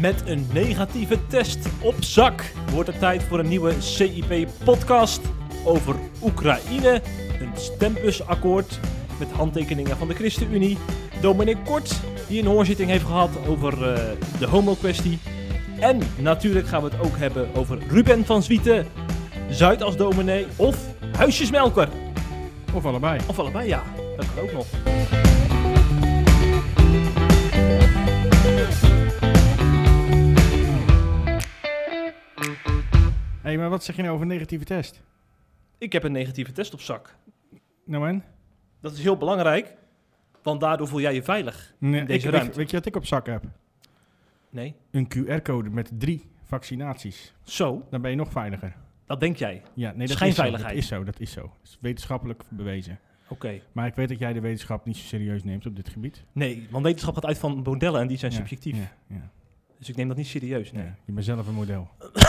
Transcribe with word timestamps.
Met 0.00 0.22
een 0.26 0.46
negatieve 0.52 1.26
test 1.26 1.58
op 1.82 1.94
zak 1.98 2.52
wordt 2.72 2.88
het 2.88 2.98
tijd 2.98 3.22
voor 3.22 3.38
een 3.38 3.48
nieuwe 3.48 3.74
CIP-podcast 3.78 5.20
over 5.64 5.96
Oekraïne. 6.22 7.02
Een 7.40 7.52
stembusakkoord 7.54 8.80
met 9.18 9.30
handtekeningen 9.30 9.96
van 9.96 10.08
de 10.08 10.14
ChristenUnie. 10.14 10.78
Dominic 11.20 11.56
Kort, 11.64 12.00
die 12.28 12.40
een 12.40 12.46
hoorzitting 12.46 12.90
heeft 12.90 13.04
gehad 13.04 13.30
over 13.46 13.72
uh, 13.72 13.98
de 14.38 14.46
homo-kwestie. 14.46 15.18
En 15.80 16.00
natuurlijk 16.18 16.68
gaan 16.68 16.82
we 16.82 16.88
het 16.88 17.00
ook 17.00 17.16
hebben 17.16 17.54
over 17.54 17.78
Ruben 17.88 18.24
van 18.24 18.42
Zwieten, 18.42 18.86
Zuid 19.50 19.82
als 19.82 19.96
dominee 19.96 20.46
of 20.56 20.76
huisjesmelker. 21.16 21.88
Of 22.74 22.84
allebei. 22.84 23.20
Of 23.26 23.38
allebei, 23.38 23.68
ja. 23.68 23.82
Dat 24.16 24.26
kan 24.34 24.44
ook 24.44 24.52
nog. 24.52 24.66
Hey, 33.42 33.58
maar 33.58 33.68
wat 33.70 33.84
zeg 33.84 33.96
je 33.96 34.02
nou 34.02 34.14
over 34.14 34.26
een 34.26 34.32
negatieve 34.32 34.64
test? 34.64 35.02
Ik 35.78 35.92
heb 35.92 36.02
een 36.04 36.12
negatieve 36.12 36.52
test 36.52 36.72
op 36.74 36.80
zak. 36.80 37.16
Nou 37.84 38.08
en? 38.08 38.24
Dat 38.80 38.92
is 38.92 39.02
heel 39.02 39.16
belangrijk, 39.16 39.74
want 40.42 40.60
daardoor 40.60 40.88
voel 40.88 41.00
jij 41.00 41.14
je 41.14 41.22
veilig 41.22 41.74
Nee, 41.78 42.00
in 42.00 42.06
deze 42.06 42.26
ik, 42.26 42.32
ruimte. 42.34 42.56
weet, 42.58 42.70
je 42.70 42.76
wat 42.76 42.86
ik 42.86 42.96
op 42.96 43.06
zak 43.06 43.26
heb? 43.26 43.44
Nee? 44.50 44.74
Een 44.90 45.08
QR-code 45.16 45.70
met 45.70 45.90
drie 45.98 46.28
vaccinaties. 46.44 47.34
Zo, 47.42 47.86
Dan 47.90 48.00
ben 48.00 48.10
je 48.10 48.16
nog 48.16 48.30
veiliger. 48.30 48.76
dat 49.06 49.20
denk 49.20 49.36
jij. 49.36 49.62
Ja, 49.74 49.90
nee, 49.90 50.06
dat 50.06 50.16
Schijnveiligheid. 50.16 50.76
Is 50.76 50.86
zo, 50.86 51.04
dat 51.04 51.20
is 51.20 51.32
zo, 51.32 51.40
dat 51.42 51.50
is 51.50 51.52
zo. 51.52 51.58
Dat 51.62 51.68
is 51.70 51.78
wetenschappelijk 51.80 52.42
bewezen. 52.48 52.98
Oké. 53.28 53.60
Maar 53.72 53.86
ik 53.86 53.94
weet 53.94 54.08
dat 54.08 54.18
jij 54.18 54.32
de 54.32 54.40
wetenschap 54.40 54.84
niet 54.84 54.96
zo 54.96 55.06
serieus 55.06 55.44
neemt 55.44 55.66
op 55.66 55.76
dit 55.76 55.88
gebied. 55.88 56.24
Nee, 56.32 56.66
want 56.70 56.84
wetenschap 56.84 57.14
gaat 57.14 57.26
uit 57.26 57.38
van 57.38 57.62
modellen 57.62 58.00
en 58.00 58.06
die 58.06 58.16
zijn 58.18 58.32
Ja, 58.32 58.36
subjectief. 58.38 58.76
Ja, 58.76 58.92
ja, 59.06 59.30
Dus 59.78 59.88
ik 59.88 59.96
neem 59.96 60.08
dat 60.08 60.16
niet 60.16 60.26
serieus. 60.26 60.72
Nee. 60.72 60.90
Je 61.04 61.12
bent 61.12 61.24
zelf 61.24 61.46
een 61.46 61.54
model. 61.54 61.88
Terwijl- 62.08 62.28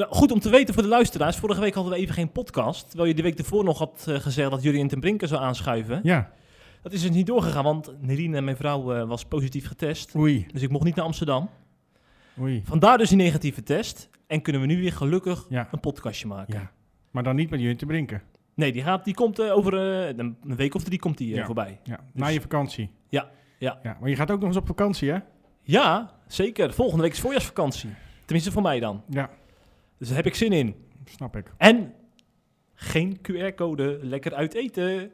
Goed 0.00 0.30
om 0.32 0.40
te 0.40 0.50
weten 0.50 0.74
voor 0.74 0.82
de 0.82 0.88
luisteraars. 0.88 1.36
Vorige 1.36 1.60
week 1.60 1.74
hadden 1.74 1.92
we 1.92 1.98
even 1.98 2.14
geen 2.14 2.32
podcast. 2.32 2.88
Terwijl 2.88 3.08
je 3.08 3.14
de 3.14 3.22
week 3.22 3.38
ervoor 3.38 3.64
nog 3.64 3.78
had 3.78 4.04
eh, 4.08 4.14
gezegd 4.14 4.50
dat 4.50 4.62
Jurien 4.62 4.88
ten 4.88 5.00
Brinken 5.00 5.28
zou 5.28 5.42
aanschuiven. 5.42 6.00
Ja, 6.02 6.30
Dat 6.82 6.92
is 6.92 7.00
dus 7.02 7.10
niet 7.10 7.26
doorgegaan, 7.26 7.64
want 7.64 7.92
Nerine, 8.02 8.40
mijn 8.40 8.56
vrouw, 8.56 8.94
eh, 8.94 9.08
was 9.08 9.24
positief 9.24 9.66
getest. 9.66 10.14
oei, 10.16 10.46
Dus 10.52 10.62
ik 10.62 10.70
mocht 10.70 10.84
niet 10.84 10.94
naar 10.94 11.04
Amsterdam. 11.04 11.50
oei. 12.40 12.62
Vandaar 12.64 12.98
dus 12.98 13.08
die 13.08 13.16
negatieve 13.18 13.62
test. 13.62 14.08
En 14.26 14.42
kunnen 14.42 14.60
we 14.62 14.66
nu 14.68 14.80
weer 14.80 14.92
gelukkig 14.92 15.46
Ja, 15.48 15.68
een 15.72 15.80
podcastje 15.80 16.26
maken. 16.26 16.54
ja. 16.54 16.70
Maar 17.10 17.22
dan 17.22 17.36
niet 17.36 17.50
met 17.50 17.60
je 17.60 17.76
te 17.76 17.86
brinken. 17.86 18.22
Nee, 18.54 18.72
die, 18.72 18.82
gaat, 18.82 19.04
die 19.04 19.14
komt 19.14 19.38
eh, 19.38 19.52
over 19.56 19.74
een 19.74 20.36
week 20.42 20.74
of 20.74 20.82
drie 20.84 20.98
komt 20.98 21.18
die, 21.18 21.34
Ja. 21.34 21.44
voorbij. 21.44 21.80
Ja, 21.84 22.00
na 22.12 22.26
je 22.26 22.40
vakantie. 22.40 22.90
Ja, 23.08 23.30
ja. 23.58 23.78
ja. 23.82 23.96
Maar 24.00 24.08
je 24.08 24.16
gaat 24.16 24.30
ook 24.30 24.38
nog 24.38 24.48
eens 24.48 24.56
op 24.58 24.66
vakantie, 24.66 25.10
hè? 25.10 25.18
Ja, 25.62 26.10
zeker. 26.26 26.72
Volgende 26.72 27.02
week 27.02 27.12
is 27.12 27.20
voorjaarsvakantie. 27.20 27.90
Tenminste 28.24 28.52
voor 28.52 28.62
mij 28.62 28.80
dan. 28.80 29.02
Ja, 29.08 29.30
Dus 30.02 30.10
daar 30.10 30.20
heb 30.20 30.32
ik 30.32 30.38
zin 30.38 30.52
in. 30.52 30.74
snap 31.04 31.36
ik. 31.36 31.52
En 31.56 31.94
geen 32.74 33.18
QR-code, 33.18 33.98
lekker 34.02 34.34
uit 34.34 34.54
eten. 34.54 35.10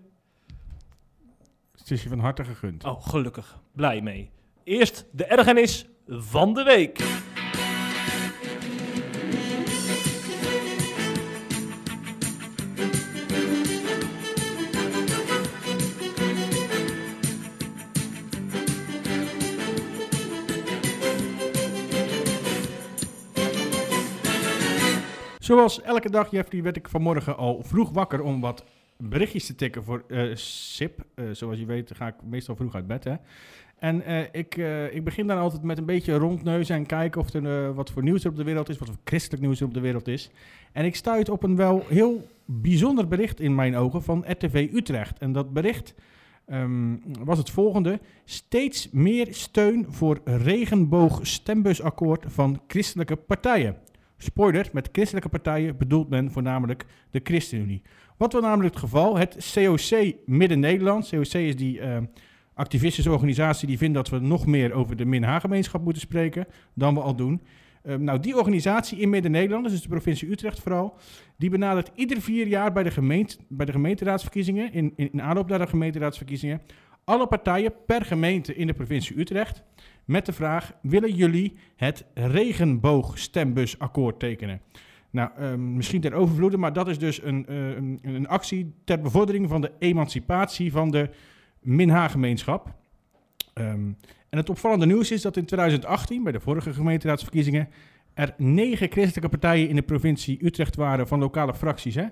Het 1.76 1.90
is 1.90 2.02
je 2.02 2.08
van 2.08 2.18
harte 2.18 2.44
gegund. 2.44 2.84
Oh, 2.84 3.06
gelukkig. 3.06 3.60
Blij 3.72 4.00
mee. 4.00 4.30
Eerst 4.64 5.06
de 5.10 5.24
ergernis 5.24 5.86
van 6.06 6.54
de 6.54 6.62
week. 6.62 6.98
Zoals 25.48 25.82
elke 25.82 26.10
dag, 26.10 26.30
Jeffrey, 26.30 26.62
werd 26.62 26.76
ik 26.76 26.88
vanmorgen 26.88 27.36
al 27.36 27.62
vroeg 27.62 27.90
wakker 27.90 28.22
om 28.22 28.40
wat 28.40 28.64
berichtjes 28.96 29.46
te 29.46 29.54
tikken 29.54 29.84
voor 29.84 30.04
eh, 30.08 30.34
SIP. 30.34 31.04
Eh, 31.14 31.24
zoals 31.32 31.58
je 31.58 31.66
weet 31.66 31.90
ga 31.94 32.06
ik 32.06 32.14
meestal 32.24 32.56
vroeg 32.56 32.74
uit 32.74 32.86
bed, 32.86 33.04
hè. 33.04 33.14
En 33.78 34.02
eh, 34.02 34.20
ik, 34.32 34.56
ik 34.92 35.04
begin 35.04 35.26
dan 35.26 35.38
altijd 35.38 35.62
met 35.62 35.78
een 35.78 35.84
beetje 35.84 36.16
rondneuzen 36.16 36.76
en 36.76 36.86
kijken 36.86 37.20
of 37.20 37.34
er 37.34 37.74
wat 37.74 37.90
voor 37.90 38.02
nieuws 38.02 38.24
er 38.24 38.30
op 38.30 38.36
de 38.36 38.44
wereld 38.44 38.68
is, 38.68 38.78
wat 38.78 38.88
voor 38.88 38.98
christelijk 39.04 39.42
nieuws 39.42 39.60
er 39.60 39.66
op 39.66 39.74
de 39.74 39.80
wereld 39.80 40.08
is. 40.08 40.30
En 40.72 40.84
ik 40.84 40.96
stuit 40.96 41.28
op 41.28 41.42
een 41.42 41.56
wel 41.56 41.84
heel 41.86 42.28
bijzonder 42.44 43.08
bericht 43.08 43.40
in 43.40 43.54
mijn 43.54 43.76
ogen 43.76 44.02
van 44.02 44.24
RTV 44.26 44.68
Utrecht. 44.72 45.18
En 45.18 45.32
dat 45.32 45.52
bericht 45.52 45.94
ehm, 46.46 46.96
was 47.24 47.38
het 47.38 47.50
volgende. 47.50 48.00
Steeds 48.24 48.90
meer 48.90 49.28
steun 49.30 49.86
voor 49.88 50.20
regenboog-stembusakkoord 50.24 52.24
van 52.28 52.60
christelijke 52.66 53.16
partijen. 53.16 53.76
Spoiler, 54.18 54.68
met 54.72 54.88
christelijke 54.92 55.28
partijen 55.28 55.76
bedoelt 55.76 56.08
men 56.08 56.30
voornamelijk 56.30 56.84
de 57.10 57.20
ChristenUnie. 57.24 57.82
Wat 58.16 58.32
was 58.32 58.42
namelijk 58.42 58.74
het 58.74 58.82
geval? 58.82 59.16
Het 59.16 59.52
COC 59.54 60.14
Midden-Nederland, 60.26 61.08
COC 61.08 61.32
is 61.32 61.56
die 61.56 61.80
eh, 61.80 61.96
activistische 62.54 63.10
organisatie 63.10 63.66
die 63.66 63.78
vindt 63.78 63.94
dat 63.94 64.08
we 64.08 64.18
nog 64.18 64.46
meer 64.46 64.72
over 64.72 64.96
de 64.96 65.04
Minha-gemeenschap 65.04 65.82
moeten 65.82 66.02
spreken 66.02 66.46
dan 66.74 66.94
we 66.94 67.00
al 67.00 67.16
doen. 67.16 67.42
Eh, 67.82 67.94
nou, 67.96 68.20
die 68.20 68.36
organisatie 68.36 68.98
in 68.98 69.10
Midden-Nederland, 69.10 69.68
dus 69.68 69.82
de 69.82 69.88
provincie 69.88 70.30
Utrecht 70.30 70.60
vooral, 70.60 70.96
die 71.36 71.50
benadert 71.50 71.90
ieder 71.94 72.20
vier 72.20 72.46
jaar 72.46 72.72
bij 72.72 72.82
de, 72.82 72.90
gemeente, 72.90 73.36
bij 73.48 73.66
de 73.66 73.72
gemeenteraadsverkiezingen, 73.72 74.72
in, 74.72 74.92
in, 74.96 75.12
in 75.12 75.22
aanloop 75.22 75.48
naar 75.48 75.58
de 75.58 75.66
gemeenteraadsverkiezingen, 75.66 76.60
alle 77.08 77.26
partijen 77.26 77.72
per 77.86 78.04
gemeente 78.04 78.54
in 78.54 78.66
de 78.66 78.72
provincie 78.72 79.18
Utrecht 79.18 79.62
met 80.04 80.26
de 80.26 80.32
vraag: 80.32 80.72
willen 80.82 81.14
jullie 81.14 81.56
het 81.76 82.04
regenboogstembusakkoord 82.14 84.18
tekenen? 84.18 84.60
Nou, 85.10 85.30
ehm, 85.36 85.76
misschien 85.76 86.00
ter 86.00 86.12
overvloede, 86.12 86.56
maar 86.56 86.72
dat 86.72 86.88
is 86.88 86.98
dus 86.98 87.22
een, 87.22 87.46
eh, 87.46 87.68
een, 87.68 87.98
een 88.02 88.28
actie 88.28 88.74
ter 88.84 89.00
bevordering 89.00 89.48
van 89.48 89.60
de 89.60 89.72
emancipatie 89.78 90.72
van 90.72 90.90
de 90.90 91.10
Minha-gemeenschap. 91.60 92.74
Ehm, 93.54 93.92
en 94.28 94.38
het 94.38 94.50
opvallende 94.50 94.86
nieuws 94.86 95.10
is 95.10 95.22
dat 95.22 95.36
in 95.36 95.44
2018, 95.44 96.22
bij 96.22 96.32
de 96.32 96.40
vorige 96.40 96.72
gemeenteraadsverkiezingen, 96.72 97.68
er 98.14 98.34
negen 98.36 98.90
christelijke 98.90 99.30
partijen 99.30 99.68
in 99.68 99.76
de 99.76 99.82
provincie 99.82 100.44
Utrecht 100.44 100.76
waren 100.76 101.08
van 101.08 101.18
lokale 101.18 101.54
fracties, 101.54 101.94
hè, 101.94 102.06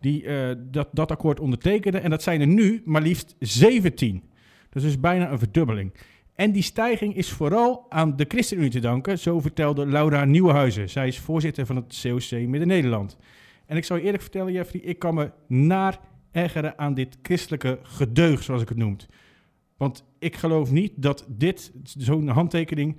die 0.00 0.26
eh, 0.26 0.54
dat, 0.58 0.88
dat 0.92 1.10
akkoord 1.10 1.40
ondertekenden. 1.40 2.02
En 2.02 2.10
dat 2.10 2.22
zijn 2.22 2.40
er 2.40 2.46
nu 2.46 2.82
maar 2.84 3.02
liefst 3.02 3.36
17. 3.38 4.22
Dat 4.74 4.82
is 4.82 4.88
dus 4.92 5.00
bijna 5.00 5.30
een 5.30 5.38
verdubbeling. 5.38 5.92
En 6.34 6.52
die 6.52 6.62
stijging 6.62 7.16
is 7.16 7.30
vooral 7.30 7.86
aan 7.88 8.16
de 8.16 8.24
ChristenUnie 8.28 8.70
te 8.70 8.80
danken, 8.80 9.18
zo 9.18 9.40
vertelde 9.40 9.86
Laura 9.86 10.24
Nieuwenhuizen. 10.24 10.90
Zij 10.90 11.06
is 11.06 11.18
voorzitter 11.18 11.66
van 11.66 11.76
het 11.76 12.00
COC 12.02 12.30
Midden-Nederland. 12.30 13.16
En 13.66 13.76
ik 13.76 13.84
zou 13.84 13.98
je 13.98 14.04
eerlijk 14.04 14.22
vertellen, 14.22 14.52
Jeffrey, 14.52 14.80
ik 14.82 14.98
kan 14.98 15.14
me 15.14 15.30
naar 15.46 15.98
ergeren 16.30 16.78
aan 16.78 16.94
dit 16.94 17.18
christelijke 17.22 17.78
gedeug, 17.82 18.42
zoals 18.42 18.62
ik 18.62 18.68
het 18.68 18.78
noem. 18.78 18.96
Want 19.76 20.04
ik 20.18 20.36
geloof 20.36 20.70
niet 20.70 20.92
dat 20.96 21.26
dit, 21.28 21.72
zo'n 21.82 22.28
handtekening, 22.28 22.96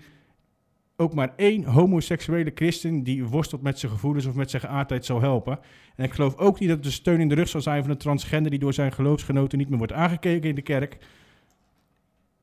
ook 0.96 1.14
maar 1.14 1.34
één 1.35 1.64
homoseksuele 1.64 2.52
christen 2.56 3.03
die 3.03 3.25
worstelt 3.25 3.62
met 3.62 3.80
zijn 3.80 3.91
gevoelens 3.91 4.25
of 4.25 4.35
met 4.35 4.50
zijn 4.50 4.62
geaardheid 4.62 5.06
zal 5.06 5.22
helpen. 5.22 5.59
En 5.96 6.03
ik 6.03 6.14
geloof 6.14 6.38
ook 6.38 6.59
niet 6.59 6.69
dat 6.69 6.78
het 6.78 6.85
een 6.85 6.91
steun 6.91 7.19
in 7.19 7.30
de 7.30 7.35
rug 7.35 7.47
zal 7.47 7.62
zijn 7.62 7.81
van 7.81 7.91
een 7.91 7.97
transgender 7.97 8.52
die 8.52 8.59
door 8.59 8.74
zijn 8.74 8.91
geloofsgenoten 8.91 9.58
niet 9.58 9.69
meer 9.69 9.78
wordt 9.78 9.94
aangekeken 9.94 10.50
in 10.50 10.56
de 10.56 10.62
kerk. 10.62 10.97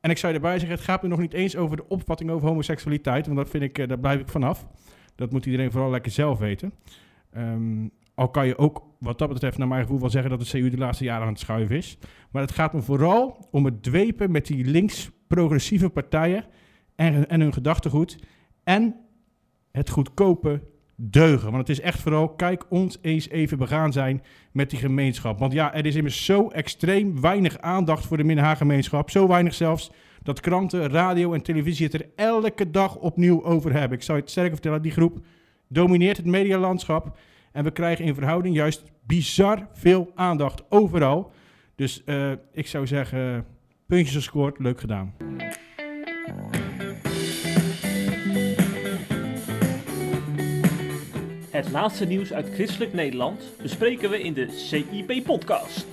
En 0.02 0.10
ik 0.10 0.18
zou 0.18 0.34
erbij 0.34 0.58
zeggen, 0.58 0.76
het 0.76 0.86
gaat 0.86 1.02
me 1.02 1.08
nog 1.08 1.18
niet 1.18 1.32
eens 1.32 1.56
over 1.56 1.76
de 1.76 1.88
opvatting 1.88 2.30
over 2.30 2.48
homoseksualiteit, 2.48 3.26
want 3.26 3.38
dat 3.38 3.48
vind 3.48 3.62
ik, 3.62 3.78
eh, 3.78 3.88
daar 3.88 3.98
blijf 3.98 4.20
ik 4.20 4.28
vanaf. 4.28 4.66
Dat 5.14 5.32
moet 5.32 5.46
iedereen 5.46 5.70
vooral 5.70 5.90
lekker 5.90 6.12
zelf 6.12 6.38
weten. 6.38 6.72
Ehm, 7.30 7.88
al 8.14 8.28
kan 8.28 8.46
je 8.46 8.58
ook, 8.58 8.84
wat 8.98 9.18
dat 9.18 9.28
betreft, 9.28 9.58
naar 9.58 9.68
mijn 9.68 9.82
gevoel 9.82 10.00
wel 10.00 10.10
zeggen 10.10 10.30
dat 10.30 10.40
de 10.40 10.46
CU 10.46 10.70
de 10.70 10.76
laatste 10.76 11.04
jaren 11.04 11.22
aan 11.22 11.32
het 11.32 11.40
schuiven 11.40 11.76
is. 11.76 11.98
Maar 12.30 12.42
het 12.42 12.52
gaat 12.52 12.72
me 12.72 12.82
vooral 12.82 13.48
om 13.50 13.64
het 13.64 13.82
dwepen 13.82 14.30
met 14.30 14.46
die 14.46 14.64
links-progressieve 14.64 15.88
partijen 15.88 16.44
en, 16.94 17.28
en 17.28 17.40
hun 17.40 17.52
gedachtegoed. 17.52 18.18
En 18.64 18.96
het 19.72 19.90
goedkope 19.90 20.62
deugen. 21.10 21.50
Want 21.50 21.68
het 21.68 21.78
is 21.78 21.80
echt 21.80 22.00
vooral, 22.00 22.28
kijk 22.28 22.64
ons 22.68 22.98
eens 23.00 23.28
even 23.28 23.58
begaan 23.58 23.92
zijn 23.92 24.22
met 24.52 24.70
die 24.70 24.78
gemeenschap. 24.78 25.38
Want 25.38 25.52
ja, 25.52 25.74
er 25.74 25.86
is 25.86 25.94
immers 25.94 26.24
zo 26.24 26.48
extreem 26.48 27.20
weinig 27.20 27.58
aandacht 27.58 28.06
voor 28.06 28.16
de 28.16 28.24
Minha-gemeenschap. 28.24 29.10
Zo 29.10 29.28
weinig 29.28 29.54
zelfs 29.54 29.90
dat 30.22 30.40
kranten, 30.40 30.90
radio 30.90 31.32
en 31.32 31.42
televisie 31.42 31.86
het 31.86 31.94
er 31.94 32.08
elke 32.16 32.70
dag 32.70 32.96
opnieuw 32.96 33.44
over 33.44 33.72
hebben. 33.72 33.98
Ik 33.98 34.04
zou 34.04 34.18
het 34.18 34.30
sterker 34.30 34.52
vertellen, 34.52 34.82
die 34.82 34.92
groep 34.92 35.18
domineert 35.68 36.16
het 36.16 36.26
medialandschap. 36.26 37.18
En 37.52 37.64
we 37.64 37.70
krijgen 37.70 38.04
in 38.04 38.14
verhouding 38.14 38.54
juist 38.54 38.82
bizar 39.06 39.68
veel 39.72 40.12
aandacht 40.14 40.62
overal. 40.68 41.32
Dus 41.74 42.04
eh, 42.04 42.32
ik 42.52 42.66
zou 42.66 42.86
zeggen, 42.86 43.46
puntjes 43.86 44.14
gescoord, 44.14 44.58
leuk 44.58 44.80
gedaan. 44.80 45.14
Het 51.62 51.72
laatste 51.72 52.04
nieuws 52.04 52.32
uit 52.32 52.54
christelijk 52.54 52.92
Nederland 52.92 53.42
bespreken 53.62 54.10
we 54.10 54.22
in 54.22 54.32
de 54.32 54.50
CIP 54.50 55.24
podcast. 55.24 55.86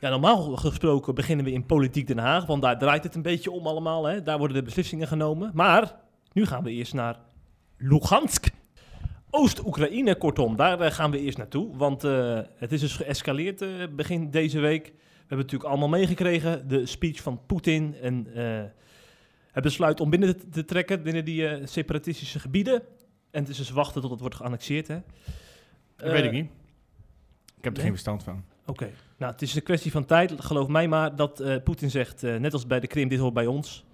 Ja, 0.00 0.10
normaal 0.10 0.56
gesproken 0.56 1.14
beginnen 1.14 1.44
we 1.44 1.52
in 1.52 1.66
Politiek 1.66 2.06
Den 2.06 2.18
Haag, 2.18 2.46
want 2.46 2.62
daar 2.62 2.78
draait 2.78 3.04
het 3.04 3.14
een 3.14 3.22
beetje 3.22 3.50
om 3.50 3.66
allemaal. 3.66 4.04
Hè? 4.04 4.22
Daar 4.22 4.38
worden 4.38 4.56
de 4.56 4.62
beslissingen 4.62 5.08
genomen. 5.08 5.50
Maar 5.54 5.94
nu 6.32 6.46
gaan 6.46 6.62
we 6.62 6.70
eerst 6.70 6.94
naar 6.94 7.18
Lugansk. 7.78 8.46
Oost-Oekraïne, 9.30 10.16
kortom, 10.16 10.56
daar 10.56 10.80
eh, 10.80 10.90
gaan 10.90 11.10
we 11.10 11.20
eerst 11.20 11.38
naartoe. 11.38 11.76
Want 11.76 12.04
eh, 12.04 12.38
het 12.56 12.72
is 12.72 12.80
dus 12.80 12.96
geëscaleerd 12.96 13.62
eh, 13.62 13.68
begin 13.96 14.30
deze 14.30 14.60
week. 14.60 14.92
We 15.28 15.34
hebben 15.34 15.46
natuurlijk 15.46 15.70
allemaal 15.70 15.98
meegekregen, 15.98 16.68
de 16.68 16.86
speech 16.86 17.22
van 17.22 17.40
Poetin 17.46 17.94
en 18.02 18.34
eh, 18.34 18.62
het 19.52 19.62
besluit 19.62 20.00
om 20.00 20.10
binnen 20.10 20.36
te, 20.38 20.48
te 20.48 20.64
trekken 20.64 21.02
binnen 21.02 21.24
die 21.24 21.48
eh, 21.48 21.66
separatistische 21.66 22.38
gebieden. 22.38 22.82
En 23.30 23.40
het 23.40 23.48
is 23.48 23.56
dus 23.56 23.70
wachten 23.70 24.00
tot 24.00 24.10
het 24.10 24.20
wordt 24.20 24.34
geannexeerd. 24.34 24.88
Hè? 24.88 24.98
Dat 25.96 26.10
weet 26.10 26.24
ik 26.24 26.30
Eh, 26.30 26.32
niet. 26.32 26.50
Ik 27.56 27.64
heb 27.64 27.72
er 27.72 27.72
nee? 27.72 27.80
geen 27.82 27.90
verstand 27.90 28.22
van. 28.22 28.44
Oké, 28.66 28.90
nou 29.16 29.32
het 29.32 29.42
is 29.42 29.54
een 29.54 29.62
kwestie 29.62 29.90
van 29.90 30.04
tijd, 30.04 30.32
geloof 30.40 30.68
mij 30.68 30.88
maar, 30.88 31.16
dat 31.16 31.42
Poetin 31.64 31.90
zegt, 31.90 32.22
net 32.22 32.52
als 32.52 32.66
bij 32.66 32.80
de 32.80 32.86
Krim, 32.86 33.08
dit 33.08 33.18
hoort 33.18 33.34
bij 33.34 33.46
ons. 33.46 33.84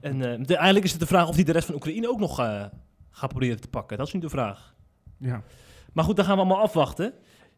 En 0.00 0.18
de- 0.18 0.54
eigenlijk 0.56 0.84
is 0.84 0.90
het 0.90 1.00
de 1.00 1.06
vraag 1.06 1.28
of 1.28 1.34
hij 1.34 1.44
de 1.44 1.52
rest 1.52 1.66
van 1.66 1.74
Oekraïne 1.74 2.08
ook 2.08 2.18
nog 2.18 2.34
gaat 3.10 3.28
proberen 3.28 3.60
te 3.60 3.68
pakken. 3.68 3.98
Dat 3.98 4.06
is 4.06 4.12
nu 4.12 4.20
de 4.20 4.28
vraag. 4.28 4.74
Ja. 5.18 5.42
Maar 5.92 6.04
goed, 6.04 6.16
dan 6.16 6.24
gaan 6.24 6.34
we 6.36 6.40
allemaal 6.42 6.62
afwachten. 6.62 7.12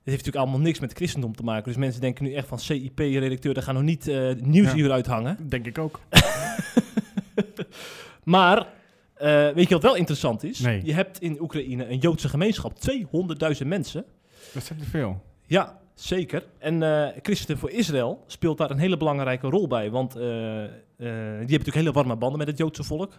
Het 0.06 0.14
heeft 0.14 0.26
natuurlijk 0.26 0.52
allemaal 0.52 0.66
niks 0.66 0.80
met 0.80 0.92
christendom 0.92 1.36
te 1.36 1.42
maken. 1.42 1.64
Dus 1.64 1.76
mensen 1.76 2.00
denken 2.00 2.24
nu 2.24 2.32
echt 2.32 2.48
van 2.48 2.58
CIP-redacteur, 2.58 3.54
daar 3.54 3.62
gaan 3.62 3.74
nog 3.74 3.82
niet 3.82 4.08
eh 4.08 4.30
nieuwsuur 4.40 4.90
uithangen. 4.90 5.48
Denk 5.48 5.66
ik 5.66 5.78
ook. 5.78 6.00
Maar, 8.22 8.66
eh, 9.14 9.48
weet 9.48 9.68
je 9.68 9.74
wat 9.74 9.82
wel 9.82 9.94
interessant 9.94 10.44
is? 10.44 10.58
Nee. 10.58 10.80
Je 10.84 10.92
hebt 10.92 11.20
in 11.20 11.40
Oekraïne 11.40 11.88
een 11.90 11.98
Joodse 11.98 12.28
gemeenschap, 12.28 12.72
200.000 13.60 13.66
mensen. 13.66 14.04
Dat 14.52 14.64
zijn 14.64 14.78
te 14.78 14.84
veel. 14.84 15.22
Ja, 15.46 15.78
zeker. 15.94 16.44
En 16.58 16.82
eh 16.82 17.08
Christen 17.22 17.58
voor 17.58 17.70
Israël 17.70 18.24
speelt 18.26 18.58
daar 18.58 18.70
een 18.70 18.78
hele 18.78 18.96
belangrijke 18.96 19.48
rol 19.48 19.66
bij. 19.66 19.90
Want 19.90 20.12
die 20.12 20.22
hebben 20.98 21.40
natuurlijk 21.40 21.74
hele 21.74 21.92
warme 21.92 22.16
banden 22.16 22.38
met 22.38 22.48
het 22.48 22.58
Joodse 22.58 22.84
volk. 22.84 23.12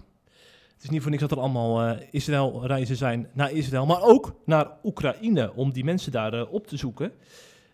Het 0.77 0.85
is 0.85 0.91
niet 0.91 1.01
voor 1.01 1.11
niks 1.11 1.23
dat 1.23 1.31
er 1.31 1.39
allemaal 1.39 1.83
eh 1.83 2.07
Israël-reizen 2.11 2.95
zijn 2.95 3.29
naar 3.33 3.51
Israël, 3.51 3.85
maar 3.85 4.01
ook 4.01 4.35
naar 4.45 4.67
Oekraïne 4.83 5.53
om 5.53 5.71
die 5.71 5.83
mensen 5.83 6.11
daar 6.11 6.33
eh, 6.33 6.53
op 6.53 6.67
te 6.67 6.77
zoeken. 6.77 7.11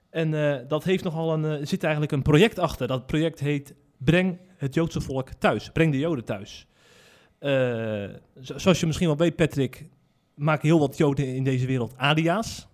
En 0.10 0.34
eh, 0.34 0.68
dat 0.68 0.84
heeft 0.84 1.04
nogal 1.04 1.34
een, 1.34 1.68
zit 1.68 1.84
eigenlijk 1.84 2.14
een 2.14 2.22
project 2.22 2.60
achter. 2.60 2.88
Dat 2.88 3.06
project 3.06 3.40
heet 3.40 3.74
Breng 3.98 4.40
het 4.58 4.74
Joodse 4.74 5.02
volk 5.02 5.30
thuis. 5.30 5.70
Breng 5.70 5.92
de 5.92 5.98
Joden 5.98 6.26
thuis. 6.26 6.68
Zo- 8.42 8.58
zoals 8.58 8.80
je 8.80 8.86
misschien 8.86 9.08
wel 9.08 9.18
weet, 9.18 9.36
Patrick, 9.36 9.86
maken 10.36 10.68
heel 10.68 10.80
wat 10.80 10.98
Joden 10.98 11.36
in 11.36 11.44
deze 11.44 11.66
wereld 11.66 11.94
alia's. 11.98 12.68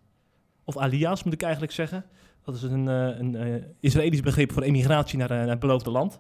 Of 0.64 0.78
alia's 0.78 1.24
moet 1.24 1.34
ik 1.34 1.42
eigenlijk 1.42 1.74
zeggen. 1.74 2.06
Dat 2.44 2.56
is 2.56 2.62
een, 2.62 2.88
een 2.88 3.64
Israëlisch 3.80 4.22
begrip 4.22 4.52
voor 4.52 4.64
emigratie 4.64 5.18
naar, 5.18 5.30
naar 5.30 5.50
het 5.50 5.60
beloofde 5.60 5.92
land. 5.92 6.20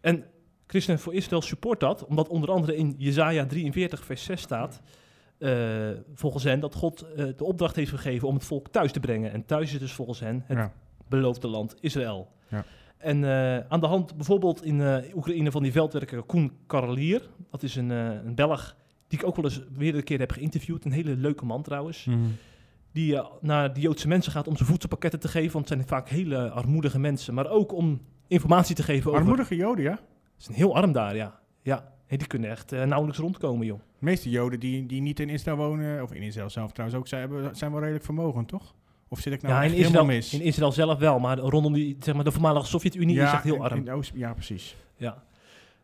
En 0.00 0.24
Christen 0.66 0.98
voor 0.98 1.14
Israël 1.14 1.42
support 1.42 1.80
dat, 1.80 2.04
omdat 2.06 2.28
onder 2.28 2.50
andere 2.50 2.76
in 2.76 2.94
Jezaja 2.98 3.46
43 3.46 4.04
vers 4.04 4.24
6 4.24 4.40
staat... 4.40 4.80
eh, 5.38 5.90
volgens 6.14 6.44
hen 6.44 6.60
dat 6.60 6.74
God 6.74 7.00
eh, 7.16 7.24
de 7.36 7.44
opdracht 7.44 7.76
heeft 7.76 7.90
gegeven 7.90 8.28
om 8.28 8.34
het 8.34 8.44
volk 8.44 8.68
thuis 8.68 8.92
te 8.92 9.00
brengen. 9.00 9.32
En 9.32 9.44
thuis 9.44 9.72
is 9.72 9.78
dus 9.78 9.92
volgens 9.92 10.20
hen 10.20 10.42
het 10.46 10.56
Ja. 10.58 10.72
beloofde 11.08 11.48
land 11.48 11.74
Israël. 11.80 12.28
Ja. 12.48 12.64
En 12.98 13.24
eh, 13.24 13.58
aan 13.68 13.80
de 13.80 13.86
hand 13.86 14.16
bijvoorbeeld 14.16 14.64
in 14.64 15.04
Oekraïne 15.14 15.50
van 15.50 15.62
die 15.62 15.72
veldwerker 15.72 16.22
Koen 16.22 16.52
Karelier. 16.66 17.22
Dat 17.50 17.62
is 17.62 17.76
een, 17.76 17.90
een 17.90 18.34
Belg 18.34 18.76
die 19.08 19.18
ik 19.18 19.26
ook 19.26 19.36
wel 19.36 19.44
eens 19.44 19.60
weer 19.72 19.94
een 19.94 20.04
keer 20.04 20.18
heb 20.18 20.32
geïnterviewd. 20.32 20.84
Een 20.84 20.92
hele 20.92 21.16
leuke 21.16 21.44
man 21.44 21.62
trouwens. 21.62 22.08
Die 22.92 23.16
eh, 23.16 23.26
naar 23.40 23.72
de 23.72 23.80
Joodse 23.80 24.08
mensen 24.08 24.32
gaat 24.32 24.48
om 24.48 24.56
ze 24.56 24.64
voedselpakketten 24.64 25.20
te 25.20 25.28
geven. 25.28 25.52
Want 25.52 25.68
het 25.68 25.78
zijn 25.78 25.88
vaak 25.88 26.08
hele 26.08 26.50
armoedige 26.50 26.98
mensen. 26.98 27.34
Maar 27.34 27.50
ook 27.50 27.72
om 27.72 28.00
informatie 28.28 28.74
te 28.74 28.82
geven 28.82 29.06
over... 29.10 29.20
Armoedige 29.22 29.56
Joden, 29.56 29.84
ja. 29.84 29.98
Ze 30.36 30.44
zijn 30.44 30.56
heel 30.56 30.74
arm 30.76 30.92
daar, 30.92 31.16
ja. 31.16 31.40
Ja, 31.62 31.92
die 32.08 32.26
kunnen 32.26 32.50
echt 32.50 32.72
eh, 32.72 32.82
nauwelijks 32.84 33.18
rondkomen, 33.20 33.66
joh. 33.66 33.78
De 33.78 34.04
meeste 34.04 34.30
Joden 34.30 34.60
die, 34.60 34.86
die 34.86 35.00
niet 35.00 35.20
in 35.20 35.28
Israël 35.28 35.56
wonen, 35.56 36.02
of 36.02 36.12
in 36.12 36.22
Israël 36.22 36.50
zelf 36.50 36.72
trouwens 36.72 37.00
ook, 37.00 37.08
zijn, 37.08 37.30
zijn 37.56 37.70
wel 37.70 37.80
redelijk 37.80 38.04
vermogend, 38.04 38.48
toch? 38.48 38.74
Of 39.08 39.20
zit 39.20 39.32
ik 39.32 39.42
nou 39.42 39.54
ja, 39.54 39.62
in 39.62 39.70
helemaal 39.70 39.88
Israël, 39.90 40.04
mis? 40.06 40.32
in 40.34 40.40
Israël 40.40 40.72
zelf 40.72 40.98
wel. 40.98 41.18
Maar 41.18 41.38
rondom 41.38 41.72
die, 41.72 41.96
zeg 42.00 42.14
maar, 42.14 42.24
de 42.24 42.32
voormalige 42.32 42.66
Sovjet-Unie 42.66 43.16
is 43.20 43.22
echt 43.32 43.42
heel 43.42 43.64
arm. 43.64 43.78
in 43.78 43.90
Oost- 43.90 44.12
ja, 44.14 44.32
precies. 44.34 44.76
Ja. 44.96 45.22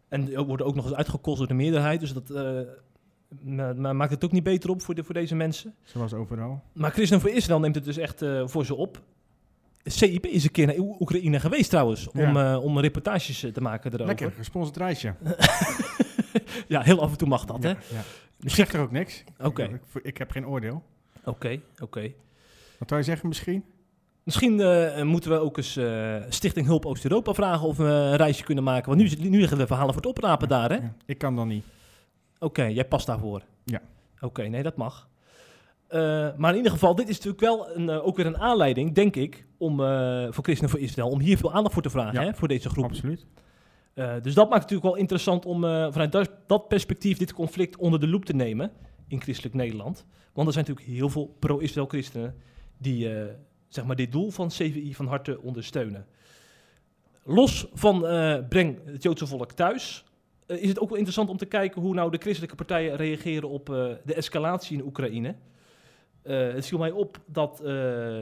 En 0.08 0.44
worden 0.46 0.66
ook 0.66 0.74
nog 0.74 0.84
eens 0.84 0.94
uitgekost 0.94 1.38
door 1.38 1.46
de 1.46 1.54
meerderheid. 1.54 2.00
Dus 2.00 2.12
dat 2.12 2.30
eh, 2.30 2.60
ma- 3.42 3.72
ma- 3.72 3.92
maakt 3.92 4.10
het 4.10 4.24
ook 4.24 4.32
niet 4.32 4.42
beter 4.42 4.70
op 4.70 4.82
voor, 4.82 4.94
de, 4.94 5.04
voor 5.04 5.14
deze 5.14 5.34
mensen. 5.34 5.74
Zoals 5.82 6.12
overal. 6.14 6.62
Maar 6.72 6.90
Christen 6.90 7.20
voor 7.20 7.30
Israël 7.30 7.60
neemt 7.60 7.74
het 7.74 7.84
dus 7.84 7.96
echt 7.96 8.22
eh, 8.22 8.46
voor 8.46 8.64
ze 8.64 8.74
op. 8.74 9.02
CIP 9.84 10.26
is 10.26 10.44
een 10.44 10.50
keer 10.50 10.66
naar 10.66 10.78
Oe- 10.78 10.96
Oekraïne 11.00 11.40
geweest 11.40 11.70
trouwens. 11.70 12.08
Om, 12.10 12.20
Ja. 12.20 12.52
eh, 12.52 12.64
om 12.64 12.78
reportages 12.80 13.42
eh, 13.42 13.52
te 13.52 13.60
maken 13.60 13.86
erover. 13.90 14.06
Lekker, 14.06 14.30
gesponsord 14.32 14.76
reisje. 14.76 15.14
Ja, 16.68 16.80
heel 16.80 17.00
af 17.02 17.10
en 17.10 17.16
toe 17.16 17.28
mag 17.28 17.44
dat, 17.44 17.62
hè? 17.62 17.68
Ja, 17.68 17.76
ja. 17.90 18.00
Ik 18.40 18.50
zeg 18.50 18.72
er 18.72 18.80
ook 18.80 18.90
niks. 18.90 19.24
Oké. 19.40 19.62
Ik, 19.62 20.02
ik 20.02 20.18
heb 20.18 20.30
geen 20.30 20.46
oordeel. 20.46 20.82
Oké, 21.24 21.60
oké. 21.82 22.12
Wat 22.78 22.88
zou 22.88 23.00
je 23.00 23.06
zeggen 23.06 23.28
misschien? 23.28 23.64
Misschien 24.22 24.60
eh, 24.60 25.02
moeten 25.02 25.30
we 25.30 25.36
ook 25.38 25.56
eens 25.56 25.78
Stichting 26.28 26.66
Hulp 26.66 26.86
Oost-Europa 26.86 27.34
vragen 27.34 27.66
of 27.66 27.76
we 27.76 27.84
een 27.84 28.16
reisje 28.16 28.44
kunnen 28.44 28.64
maken. 28.64 28.86
Want 28.88 28.98
nu, 29.00 29.04
is- 29.06 29.18
nu 29.18 29.38
liggen 29.40 29.58
de 29.58 29.66
verhalen 29.66 29.92
voor 29.94 30.02
het 30.02 30.10
oprapen 30.10 30.48
daar, 30.48 30.68
hè? 30.70 30.76
Ja, 30.76 30.94
Ik 31.06 31.18
kan 31.18 31.36
dan 31.36 31.48
niet. 31.48 31.64
Oké, 32.38 32.62
jij 32.64 32.84
past 32.84 33.06
daarvoor. 33.06 33.42
Ja. 33.64 33.80
Oké, 34.20 34.42
nee, 34.42 34.62
dat 34.62 34.76
mag. 34.76 35.08
Eh, 35.92 36.28
maar 36.36 36.50
in 36.50 36.56
ieder 36.56 36.72
geval, 36.72 36.94
dit 36.94 37.08
is 37.08 37.16
natuurlijk 37.16 37.42
wel 37.42 37.76
een, 37.76 37.88
eh, 37.88 38.06
ook 38.06 38.16
weer 38.16 38.26
een 38.26 38.38
aanleiding, 38.38 38.94
denk 38.94 39.16
ik, 39.16 39.46
om 39.56 39.80
eh, 39.80 40.26
voor 40.30 40.44
Christen 40.44 40.68
voor 40.68 40.78
Israël, 40.78 41.08
om 41.08 41.20
hier 41.20 41.36
veel 41.36 41.52
aandacht 41.52 41.74
voor 41.74 41.82
te 41.82 41.90
vragen, 41.90 42.20
Ja. 42.20 42.26
hè, 42.26 42.34
voor 42.34 42.48
deze 42.48 42.68
groep. 42.68 42.84
Absoluut. 42.84 43.26
Dus 43.94 44.34
dat 44.34 44.50
maakt 44.50 44.62
het 44.62 44.70
natuurlijk 44.70 44.82
wel 44.82 44.96
interessant 44.96 45.46
om 45.46 45.60
vanuit 45.62 46.12
dat, 46.12 46.30
dat 46.46 46.68
perspectief 46.68 47.18
dit 47.18 47.32
conflict 47.32 47.76
onder 47.76 48.00
de 48.00 48.08
loep 48.08 48.24
te 48.24 48.34
nemen 48.34 48.72
in 49.08 49.20
christelijk 49.20 49.54
Nederland. 49.54 50.04
Want 50.32 50.46
er 50.46 50.52
zijn 50.52 50.66
natuurlijk 50.66 50.96
heel 50.96 51.08
veel 51.08 51.36
pro-Israël 51.38 51.86
christenen 51.86 52.34
die 52.78 53.10
zeg 53.68 53.84
maar 53.84 53.96
dit 53.96 54.12
doel 54.12 54.30
van 54.30 54.48
CVI 54.48 54.94
van 54.94 55.06
harte 55.06 55.40
ondersteunen. 55.40 56.06
Los 57.24 57.66
van 57.74 58.00
breng 58.48 58.78
het 58.84 59.02
Joodse 59.02 59.26
volk 59.26 59.52
thuis, 59.52 60.04
is 60.46 60.68
het 60.68 60.78
ook 60.78 60.88
wel 60.88 60.98
interessant 60.98 61.28
om 61.28 61.36
te 61.36 61.46
kijken 61.46 61.80
hoe 61.80 61.94
nou 61.94 62.10
de 62.10 62.18
christelijke 62.18 62.56
partijen 62.56 62.96
reageren 62.96 63.48
op 63.48 63.66
de 64.04 64.14
escalatie 64.14 64.78
in 64.78 64.84
Oekraïne. 64.84 65.34
Eh, 66.22 66.52
het 66.52 66.66
viel 66.66 66.78
mij 66.78 66.90
op 66.90 67.20
dat 67.26 67.60
eh, 67.60 68.20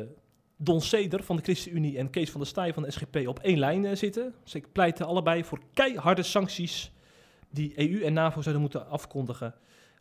Don 0.57 0.81
Seder 0.81 1.23
van 1.23 1.37
de 1.37 1.43
ChristenUnie 1.43 1.99
en 1.99 2.11
Kees 2.11 2.31
van 2.31 2.41
der 2.41 2.49
Staaij 2.49 2.75
van 2.75 2.83
de 2.83 2.91
SGP 2.91 3.17
op 3.27 3.39
één 3.39 3.59
lijn 3.59 3.85
eh, 3.85 3.97
zitten. 3.97 4.35
Ze 4.45 4.63
pleiten 4.73 5.07
allebei 5.07 5.45
voor 5.45 5.61
keiharde 5.73 6.23
sancties 6.23 6.93
die 7.51 7.73
EU 7.91 8.05
en 8.05 8.13
NAVO 8.13 8.41
zouden 8.41 8.63
moeten 8.63 8.89
afkondigen, 8.89 9.55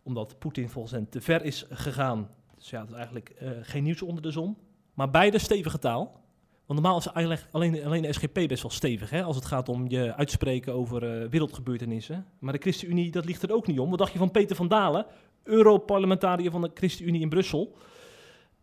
omdat 0.03 0.39
Poetin 0.39 0.70
volgens 0.70 0.94
hen 0.94 1.10
te 1.10 1.22
ver 1.22 1.44
is 1.44 1.65
gegaan. 1.70 2.29
Dus 2.58 2.70
ja, 2.70 2.79
dat 2.79 2.89
is 2.89 2.96
eigenlijk 2.96 3.34
geen 3.62 3.84
nieuws 3.84 4.01
onder 4.01 4.22
de 4.22 4.32
zon. 4.32 4.58
Maar 4.94 5.10
beide 5.10 5.39
stevige 5.39 5.79
taal. 5.79 6.22
Want 6.65 6.82
normaal 6.82 6.98
is 6.98 7.13
alleen, 7.51 7.84
alleen 7.86 8.01
de 8.01 8.13
SGP 8.13 8.34
best 8.34 8.62
wel 8.62 8.72
stevig, 8.72 9.10
hè, 9.10 9.24
als 9.24 9.36
het 9.36 9.46
gaat 9.46 9.70
om 9.70 9.89
je 9.89 10.15
uitspreken 10.15 10.74
over 10.74 11.29
wereldgebeurtenissen. 11.29 12.25
Maar 12.39 12.53
de 12.53 12.60
ChristenUnie, 12.60 13.12
dat 13.12 13.25
ligt 13.25 13.44
er 13.44 13.53
ook 13.53 13.68
niet 13.68 13.79
om. 13.79 13.89
Wat 13.89 14.00
dacht 14.00 14.12
je 14.12 14.18
van 14.18 14.32
Peter 14.32 14.56
van 14.56 14.68
Dalen, 14.68 15.06
Europarlementariër 15.44 16.51
van 16.51 16.62
de 16.62 16.72
ChristenUnie 16.74 17.22
in 17.22 17.29
Brussel? 17.29 17.75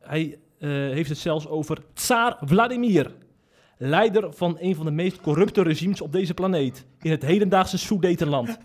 Hij 0.06 0.38
eh, 0.58 0.68
heeft 0.70 1.08
het 1.08 1.18
zelfs 1.18 1.48
over 1.48 1.78
Tsaar 1.94 2.36
Vladimir, 2.40 3.14
leider 3.76 4.32
van 4.32 4.56
een 4.60 4.74
van 4.74 4.84
de 4.84 4.90
meest 4.90 5.20
corrupte 5.20 5.62
regimes 5.62 6.00
op 6.00 6.12
deze 6.12 6.34
planeet, 6.34 6.84
in 7.00 7.10
het 7.10 7.22
hedendaagse 7.22 7.78
Soedetenland. 7.78 8.58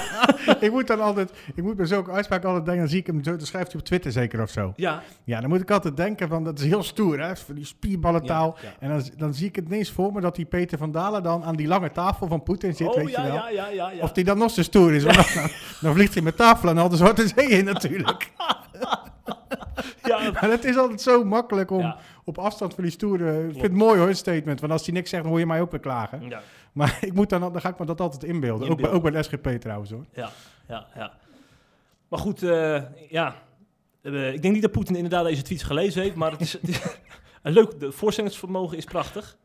ik 0.60 0.70
moet 0.70 0.86
dan 0.86 1.00
altijd, 1.00 1.32
ik 1.54 1.62
moet 1.62 1.76
bij 1.76 1.86
zulke 1.86 2.10
uitspraak 2.10 2.44
altijd 2.44 2.64
denken, 2.64 2.82
dan 2.82 2.90
zie 2.90 3.00
ik 3.00 3.06
hem 3.06 3.24
zo, 3.24 3.36
dan 3.36 3.46
schrijft 3.46 3.72
hij 3.72 3.80
op 3.80 3.86
Twitter 3.86 4.12
zeker 4.12 4.42
of 4.42 4.50
zo. 4.50 4.72
Ja, 4.76 5.02
Ja, 5.24 5.40
dan 5.40 5.48
moet 5.48 5.60
ik 5.60 5.70
altijd 5.70 5.96
denken 5.96 6.28
van, 6.28 6.44
dat 6.44 6.58
is 6.58 6.64
heel 6.64 6.82
stoer 6.82 7.20
hè, 7.20 7.36
van 7.36 7.54
die 7.54 7.64
spierballentaal. 7.64 8.56
Ja, 8.62 8.68
ja. 8.68 8.74
En 8.78 8.88
dan, 8.88 9.10
dan 9.16 9.34
zie 9.34 9.48
ik 9.48 9.56
het 9.56 9.64
ineens 9.64 9.90
voor 9.90 10.12
me 10.12 10.20
dat 10.20 10.36
die 10.36 10.46
Peter 10.46 10.78
van 10.78 10.92
Dalen 10.92 11.22
dan 11.22 11.44
aan 11.44 11.56
die 11.56 11.66
lange 11.66 11.92
tafel 11.92 12.26
van 12.26 12.42
Poetin 12.42 12.74
zit, 12.74 12.88
oh 12.88 12.94
weet 12.94 13.10
ja, 13.10 13.24
je 13.24 13.32
wel. 13.32 13.48
ja, 13.48 13.68
ja. 13.68 13.92
Of 14.00 14.12
die 14.12 14.24
dan 14.24 14.38
nog 14.38 14.50
zo 14.50 14.62
stoer 14.62 14.94
is, 14.94 15.04
want 15.04 15.34
dan, 15.34 15.48
dan 15.80 15.94
vliegt 15.94 16.14
hij 16.14 16.22
met 16.22 16.36
tafel 16.36 16.68
en 16.68 16.78
al 16.78 16.88
de 16.88 16.96
zwarte 16.96 17.28
zee 17.28 17.48
in 17.48 17.64
natuurlijk. 17.64 18.30
ja, 20.02 20.30
Maar 20.40 20.50
het 20.50 20.64
is 20.64 20.76
altijd 20.76 21.00
zo 21.00 21.24
makkelijk 21.24 21.70
om 21.70 21.94
op 22.28 22.38
afstand 22.38 22.74
van 22.74 22.82
die 22.82 22.92
stoere... 22.92 23.44
Ik 23.44 23.50
vind 23.50 23.62
het 23.62 23.72
mooi 23.72 23.98
hoor, 23.98 24.08
het 24.08 24.16
statement. 24.16 24.60
Want 24.60 24.72
als 24.72 24.84
hij 24.84 24.94
niks 24.94 25.10
zegt, 25.10 25.22
dan 25.22 25.32
hoor 25.32 25.40
je 25.40 25.46
mij 25.46 25.60
ook 25.60 25.70
weer 25.70 25.80
klagen. 25.80 26.28
ja, 26.28 26.40
Maar 26.72 26.98
ik 27.08 27.12
moet 27.12 27.28
dan, 27.30 27.40
dan 27.40 27.60
ga 27.60 27.68
ik 27.68 27.78
me 27.78 27.86
dat 27.86 28.00
altijd 28.00 28.24
inbeelden. 28.24 28.68
Ook, 28.68 28.80
bij, 28.80 28.90
ook 28.90 29.02
bij 29.02 29.10
de 29.10 29.22
SGP 29.22 29.48
trouwens 29.48 29.90
hoor. 29.90 30.04
ja, 30.12 30.30
ja, 30.68 30.86
ja. 30.94 31.12
Maar 32.08 32.18
goed, 32.18 32.42
eh, 32.42 32.82
ja. 33.08 33.34
Eh, 34.02 34.32
ik 34.32 34.42
denk 34.42 34.54
niet 34.54 34.62
dat 34.62 34.72
Poetin 34.72 34.94
inderdaad 34.96 35.24
deze 35.24 35.42
tweets 35.42 35.62
gelezen 35.62 36.02
heeft, 36.02 36.14
maar 36.14 36.30
het 36.30 36.40
is, 36.40 36.52
het 36.60 36.68
is 36.68 36.80
een 37.42 37.52
leuk, 37.52 37.80
de 37.80 37.92
voorstellingsvermogen 37.92 38.76
is 38.76 38.84
prachtig. 38.84 39.36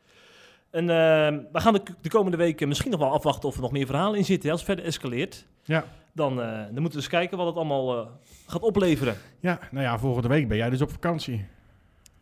En 0.70 0.90
eh, 0.90 0.96
we 1.52 1.60
gaan 1.60 1.74
de, 1.74 1.82
de 2.02 2.10
komende 2.10 2.38
weken 2.38 2.68
misschien 2.68 2.92
nog 2.92 3.00
wel 3.00 3.12
afwachten 3.12 3.50
of 3.50 3.56
er 3.56 3.62
nog 3.62 3.72
meer 3.72 3.86
verhalen 3.86 4.18
in 4.18 4.26
zitten. 4.26 4.52
Als 4.52 4.60
het 4.60 4.70
verder 4.70 4.86
escaleert, 4.86 5.46
Ja. 5.64 5.86
dan, 6.14 6.36
dan 6.36 6.68
moeten 6.74 6.92
we 6.92 6.96
eens 6.96 7.08
kijken 7.08 7.38
wat 7.38 7.48
het 7.48 7.56
allemaal 7.56 8.12
gaat 8.48 8.62
opleveren. 8.62 9.18
Ja, 9.40 9.60
nou 9.72 9.84
ja, 9.86 10.00
volgende 10.00 10.28
week 10.28 10.48
ben 10.48 10.58
jij 10.58 10.70
dus 10.70 10.82
op 10.82 10.92
vakantie. 10.92 11.46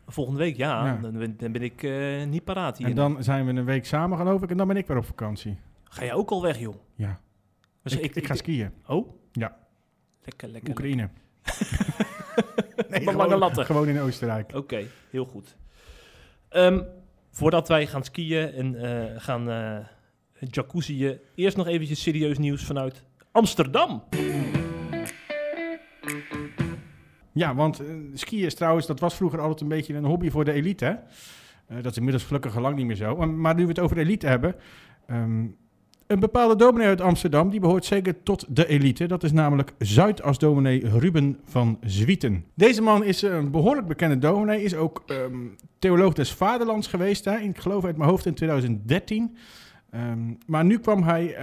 Volgende 0.07 0.39
week, 0.39 0.57
ja. 0.57 0.85
Ja. 0.85 0.97
Dan, 1.01 1.17
ben, 1.17 1.37
dan 1.37 1.51
ben 1.51 1.61
ik 1.61 1.83
eh, 1.83 2.23
niet 2.23 2.43
paraat 2.43 2.77
hier. 2.77 2.87
En 2.87 2.95
dan 2.95 3.23
zijn 3.23 3.45
we 3.45 3.51
een 3.53 3.65
week 3.65 3.85
samen, 3.85 4.17
geloof 4.17 4.41
ik. 4.41 4.49
En 4.49 4.57
dan 4.57 4.67
ben 4.67 4.77
ik 4.77 4.87
weer 4.87 4.97
op 4.97 5.05
vakantie. 5.05 5.57
Ga 5.83 6.03
jij 6.03 6.13
ook 6.13 6.29
al 6.29 6.41
weg, 6.41 6.59
joh? 6.59 6.75
Ja. 6.95 7.19
Dus 7.83 7.97
ik, 7.97 8.15
ik, 8.15 8.25
ga 8.25 8.35
skiën. 8.35 8.71
Oh? 8.87 9.09
Ja. 9.31 9.57
Lekker, 10.23 10.49
lekker. 10.49 10.69
Oekraïne. 10.69 11.09
nee, 12.89 13.05
Wat 13.05 13.13
lange 13.13 13.37
latten. 13.37 13.65
gewoon 13.65 13.87
in 13.87 13.99
Oostenrijk. 13.99 14.55
Oké, 14.55 14.85
heel 15.09 15.25
goed. 15.25 15.55
Ehm, 16.49 16.81
voordat 17.31 17.67
wij 17.67 17.87
gaan 17.87 18.03
skiën 18.03 18.51
en 18.53 18.75
eh, 18.75 19.21
gaan 19.21 19.49
uh, 19.49 21.07
eerst 21.35 21.57
nog 21.57 21.67
eventjes 21.67 22.01
serieus 22.01 22.37
nieuws 22.37 22.63
vanuit 22.63 23.03
Amsterdam. 23.31 24.03
Ja, 27.31 27.55
want 27.55 27.81
uh, 27.81 27.87
skiën 28.13 28.45
is 28.45 28.55
trouwens, 28.55 28.87
dat 28.87 28.99
was 28.99 29.15
vroeger 29.15 29.39
altijd 29.39 29.61
een 29.61 29.67
beetje 29.67 29.93
een 29.93 30.05
hobby 30.05 30.29
voor 30.29 30.45
de 30.45 30.51
elite. 30.51 30.99
Uh, 31.71 31.77
dat 31.81 31.91
is 31.91 31.97
inmiddels 31.97 32.23
gelukkig 32.23 32.59
lang 32.59 32.75
niet 32.75 32.85
meer 32.85 32.95
zo. 32.95 33.27
Maar, 33.27 33.55
nu 33.55 33.61
we 33.61 33.69
het 33.69 33.79
over 33.79 33.97
elite 33.97 34.27
hebben. 34.27 34.55
Um, 35.11 35.55
een 36.07 36.19
bepaalde 36.19 36.55
dominee 36.55 36.87
uit 36.87 37.01
Amsterdam, 37.01 37.49
die 37.49 37.59
behoort 37.59 37.85
zeker 37.85 38.23
tot 38.23 38.45
de 38.49 38.67
elite. 38.67 39.05
Dat 39.05 39.23
is 39.23 39.31
namelijk 39.31 39.73
Zuidasdominee 39.77 40.89
Ruben 40.99 41.39
van 41.43 41.77
Zwieten. 41.81 42.45
Deze 42.53 42.81
man 42.81 43.03
is 43.03 43.21
een 43.21 43.51
behoorlijk 43.51 43.87
bekende 43.87 44.17
dominee. 44.17 44.63
Is 44.63 44.75
ook 44.75 45.03
um, 45.07 45.55
theoloog 45.79 46.13
des 46.13 46.33
vaderlands 46.33 46.87
geweest. 46.87 47.25
Hè? 47.25 47.37
Ik 47.37 47.57
geloof 47.57 47.85
uit 47.85 47.97
mijn 47.97 48.09
hoofd 48.09 48.25
in 48.25 48.33
2013. 48.33 49.37
Um, 49.95 50.37
maar 50.45 50.65
nu 50.65 50.79
kwam 50.79 51.03
hij 51.03 51.35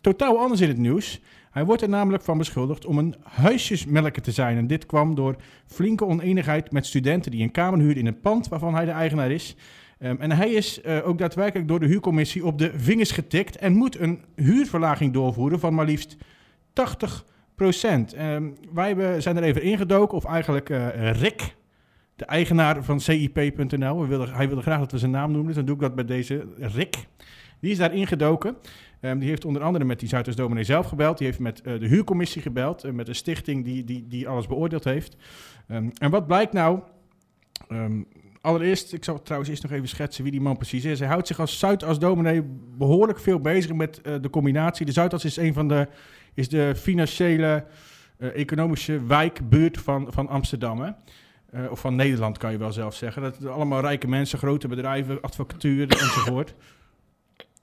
totaal 0.00 0.38
anders 0.38 0.60
in 0.60 0.68
het 0.68 0.78
nieuws. 0.78 1.20
Hij 1.50 1.64
wordt 1.64 1.82
er 1.82 1.88
namelijk 1.88 2.22
van 2.22 2.38
beschuldigd 2.38 2.86
om 2.86 2.98
een 2.98 3.14
huisjesmelker 3.22 4.22
te 4.22 4.32
zijn. 4.32 4.56
En 4.56 4.66
dit 4.66 4.86
kwam 4.86 5.14
door 5.14 5.36
flinke 5.66 6.06
oneenigheid 6.06 6.72
met 6.72 6.86
studenten 6.86 7.30
die 7.30 7.42
een 7.42 7.50
kamer 7.50 7.78
huurden 7.78 7.98
in 7.98 8.06
een 8.06 8.20
pand 8.20 8.48
waarvan 8.48 8.74
hij 8.74 8.84
de 8.84 8.90
eigenaar 8.90 9.30
is. 9.30 9.56
Um, 10.02 10.20
en 10.20 10.32
hij 10.32 10.50
is 10.50 10.80
uh, 10.84 11.08
ook 11.08 11.18
daadwerkelijk 11.18 11.68
door 11.68 11.80
de 11.80 11.86
huurcommissie 11.86 12.46
op 12.46 12.58
de 12.58 12.72
vingers 12.76 13.10
getikt 13.10 13.56
en 13.56 13.72
moet 13.72 13.98
een 13.98 14.24
huurverlaging 14.36 15.12
doorvoeren 15.12 15.60
van 15.60 15.74
maar 15.74 15.84
liefst 15.84 16.16
80 16.72 17.24
procent. 17.54 18.18
Um, 18.18 18.56
wij 18.72 18.86
hebben, 18.86 19.22
zijn 19.22 19.36
er 19.36 19.42
even 19.42 19.62
ingedoken, 19.62 20.16
of 20.16 20.24
eigenlijk 20.24 20.68
uh, 20.68 21.10
Rick, 21.10 21.56
de 22.16 22.24
eigenaar 22.24 22.84
van 22.84 23.00
CIP.nl. 23.00 23.98
Hij 24.08 24.48
wilde 24.48 24.62
graag 24.62 24.78
dat 24.78 24.92
we 24.92 24.98
zijn 24.98 25.10
naam 25.10 25.30
noemen, 25.30 25.46
dus 25.46 25.56
dan 25.56 25.64
doe 25.64 25.74
ik 25.74 25.80
dat 25.80 25.94
bij 25.94 26.04
deze 26.04 26.46
Rick. 26.58 26.96
Die 27.60 27.70
is 27.70 27.78
daar 27.78 27.94
ingedoken. 27.94 28.56
Um, 29.00 29.18
die 29.18 29.28
heeft 29.28 29.44
onder 29.44 29.62
andere 29.62 29.84
met 29.84 30.00
die 30.00 30.08
Zuidoost-dominee 30.08 30.64
zelf 30.64 30.86
gebeld. 30.86 31.18
Die 31.18 31.26
heeft 31.26 31.38
met 31.38 31.62
uh, 31.64 31.80
de 31.80 31.86
huurcommissie 31.86 32.42
gebeld. 32.42 32.84
Uh, 32.84 32.92
met 32.92 33.08
een 33.08 33.14
stichting 33.14 33.64
die, 33.64 33.84
die, 33.84 34.06
die 34.08 34.28
alles 34.28 34.46
beoordeeld 34.46 34.84
heeft. 34.84 35.16
Um, 35.68 35.90
en 35.98 36.10
wat 36.10 36.26
blijkt 36.26 36.52
nou? 36.52 36.80
Um, 37.68 38.06
allereerst, 38.40 38.92
ik 38.92 39.04
zal 39.04 39.22
trouwens 39.22 39.50
eerst 39.50 39.62
nog 39.62 39.72
even 39.72 39.88
schetsen 39.88 40.22
wie 40.22 40.32
die 40.32 40.40
man 40.40 40.56
precies 40.56 40.84
is. 40.84 40.98
Hij 40.98 41.08
houdt 41.08 41.26
zich 41.26 41.40
als 41.40 41.58
Zuidas-dominee 41.58 42.42
behoorlijk 42.78 43.20
veel 43.20 43.38
bezig 43.38 43.72
met 43.72 44.00
uh, 44.02 44.14
de 44.20 44.30
combinatie. 44.30 44.86
De 44.86 44.92
Zuidas 44.92 45.24
is 45.24 45.36
een 45.36 45.52
van 45.52 45.68
de, 45.68 45.88
is 46.34 46.48
de 46.48 46.72
financiële, 46.76 47.64
economische 48.18 49.06
wijkbuurt 49.06 49.78
van, 49.78 50.06
van 50.12 50.28
Amsterdam. 50.28 50.96
Of 51.70 51.80
van 51.80 51.96
Nederland 51.96 52.38
kan 52.38 52.52
je 52.52 52.58
wel 52.58 52.72
zelf 52.72 52.94
zeggen. 52.94 53.22
Dat 53.22 53.46
allemaal 53.46 53.80
rijke 53.80 54.08
mensen, 54.08 54.38
grote 54.38 54.68
bedrijven, 54.68 55.20
advocatuur 55.20 55.90
enzovoort. 55.90 56.54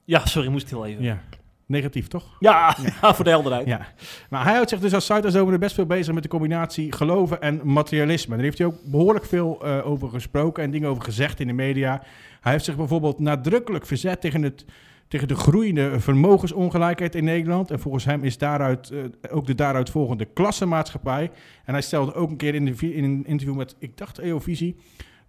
Ja, 0.08 0.26
sorry, 0.26 0.50
moest 0.50 0.70
heel 0.70 0.86
even. 0.86 1.04
Ja. 1.04 1.22
Negatief, 1.66 2.08
toch? 2.08 2.36
Ja, 2.40 2.78
ja. 3.02 3.14
voor 3.16 3.24
de 3.24 3.30
helderheid. 3.30 3.68
Ja. 3.68 3.88
Maar 4.30 4.44
hij 4.44 4.54
houdt 4.54 4.70
zich 4.70 4.80
dus 4.80 4.94
als 4.94 5.06
Zuiderzomer 5.06 5.60
best 5.60 5.76
veel 5.76 5.86
bezig 5.86 6.14
met 6.14 6.24
de 6.24 6.30
combinatie 6.30 6.92
geloven 6.92 7.42
en 7.42 7.62
materialisme. 7.64 8.36
Daar 8.36 8.44
heeft 8.44 8.58
hij 8.58 8.68
ook 8.68 8.84
behoorlijk 8.86 9.26
veel 9.26 9.66
uh, 9.66 9.88
over 9.88 10.10
gesproken 10.10 10.64
en 10.64 10.72
dingen 10.72 10.90
over 10.90 11.04
gezegd 11.04 11.40
in 11.40 11.48
de 11.48 11.54
media. 11.54 12.04
Hij 12.42 12.52
heeft 12.52 12.66
zich 12.66 12.76
bijvoorbeeld 12.76 13.20
nadrukkelijk 13.20 13.86
verzet 13.86 14.22
tegen, 14.22 14.42
het, 14.42 14.66
tegen 15.08 15.28
de 15.28 15.36
groeiende 15.36 16.00
vermogensongelijkheid 16.00 17.16
in 17.16 17.24
Nederland. 17.24 17.72
En 17.72 17.80
volgens 17.80 18.06
hem 18.06 18.24
is 18.24 18.38
daaruit 18.38 18.92
uh, 18.92 19.04
ook 19.30 19.46
de 19.46 19.56
daaruit 19.56 19.90
volgende 19.90 20.26
klassenmaatschappij. 20.26 21.32
En 21.66 21.74
hij 21.74 21.82
stelde 21.82 22.14
ook 22.14 22.30
een 22.30 22.38
keer 22.38 22.56
in, 22.56 22.66
de, 22.66 22.94
in 22.94 23.04
een 23.04 23.26
interview 23.26 23.58
met, 23.58 23.76
ik 23.80 23.98
dacht 23.98 24.18
EOVisie, 24.18 24.76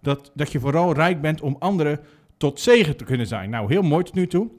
dat, 0.01 0.31
dat 0.35 0.51
je 0.51 0.59
vooral 0.59 0.93
rijk 0.93 1.21
bent 1.21 1.41
om 1.41 1.55
anderen 1.59 1.99
tot 2.39 2.59
zegen 2.59 2.97
te 2.97 3.03
kunnen 3.03 3.27
zijn. 3.27 3.49
Nou, 3.49 3.71
heel 3.71 3.81
mooi 3.81 4.03
tot 4.03 4.13
nu 4.13 4.27
toe. 4.27 4.49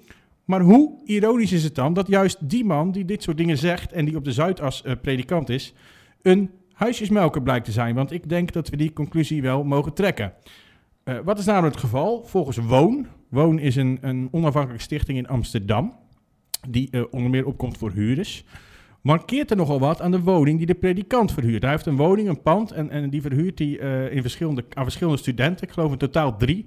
Maar 0.44 0.60
hoe 0.60 1.00
ironisch 1.04 1.52
is 1.52 1.64
het 1.64 1.74
dan 1.74 1.92
dat 1.94 2.06
juist 2.06 2.48
die 2.48 2.64
man 2.64 2.92
die 2.92 3.04
dit 3.04 3.22
soort 3.22 3.36
dingen 3.36 3.58
zegt 3.58 3.92
en 3.92 4.04
die 4.04 4.16
op 4.16 4.24
de 4.24 4.32
Zuidas 4.32 4.82
uh, 4.86 4.92
predikant 5.02 5.48
is, 5.48 5.74
een 6.22 6.50
huisjesmelker 6.72 7.42
blijkt 7.42 7.64
te 7.64 7.72
zijn? 7.72 7.94
Want 7.94 8.12
ik 8.12 8.28
denk 8.28 8.52
dat 8.52 8.68
we 8.68 8.76
die 8.76 8.92
conclusie 8.92 9.42
wel 9.42 9.64
mogen 9.64 9.92
trekken. 9.92 10.32
Uh, 11.04 11.18
wat 11.24 11.38
is 11.38 11.44
namelijk 11.44 11.74
het 11.74 11.84
geval? 11.84 12.24
Volgens 12.24 12.56
Woon, 12.56 13.06
Woon 13.28 13.58
is 13.58 13.76
een, 13.76 13.98
een 14.00 14.28
onafhankelijke 14.30 14.82
stichting 14.82 15.18
in 15.18 15.28
Amsterdam, 15.28 15.96
die 16.68 16.88
uh, 16.90 17.02
onder 17.10 17.30
meer 17.30 17.46
opkomt 17.46 17.78
voor 17.78 17.92
huurders, 17.92 18.44
markeert 19.00 19.50
er 19.50 19.56
nogal 19.56 19.80
wat 19.80 20.00
aan 20.00 20.10
de 20.10 20.20
woning 20.20 20.58
die 20.58 20.66
de 20.66 20.74
predikant 20.74 21.32
verhuurt. 21.32 21.62
Hij 21.62 21.70
heeft 21.70 21.86
een 21.86 21.96
woning, 21.96 22.28
een 22.28 22.42
pand, 22.42 22.70
en, 22.70 22.90
en 22.90 23.10
die 23.10 23.22
verhuurt 23.22 23.58
hij 23.58 23.68
in 24.10 24.22
verschillende, 24.22 24.64
aan 24.74 24.84
verschillende 24.84 25.18
studenten, 25.18 25.66
ik 25.66 25.72
geloof 25.72 25.92
in 25.92 25.98
totaal 25.98 26.36
drie. 26.36 26.66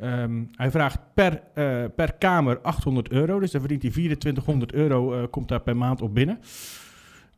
Um, 0.00 0.48
hij 0.52 0.70
vraagt 0.70 0.98
per, 1.14 1.42
uh, 1.54 1.84
per 1.96 2.12
kamer 2.12 2.58
800 2.60 3.10
euro, 3.10 3.40
dus 3.40 3.50
dan 3.50 3.60
verdient 3.60 3.82
hij 3.82 3.90
2400 3.90 4.72
euro, 4.72 5.14
uh, 5.14 5.22
komt 5.30 5.48
daar 5.48 5.60
per 5.60 5.76
maand 5.76 6.02
op 6.02 6.14
binnen. 6.14 6.38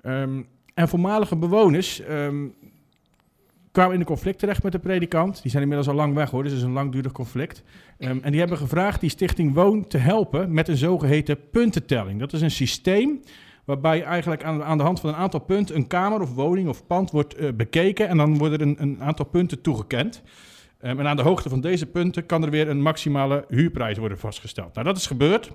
Um, 0.03 0.47
en 0.75 0.89
voormalige 0.89 1.37
bewoners 1.37 2.03
um, 2.09 2.55
kwamen 3.73 3.95
in 3.95 4.01
een 4.01 4.07
conflict 4.07 4.39
terecht 4.39 4.63
met 4.63 4.73
de 4.73 4.79
predikant. 4.79 5.43
Die 5.43 5.51
zijn 5.51 5.63
inmiddels 5.63 5.89
al 5.89 5.95
lang 5.95 6.15
weg 6.15 6.31
hoor, 6.31 6.43
dus 6.43 6.53
het 6.53 6.61
is 6.61 6.67
een 6.67 6.73
langdurig 6.73 7.13
conflict. 7.13 7.63
en 7.99 8.31
die 8.31 8.41
hebben 8.41 8.59
gevraagd 8.59 9.01
die 9.01 9.11
stichting 9.11 9.55
Woon 9.55 9.87
te 9.87 9.99
helpen 9.99 10.53
met 10.53 10.69
een 10.69 10.77
zogeheten 10.77 11.51
puntentelling. 11.51 12.21
Dat 12.21 12.33
is 12.33 12.41
een 12.41 12.51
systeem 12.51 13.21
waarbij 13.65 14.03
eigenlijk 14.03 14.45
aan, 14.45 14.63
aan 14.63 14.79
de 14.79 14.85
hand 14.85 15.01
van 15.01 15.11
een 15.11 15.17
aantal 15.17 15.41
punten 15.41 15.77
een 15.77 15.87
kamer 15.87 16.21
of 16.21 16.35
woning 16.35 16.69
of 16.69 16.87
pand 16.87 17.11
wordt 17.11 17.41
uh, 17.41 17.53
bekeken 17.53 18.09
en 18.09 18.17
dan 18.17 18.39
worden 18.39 18.61
er 18.61 18.81
een 18.81 19.03
aantal 19.03 19.27
punten 19.27 19.61
toegekend. 19.61 20.23
Um, 20.85 21.01
en 21.01 21.07
aan 21.07 21.17
de 21.17 21.23
hoogte 21.23 21.49
van 21.49 21.61
deze 21.61 21.87
punten 21.87 22.27
kan 22.27 22.43
er 22.43 22.51
weer 22.51 22.69
een 22.69 22.83
maximale 22.83 23.45
huurprijs 23.49 23.99
worden 23.99 24.19
vastgesteld. 24.19 24.75
Nou, 24.75 24.87
dat 24.87 24.97
is 24.97 25.07
gebeurd. 25.07 25.53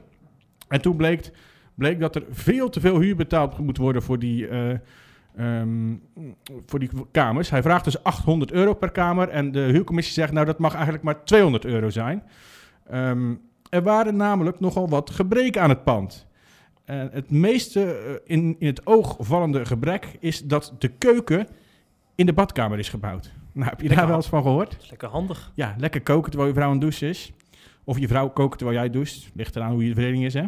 En 0.67 0.81
toen 0.81 0.95
bleek, 0.95 1.31
bleek 1.75 2.00
dat 2.00 2.15
er 2.15 2.24
veel 2.29 2.69
te 2.69 2.79
veel 2.79 3.00
huur 3.00 3.15
betaald 3.15 3.57
moet 3.57 3.77
worden 3.77 4.01
voor 4.01 4.19
die, 4.19 4.48
uh, 4.48 5.59
um, 5.62 6.01
voor 6.65 6.79
die 6.79 6.89
kamers. 7.12 7.50
Hij 7.50 7.62
vraagt 7.62 7.83
dus 7.83 8.03
800 8.03 8.51
euro 8.51 8.74
per 8.74 8.91
kamer. 8.91 9.29
En 9.29 9.51
de 9.51 9.59
huurcommissie 9.59 10.13
zegt, 10.13 10.31
nou, 10.31 10.45
dat 10.45 10.59
mag 10.59 10.74
eigenlijk 10.74 11.03
maar 11.03 11.24
200 11.24 11.65
euro 11.65 11.89
zijn. 11.89 12.24
Um, 12.93 13.41
er 13.69 13.83
waren 13.83 14.15
namelijk 14.15 14.59
nogal 14.59 14.89
wat 14.89 15.09
gebreken 15.09 15.62
aan 15.62 15.69
het 15.69 15.83
pand. 15.83 16.27
Het 16.86 17.31
meeste 17.31 17.79
uh, 18.07 18.38
in, 18.38 18.55
in 18.59 18.67
het 18.67 18.86
oog 18.86 19.15
vallende 19.19 19.65
gebrek 19.65 20.17
is 20.19 20.43
dat 20.43 20.75
de 20.79 20.88
keuken 20.88 21.48
in 22.15 22.25
de 22.25 22.33
badkamer 22.33 22.79
is 22.79 22.89
gebouwd. 22.89 23.31
Nou, 23.60 23.72
heb 23.72 23.82
je 23.82 23.88
lekker 23.88 23.98
daar 23.98 24.08
wel 24.08 24.16
eens 24.16 24.30
van 24.30 24.42
gehoord? 24.42 24.72
Dat 24.72 24.82
is 24.82 24.89
lekker 24.89 25.08
handig. 25.08 25.51
Ja, 25.54 25.75
lekker 25.78 26.01
koken 26.01 26.30
terwijl 26.30 26.50
je 26.50 26.56
vrouw 26.56 26.68
aan 26.68 26.74
het 26.74 26.82
douchen 26.82 27.08
is. 27.08 27.32
Of 27.84 28.00
je 28.00 28.08
vrouw 28.08 28.30
koken 28.30 28.58
terwijl 28.58 28.80
jij 28.80 28.89
doucht. 28.89 29.30
Ligt 29.34 29.56
eraan 29.56 29.72
hoe 29.72 29.82
je 29.82 29.88
de 29.88 29.94
verdeling 29.94 30.25
is, 30.25 30.34
hè. 30.34 30.44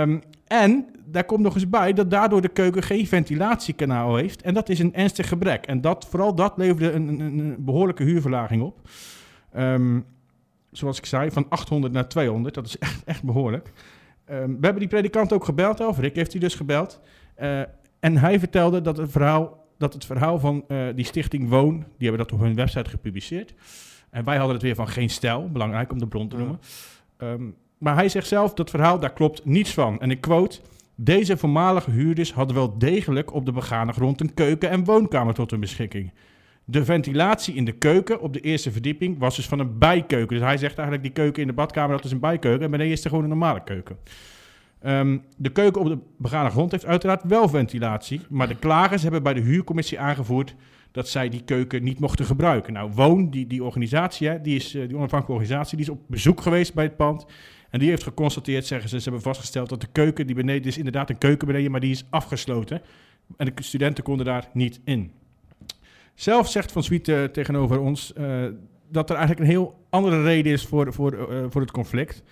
Um, 0.00 0.22
en 0.46 0.86
daar 1.04 1.24
komt 1.24 1.40
nog 1.40 1.54
eens 1.54 1.68
bij 1.68 1.92
dat 1.92 2.10
daardoor 2.10 2.40
de 2.40 2.48
keuken 2.48 2.82
geen 2.82 3.06
ventilatiekanaal 3.06 4.16
heeft. 4.16 4.42
En 4.42 4.54
dat 4.54 4.68
is 4.68 4.78
een 4.78 4.94
ernstig 4.94 5.28
gebrek. 5.28 5.66
En 5.66 5.80
dat, 5.80 6.06
vooral 6.10 6.34
dat 6.34 6.52
leverde 6.56 6.92
een, 6.92 7.08
een, 7.08 7.38
een 7.38 7.56
behoorlijke 7.58 8.02
huurverlaging 8.02 8.62
op. 8.62 8.88
Um, 9.56 10.04
zoals 10.70 10.98
ik 10.98 11.06
zei, 11.06 11.30
van 11.30 11.46
800 11.48 11.92
naar 11.92 12.08
200. 12.08 12.54
Dat 12.54 12.66
is 12.66 12.78
echt, 12.88 13.04
echt 13.04 13.22
behoorlijk. 13.22 13.72
Um, 14.30 14.34
we 14.34 14.64
hebben 14.64 14.78
die 14.78 14.88
predikant 14.88 15.32
ook 15.32 15.44
gebeld, 15.44 15.86
of 15.86 15.98
Rick 15.98 16.16
heeft 16.16 16.32
hij 16.32 16.40
dus 16.40 16.54
gebeld. 16.54 17.00
Uh, 17.38 17.60
en 18.00 18.16
hij 18.16 18.38
vertelde 18.38 18.80
dat 18.80 18.96
het 18.96 19.10
verhaal 19.10 19.65
dat 19.78 19.92
het 19.92 20.04
verhaal 20.04 20.38
van 20.38 20.64
uh, 20.68 20.86
die 20.94 21.04
stichting 21.04 21.48
Woon, 21.48 21.78
die 21.78 22.08
hebben 22.08 22.18
dat 22.18 22.32
op 22.32 22.40
hun 22.40 22.54
website 22.54 22.90
gepubliceerd. 22.90 23.54
En 24.10 24.24
wij 24.24 24.36
hadden 24.36 24.54
het 24.54 24.64
weer 24.64 24.74
van 24.74 24.88
geen 24.88 25.10
stijl, 25.10 25.48
belangrijk 25.52 25.92
om 25.92 25.98
de 25.98 26.06
bron 26.06 26.28
te 26.28 26.36
noemen. 26.36 26.60
Ja. 27.18 27.30
Um, 27.30 27.54
maar 27.78 27.94
hij 27.94 28.08
zegt 28.08 28.26
zelf, 28.26 28.54
dat 28.54 28.70
verhaal, 28.70 28.98
daar 28.98 29.12
klopt 29.12 29.44
niets 29.44 29.74
van. 29.74 30.00
En 30.00 30.10
ik 30.10 30.20
quote, 30.20 30.60
deze 30.94 31.36
voormalige 31.36 31.90
huurders 31.90 32.32
hadden 32.32 32.56
wel 32.56 32.78
degelijk 32.78 33.34
op 33.34 33.44
de 33.44 33.52
begane 33.52 33.92
grond 33.92 34.20
een 34.20 34.34
keuken 34.34 34.70
en 34.70 34.84
woonkamer 34.84 35.34
tot 35.34 35.50
hun 35.50 35.60
beschikking. 35.60 36.12
De 36.64 36.84
ventilatie 36.84 37.54
in 37.54 37.64
de 37.64 37.72
keuken 37.72 38.20
op 38.20 38.32
de 38.32 38.40
eerste 38.40 38.72
verdieping 38.72 39.18
was 39.18 39.36
dus 39.36 39.46
van 39.46 39.58
een 39.58 39.78
bijkeuken. 39.78 40.36
Dus 40.36 40.46
hij 40.46 40.56
zegt 40.56 40.78
eigenlijk, 40.78 41.02
die 41.02 41.12
keuken 41.12 41.42
in 41.42 41.48
de 41.48 41.54
badkamer, 41.54 41.96
dat 41.96 42.04
is 42.04 42.10
een 42.10 42.20
bijkeuken. 42.20 42.64
En 42.64 42.70
beneden 42.70 42.92
is 42.92 43.04
er 43.04 43.08
gewoon 43.08 43.24
een 43.24 43.30
normale 43.30 43.62
keuken. 43.64 43.96
Um, 44.82 45.22
de 45.36 45.52
keuken 45.52 45.80
op 45.80 45.88
de 45.88 45.98
begane 46.18 46.50
grond 46.50 46.70
heeft 46.70 46.86
uiteraard 46.86 47.22
wel 47.22 47.48
ventilatie, 47.48 48.20
maar 48.28 48.48
de 48.48 48.58
klagers 48.58 49.02
hebben 49.02 49.22
bij 49.22 49.34
de 49.34 49.40
huurcommissie 49.40 50.00
aangevoerd 50.00 50.54
dat 50.90 51.08
zij 51.08 51.28
die 51.28 51.44
keuken 51.44 51.82
niet 51.84 52.00
mochten 52.00 52.24
gebruiken. 52.24 52.72
Nou, 52.72 52.90
Woon, 52.94 53.30
die, 53.30 53.46
die 53.46 53.64
organisatie, 53.64 54.40
die, 54.40 54.56
is, 54.56 54.74
uh, 54.74 54.88
die 54.88 54.96
onafhankelijke 54.96 55.32
organisatie, 55.32 55.76
die 55.76 55.86
is 55.86 55.92
op 55.92 56.00
bezoek 56.06 56.40
geweest 56.40 56.74
bij 56.74 56.84
het 56.84 56.96
pand. 56.96 57.26
En 57.70 57.78
die 57.78 57.88
heeft 57.88 58.02
geconstateerd, 58.02 58.66
zeggen 58.66 58.88
ze, 58.88 58.96
ze 58.96 59.02
hebben 59.02 59.22
vastgesteld 59.22 59.68
dat 59.68 59.80
de 59.80 59.88
keuken 59.92 60.26
die 60.26 60.36
beneden 60.36 60.66
is, 60.66 60.78
inderdaad 60.78 61.10
een 61.10 61.18
keuken 61.18 61.46
beneden, 61.46 61.70
maar 61.70 61.80
die 61.80 61.90
is 61.90 62.06
afgesloten. 62.10 62.82
En 63.36 63.46
de 63.54 63.62
studenten 63.62 64.04
konden 64.04 64.26
daar 64.26 64.48
niet 64.52 64.80
in. 64.84 65.10
Zelf 66.14 66.48
zegt 66.48 66.72
Van 66.72 66.82
Swiet 66.82 67.08
eh, 67.08 67.24
tegenover 67.24 67.80
ons 67.80 68.12
eh, 68.12 68.44
dat 68.88 69.10
er 69.10 69.16
eigenlijk 69.16 69.46
een 69.46 69.54
heel 69.54 69.86
andere 69.90 70.22
reden 70.22 70.52
is 70.52 70.66
voor, 70.66 70.92
voor, 70.92 71.30
eh, 71.30 71.44
voor 71.48 71.60
het 71.60 71.70
conflict. 71.70 72.22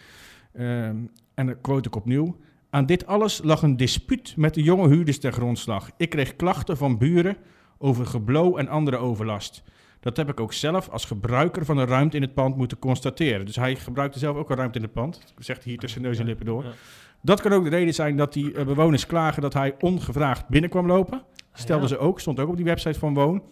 Ehm, 0.52 0.96
en 1.34 1.46
dan 1.46 1.60
quote 1.60 1.88
ik 1.88 1.96
opnieuw. 1.96 2.36
Aan 2.70 2.86
dit 2.86 3.06
alles 3.06 3.40
lag 3.42 3.62
een 3.62 3.76
dispuut 3.76 4.34
met 4.36 4.54
de 4.54 4.62
jonge 4.62 4.88
huurders 4.88 5.18
ten 5.18 5.32
grondslag. 5.32 5.90
Ik 5.96 6.10
kreeg 6.10 6.36
klachten 6.36 6.76
van 6.76 6.98
buren 6.98 7.36
over 7.78 8.06
geblo 8.06 8.56
en 8.56 8.68
andere 8.68 8.96
overlast. 8.96 9.62
Dat 10.00 10.16
heb 10.16 10.28
ik 10.28 10.40
ook 10.40 10.52
zelf 10.52 10.88
als 10.88 11.04
gebruiker 11.04 11.64
van 11.64 11.76
de 11.76 11.84
ruimte 11.84 12.16
in 12.16 12.22
het 12.22 12.34
pand 12.34 12.56
moeten 12.56 12.78
constateren. 12.78 13.46
Dus 13.46 13.56
hij 13.56 13.76
gebruikte 13.76 14.18
zelf 14.18 14.36
ook 14.36 14.50
een 14.50 14.56
ruimte 14.56 14.78
in 14.78 14.84
het 14.84 14.92
pand. 14.92 15.34
Zegt 15.38 15.64
hier 15.64 15.78
tussen 15.78 16.02
neus 16.02 16.18
en 16.18 16.26
lippen 16.26 16.46
door. 16.46 16.64
Dat 17.22 17.40
kan 17.40 17.52
ook 17.52 17.64
de 17.64 17.70
reden 17.70 17.94
zijn 17.94 18.16
dat 18.16 18.32
die 18.32 18.52
eh, 18.54 18.64
bewoners 18.66 19.06
klagen 19.06 19.42
dat 19.42 19.52
hij 19.54 19.74
ongevraagd 19.80 20.48
binnenkwam 20.48 20.86
lopen. 20.86 21.22
Stelden 21.52 21.88
Ja. 21.88 21.94
ze 21.94 21.98
ook, 21.98 22.20
stond 22.20 22.40
ook 22.40 22.48
op 22.48 22.56
die 22.56 22.64
website 22.64 22.98
van 22.98 23.14
Woon. 23.14 23.42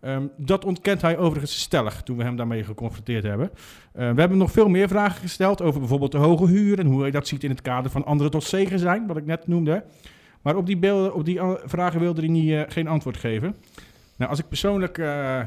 Ehm, 0.00 0.26
dat 0.36 0.64
ontkent 0.64 1.02
hij 1.02 1.18
overigens 1.18 1.60
stellig 1.60 2.02
toen 2.02 2.16
we 2.16 2.22
hem 2.22 2.36
daarmee 2.36 2.64
geconfronteerd 2.64 3.22
hebben. 3.24 3.50
Eh, 3.92 4.10
we 4.12 4.20
hebben 4.20 4.38
nog 4.38 4.50
veel 4.50 4.68
meer 4.68 4.88
vragen 4.88 5.20
gesteld 5.20 5.62
over 5.62 5.80
bijvoorbeeld 5.80 6.12
de 6.12 6.18
hoge 6.18 6.46
huur 6.46 6.78
en 6.78 6.86
hoe 6.86 7.00
hij 7.00 7.10
dat 7.10 7.26
ziet 7.28 7.44
in 7.44 7.50
het 7.50 7.62
kader 7.62 7.90
van 7.90 8.04
anderen 8.04 8.32
tot 8.32 8.44
zegen 8.44 8.78
zijn, 8.78 9.06
wat 9.06 9.16
ik 9.16 9.26
net 9.26 9.46
noemde. 9.46 9.84
Maar 10.42 10.56
op 10.56 10.66
die, 10.66 10.76
beelden, 10.76 11.14
op 11.14 11.24
die 11.24 11.42
a- 11.42 11.58
vragen 11.64 12.00
wilde 12.00 12.20
hij 12.20 12.30
niet, 12.30 12.50
eh, 12.52 12.60
geen 12.68 12.88
antwoord 12.88 13.16
geven. 13.16 13.54
Nou, 14.16 14.30
als 14.30 14.40
ik 14.40 14.48
persoonlijk 14.48 14.98
eh, 14.98 15.40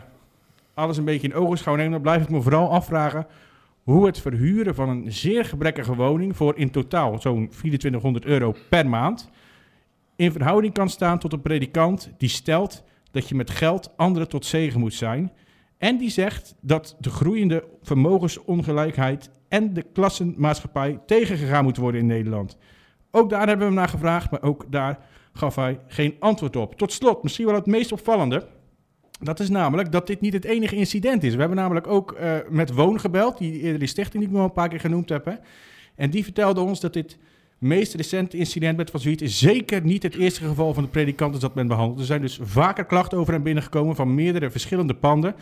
alles 0.73 0.97
een 0.97 1.05
beetje 1.05 1.27
in 1.27 1.33
ogenschouw 1.35 1.75
neem, 1.75 1.91
dan 1.91 2.01
blijf 2.01 2.21
ik 2.23 2.29
me 2.29 2.41
vooral 2.41 2.69
afvragen 2.71 3.27
hoe 3.83 4.05
het 4.05 4.19
verhuren 4.19 4.75
van 4.75 4.89
een 4.89 5.11
zeer 5.11 5.45
gebrekkige 5.45 5.95
woning 5.95 6.35
voor 6.35 6.57
in 6.57 6.69
totaal 6.71 7.21
zo'n 7.21 7.49
2400 7.49 8.25
euro 8.25 8.55
per 8.69 8.89
maand 8.89 9.29
in 10.15 10.31
verhouding 10.31 10.73
kan 10.73 10.89
staan 10.89 11.19
tot 11.19 11.33
een 11.33 11.41
predikant 11.41 12.11
die 12.17 12.29
stelt 12.29 12.83
dat 13.13 13.29
je 13.29 13.35
met 13.35 13.49
geld 13.49 13.91
anderen 13.95 14.27
tot 14.27 14.45
zegen 14.45 14.79
moet 14.79 14.93
zijn 14.93 15.31
en 15.77 15.97
die 15.97 16.09
zegt 16.09 16.55
dat 16.61 16.95
de 16.99 17.09
groeiende 17.09 17.63
vermogensongelijkheid 17.81 19.29
en 19.47 19.73
de 19.73 19.85
klassenmaatschappij 19.93 20.99
tegengegaan 21.05 21.63
moet 21.63 21.77
worden 21.77 22.01
in 22.01 22.07
Nederland. 22.07 22.57
Ook 23.11 23.29
daar 23.29 23.47
hebben 23.47 23.57
we 23.57 23.63
hem 23.65 23.73
naar 23.73 23.89
gevraagd, 23.89 24.31
maar 24.31 24.41
ook 24.41 24.65
daar 24.71 24.99
gaf 25.33 25.55
hij 25.55 25.79
geen 25.87 26.15
antwoord 26.19 26.55
op. 26.55 26.75
Tot 26.75 26.91
slot, 26.91 27.23
misschien 27.23 27.45
wel 27.45 27.55
het 27.55 27.65
meest 27.65 27.91
opvallende. 27.91 28.47
Dat 29.19 29.39
is 29.39 29.49
namelijk 29.49 29.91
dat 29.91 30.07
dit 30.07 30.21
niet 30.21 30.33
het 30.33 30.45
enige 30.45 30.75
incident 30.75 31.23
is. 31.23 31.33
We 31.33 31.39
hebben 31.39 31.57
namelijk 31.57 31.87
ook 31.87 32.11
eh, 32.11 32.35
met 32.49 32.73
Woon 32.73 32.99
gebeld, 32.99 33.37
die 33.37 33.59
eerder 33.59 33.79
die 33.79 33.87
stichting 33.87 34.23
die 34.23 34.31
ik 34.31 34.37
nog 34.37 34.45
een 34.45 34.53
paar 34.53 34.69
keer 34.69 34.79
genoemd 34.79 35.09
heb. 35.09 35.39
En 35.95 36.09
die 36.09 36.23
vertelde 36.23 36.61
ons 36.61 36.79
dat 36.79 36.93
dit 36.93 37.17
meest 37.57 37.93
recente 37.93 38.37
incident 38.37 38.77
met 38.77 38.91
Van 38.91 38.99
Zwiet 38.99 39.21
is 39.21 39.39
zeker 39.39 39.83
niet 39.83 40.03
het 40.03 40.15
eerste 40.15 40.45
geval 40.45 40.73
van 40.73 40.83
de 40.83 40.89
predikant 40.89 41.35
is 41.35 41.41
dat 41.41 41.55
men 41.55 41.67
behandelt. 41.67 41.99
Er 41.99 42.05
zijn 42.05 42.21
dus 42.21 42.39
vaker 42.41 42.85
klachten 42.85 43.17
over 43.17 43.33
hem 43.33 43.43
binnengekomen 43.43 43.95
van 43.95 44.15
meerdere 44.15 44.49
verschillende 44.49 44.95
panden. 44.95 45.35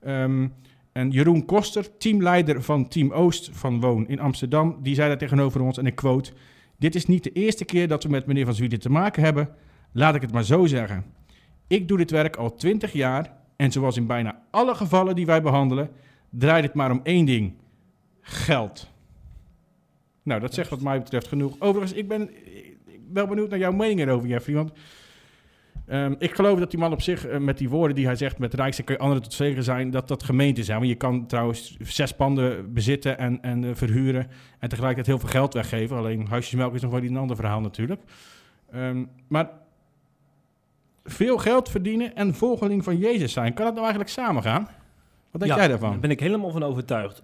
Ehm, 0.00 0.48
en 0.92 1.10
Jeroen 1.10 1.44
Koster, 1.44 1.96
teamleider 1.98 2.62
van 2.62 2.88
Team 2.88 3.12
Oost 3.12 3.50
van 3.52 3.80
Woon 3.80 4.08
in 4.08 4.20
Amsterdam, 4.20 4.78
die 4.82 4.94
zei 4.94 5.08
daar 5.08 5.18
tegenover 5.18 5.60
ons, 5.60 5.78
en 5.78 5.86
ik 5.86 5.94
quote... 5.94 6.32
Dit 6.78 6.94
is 6.94 7.06
niet 7.06 7.24
de 7.24 7.32
eerste 7.32 7.64
keer 7.64 7.88
dat 7.88 8.02
we 8.02 8.08
met 8.08 8.26
meneer 8.26 8.44
Van 8.44 8.54
Zwieten 8.54 8.80
te 8.80 8.90
maken 8.90 9.22
hebben. 9.22 9.48
Laat 9.92 10.14
ik 10.14 10.20
het 10.20 10.32
maar 10.32 10.44
zo 10.44 10.66
zeggen. 10.66 11.04
Ik 11.66 11.88
doe 11.88 11.98
dit 11.98 12.10
werk 12.10 12.36
al 12.36 12.54
20 12.54 12.92
jaar 12.92 13.32
en 13.56 13.72
zoals 13.72 13.96
in 13.96 14.06
bijna 14.06 14.42
alle 14.50 14.74
gevallen 14.74 15.14
die 15.14 15.26
wij 15.26 15.42
behandelen, 15.42 15.90
draait 16.30 16.64
het 16.64 16.74
maar 16.74 16.90
om 16.90 17.00
één 17.02 17.26
ding: 17.26 17.54
geld. 18.20 18.92
Nou, 20.24 20.40
dat 20.40 20.54
zegt 20.54 20.70
wat 20.70 20.80
mij 20.80 20.98
betreft 20.98 21.28
genoeg. 21.28 21.56
Overigens, 21.58 21.92
ik 21.92 22.08
ben, 22.08 22.30
wel 23.12 23.26
benieuwd 23.26 23.50
naar 23.50 23.58
jouw 23.58 23.72
mening 23.72 24.00
erover, 24.00 24.28
Jeffrey. 24.28 24.54
Want 24.54 24.72
ehm, 25.86 26.14
ik 26.18 26.34
geloof 26.34 26.58
dat 26.58 26.70
die 26.70 26.80
man 26.80 26.92
op 26.92 27.02
zich, 27.02 27.26
eh, 27.26 27.38
met 27.38 27.58
die 27.58 27.68
woorden 27.68 27.96
die 27.96 28.06
hij 28.06 28.16
zegt, 28.16 28.38
met 28.38 28.54
Rijkse 28.54 28.82
kun 28.82 28.94
je 28.94 29.00
anderen 29.00 29.22
tot 29.22 29.32
zegen 29.32 29.62
zijn, 29.62 29.90
dat 29.90 30.08
dat 30.08 30.22
gemeenten 30.22 30.64
zijn. 30.64 30.78
Want 30.78 30.90
je 30.90 30.96
kan 30.96 31.26
trouwens 31.26 31.76
zes 31.80 32.12
panden 32.12 32.72
bezitten 32.72 33.18
en, 33.18 33.42
en 33.42 33.64
eh, 33.64 33.70
verhuren 33.74 34.26
en 34.58 34.68
tegelijkertijd 34.68 35.06
heel 35.06 35.18
veel 35.18 35.40
geld 35.40 35.54
weggeven. 35.54 35.96
Alleen 35.96 36.26
huisjesmelk 36.26 36.74
is 36.74 36.82
nog 36.82 36.90
wel 36.90 37.02
een 37.02 37.16
ander 37.16 37.36
verhaal 37.36 37.60
natuurlijk. 37.60 38.00
Ehm, 38.70 39.04
maar 39.28 39.50
veel 41.04 41.38
geld 41.38 41.68
verdienen 41.68 42.14
en 42.14 42.34
volgeling 42.34 42.84
van 42.84 42.98
Jezus 42.98 43.32
zijn, 43.32 43.54
kan 43.54 43.64
dat 43.64 43.74
nou 43.74 43.84
eigenlijk 43.86 44.14
samengaan? 44.14 44.68
Wat 45.30 45.40
denk 45.40 45.52
Ja, 45.52 45.58
jij 45.58 45.68
daarvan? 45.68 45.90
Daar 45.90 46.00
ben 46.00 46.10
ik 46.10 46.20
helemaal 46.20 46.50
van 46.50 46.62
overtuigd. 46.62 47.22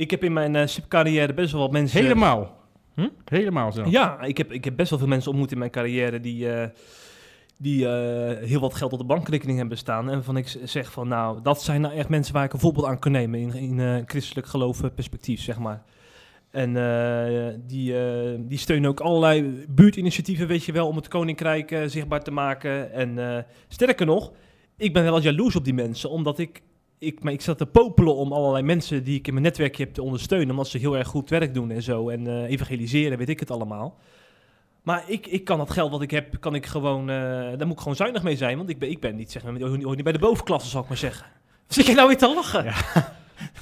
Ik 0.00 0.10
heb 0.10 0.24
in 0.24 0.32
mijn 0.32 0.56
eh 0.56 0.66
SIP-carrière 0.66 1.34
best 1.34 1.52
wel 1.52 1.60
wat 1.60 1.72
mensen... 1.72 2.02
Helemaal. 2.02 2.58
Hm? 2.94 3.08
Helemaal 3.24 3.72
zo. 3.72 3.84
Ja, 3.88 4.20
ik 4.20 4.38
heb, 4.38 4.52
ik 4.52 4.64
heb 4.64 4.76
best 4.76 4.90
wel 4.90 4.98
veel 4.98 5.08
mensen 5.08 5.30
ontmoet 5.30 5.52
in 5.52 5.58
mijn 5.58 5.70
carrière 5.70 6.20
die, 6.20 6.52
eh, 6.52 6.68
die 7.58 7.88
eh, 7.88 8.46
heel 8.48 8.60
wat 8.60 8.74
geld 8.74 8.92
op 8.92 8.98
de 8.98 9.04
bankrekening 9.04 9.58
hebben 9.58 9.78
staan. 9.78 10.08
En 10.08 10.14
waarvan 10.14 10.36
ik 10.36 10.56
zeg 10.64 10.92
van, 10.92 11.08
nou, 11.08 11.42
dat 11.42 11.62
zijn 11.62 11.80
nou 11.80 11.94
echt 11.94 12.08
mensen 12.08 12.34
waar 12.34 12.44
ik 12.44 12.52
een 12.52 12.58
voorbeeld 12.58 12.86
aan 12.86 12.98
kan 12.98 13.12
nemen 13.12 13.40
in, 13.40 13.54
in 13.54 14.02
christelijk 14.06 14.46
geloof 14.46 14.94
perspectief, 14.94 15.40
zeg 15.40 15.58
maar. 15.58 15.82
En 16.50 16.72
die, 17.66 17.94
die 18.46 18.58
steunen 18.58 18.90
ook 18.90 19.00
allerlei 19.00 19.64
buurtinitiatieven, 19.68 20.46
weet 20.46 20.64
je 20.64 20.72
wel, 20.72 20.88
om 20.88 20.96
het 20.96 21.08
koninkrijk 21.08 21.82
zichtbaar 21.86 22.22
te 22.22 22.30
maken. 22.30 22.92
En 22.92 23.44
sterker 23.68 24.06
nog, 24.06 24.32
ik 24.76 24.92
ben 24.92 25.02
wel 25.02 25.20
jaloers 25.20 25.56
op 25.56 25.64
die 25.64 25.74
mensen, 25.74 26.10
omdat 26.10 26.38
ik, 26.38 26.62
ik, 27.00 27.22
maar 27.22 27.32
ik 27.32 27.40
zat 27.40 27.58
te 27.58 27.66
popelen 27.66 28.14
om 28.14 28.32
allerlei 28.32 28.64
mensen 28.64 29.04
die 29.04 29.18
ik 29.18 29.26
in 29.26 29.32
mijn 29.32 29.44
netwerkje 29.44 29.84
heb 29.84 29.94
te 29.94 30.02
ondersteunen, 30.02 30.50
omdat 30.50 30.68
ze 30.68 30.78
heel 30.78 30.96
erg 30.96 31.08
goed 31.08 31.30
werk 31.30 31.54
doen 31.54 31.70
en 31.70 31.82
zo. 31.82 32.08
En 32.08 32.26
eh, 32.26 32.50
evangeliseren, 32.50 33.18
weet 33.18 33.28
ik 33.28 33.40
het 33.40 33.50
allemaal. 33.50 33.98
Maar 34.82 35.02
ik, 35.06 35.26
ik 35.26 35.44
kan 35.44 35.58
dat 35.58 35.70
geld 35.70 35.90
wat 35.90 36.02
ik 36.02 36.10
heb, 36.10 36.40
kan 36.40 36.54
ik 36.54 36.66
gewoon, 36.66 37.00
eh, 37.10 37.16
daar 37.16 37.66
moet 37.66 37.72
ik 37.76 37.78
gewoon 37.78 37.96
zuinig 37.96 38.22
mee 38.22 38.36
zijn, 38.36 38.56
want 38.56 38.68
ik 38.68 38.78
ben, 38.78 38.90
ik 38.90 39.00
ben 39.00 39.16
niet, 39.16 39.32
zeg 39.32 39.42
maar, 39.44 39.60
hoor 39.60 39.94
niet 39.94 40.02
bij 40.04 40.12
de 40.12 40.18
bovenklasse, 40.18 40.68
zal 40.68 40.82
ik 40.82 40.88
maar 40.88 40.96
zeggen. 40.96 41.26
Zit 41.66 41.86
je 41.86 41.94
nou 41.94 42.08
weer 42.08 42.16
te 42.18 42.34
lachen? 42.34 42.64
Ja. 42.64 42.74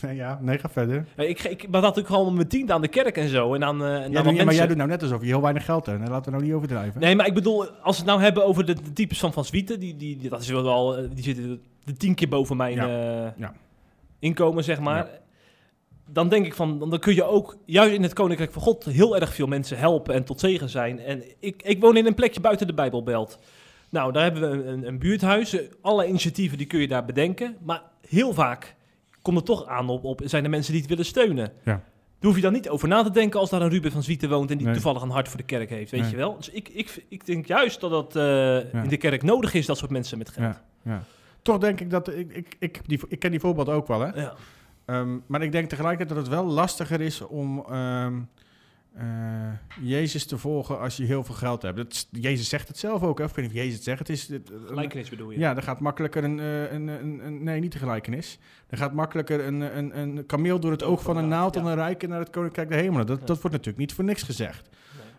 ja, 0.13 0.39
nee, 0.43 0.59
ga 0.59 0.69
verder. 0.69 1.07
Ja, 1.17 1.23
Ik, 1.23 1.43
ik, 1.45 1.69
maar 1.69 1.81
dat 1.81 1.97
ik 1.99 2.07
gewoon 2.07 2.35
mijn 2.35 2.49
tiende 2.49 2.73
aan 2.73 2.81
de 2.81 2.89
kerk 2.89 3.17
en 3.17 3.29
zo. 3.29 3.55
En 3.55 3.65
aan, 3.65 3.83
eh, 3.85 4.03
en 4.03 4.11
Ja, 4.11 4.23
doe- 4.23 4.45
maar 4.45 4.55
jij 4.55 4.67
doet 4.67 4.77
nou 4.77 4.89
net 4.89 5.03
alsof 5.03 5.21
je 5.21 5.27
heel 5.27 5.41
weinig 5.43 5.65
geld 5.65 5.87
hebt. 5.87 6.01
En 6.03 6.09
laten 6.11 6.25
we 6.25 6.31
nou 6.31 6.43
niet 6.45 6.53
overdrijven. 6.53 7.01
Nee, 7.01 7.17
maar 7.17 7.27
ik 7.27 7.35
bedoel, 7.35 7.69
als 7.71 7.97
we 7.97 8.03
het 8.03 8.11
nou 8.11 8.21
hebben 8.23 8.45
over 8.47 8.67
de, 8.67 8.75
de 8.75 8.93
types 8.93 9.19
van 9.19 9.33
Van 9.33 9.45
Zwieten, 9.45 9.81
die, 9.81 9.97
die, 9.97 10.29
dat 10.29 10.41
is 10.41 10.49
wel 10.49 11.09
die 11.15 11.25
zitten 11.25 11.61
de 11.89 11.97
tien 11.97 12.15
keer 12.15 12.29
boven 12.29 12.57
mijn 12.57 12.75
Ja, 12.75 12.87
eh, 12.87 13.31
ja. 13.37 13.53
inkomen, 14.19 14.65
zeg 14.65 14.81
maar. 14.81 15.09
Dan 16.11 16.29
denk 16.29 16.47
ik 16.47 16.55
van, 16.55 16.79
dan 16.91 16.99
kun 16.99 17.15
je 17.15 17.25
ook 17.25 17.57
juist 17.65 17.95
in 17.95 18.03
het 18.03 18.13
Koninkrijk 18.13 18.53
van 18.53 18.63
God 18.63 18.85
heel 18.85 19.17
erg 19.21 19.35
veel 19.35 19.47
mensen 19.47 19.79
helpen 19.79 20.15
en 20.15 20.25
tot 20.25 20.41
zegen 20.41 20.69
zijn. 20.69 21.01
En 21.01 21.23
ik, 21.41 21.63
ik 21.63 21.81
woon 21.81 21.97
in 21.97 22.07
een 22.07 22.15
plekje 22.15 22.41
buiten 22.41 22.67
de 22.67 22.75
Bijbelbelt. 22.75 23.39
Nou, 23.91 24.13
daar 24.13 24.23
hebben 24.23 24.51
we 24.51 24.65
een, 24.65 24.87
een, 24.87 24.99
buurthuis. 24.99 25.57
Alle 25.81 26.07
initiatieven 26.07 26.59
die 26.59 26.67
kun 26.67 26.81
je 26.81 26.89
daar 26.89 27.05
bedenken. 27.05 27.57
Maar 27.63 27.83
heel 28.09 28.35
vaak 28.35 28.75
komt 29.23 29.37
het 29.37 29.47
toch 29.47 29.67
aan 29.67 29.89
op, 29.89 30.05
op 30.05 30.21
zijn 30.25 30.45
er 30.45 30.51
mensen 30.51 30.73
die 30.73 30.81
het 30.81 30.91
willen 30.91 31.05
steunen. 31.05 31.53
Ja. 31.65 31.73
Daar 31.73 31.83
hoef 32.31 32.37
je 32.37 32.43
dan 32.43 32.53
niet 32.53 32.69
over 32.69 32.89
na 32.89 33.03
te 33.03 33.11
denken 33.11 33.41
als 33.41 33.51
daar 33.51 33.63
een 33.63 33.69
Ruben 33.69 33.93
van 33.93 34.03
Zwieten 34.03 34.29
woont 34.29 34.51
en 34.51 34.57
die 34.57 34.67
Nee. 34.67 34.75
toevallig 34.75 35.03
een 35.03 35.11
hart 35.11 35.29
voor 35.29 35.37
de 35.37 35.43
kerk 35.45 35.71
heeft, 35.71 35.91
weet 35.91 36.01
Nee. 36.01 36.11
je 36.11 36.17
wel. 36.17 36.37
Dus 36.37 36.49
ik, 36.49 36.69
ik, 36.69 37.05
ik 37.09 37.27
denk 37.27 37.47
juist 37.47 37.81
dat 37.81 37.91
dat 37.91 38.17
eh, 38.17 38.75
in 38.83 38.89
de 38.89 38.97
kerk 38.97 39.23
nodig 39.23 39.55
is, 39.55 39.67
dat 39.67 39.79
soort 39.79 39.91
mensen 39.91 40.19
met 40.19 40.29
geld. 40.29 40.55
Ja, 40.85 40.93
ja. 40.93 41.03
Toch 41.49 41.59
denk 41.59 41.81
ik 41.81 41.91
dat... 41.91 42.09
Ik, 42.15 42.33
ik, 42.33 42.57
ik, 42.59 42.81
die, 42.87 43.01
ik 43.09 43.19
ken 43.19 43.31
die 43.31 43.41
voorbeeld 43.41 43.69
ook 43.69 43.87
wel, 43.87 44.01
hè. 44.01 44.21
Ja. 44.21 44.35
Ehm, 44.85 45.19
maar 45.27 45.43
ik 45.43 45.53
denk 45.53 45.69
tegelijkertijd 45.69 46.09
dat 46.19 46.27
het 46.27 46.37
wel 46.37 46.45
lastiger 46.45 47.01
is 47.01 47.21
om 47.21 47.65
ehm, 47.69 48.21
eh, 48.95 49.05
Jezus 49.81 50.27
te 50.27 50.39
volgen 50.39 50.81
als 50.81 50.97
je 50.97 51.05
heel 51.05 51.25
veel 51.25 51.35
geld 51.35 51.63
hebt. 51.63 51.77
Dat, 51.77 52.09
Jezus 52.11 52.49
zegt 52.49 52.69
het 52.69 52.79
zelf 52.79 53.03
ook, 53.03 53.19
hè? 53.19 53.25
of 53.25 53.31
ik 53.31 53.37
weet 53.37 53.45
niet 53.45 53.55
of 53.55 53.61
Jezus 53.61 53.75
het 53.75 53.85
zegt. 53.85 53.99
Het 53.99 54.09
is, 54.09 54.29
het- 54.29 54.51
een- 54.51 54.67
Gelijkenis 54.67 55.11
bedoel 55.11 55.31
je? 55.31 55.39
ja, 55.39 55.57
er 55.57 55.63
gaat 55.63 55.81
makkelijker 55.81 56.25
een, 56.25 56.41
eh, 56.41 56.73
een, 56.73 56.89
een, 56.89 57.21
een- 57.27 57.43
Nee, 57.43 57.61
niet 57.61 57.73
de 57.73 57.79
gelijkenis. 57.79 58.39
Er 58.69 58.77
gaat 58.79 58.93
makkelijker 58.93 59.47
een, 59.47 59.61
een, 59.79 59.99
een 59.99 60.27
kameel 60.27 60.61
door 60.61 60.71
het 60.71 60.83
oog 60.83 61.03
van 61.03 61.17
een 61.17 61.29
naald... 61.29 61.55
dan 61.55 61.65
Ja. 61.65 61.71
een 61.71 61.77
rijke 61.77 62.07
naar 62.07 62.19
het 62.21 62.31
koninkrijk 62.31 62.69
der 62.69 62.79
hemelen. 62.79 63.07
Dat, 63.07 63.19
Ja. 63.21 63.25
dat 63.27 63.37
wordt 63.37 63.51
natuurlijk 63.57 63.79
niet 63.79 63.93
voor 63.95 64.05
niks 64.05 64.23
gezegd. 64.23 64.69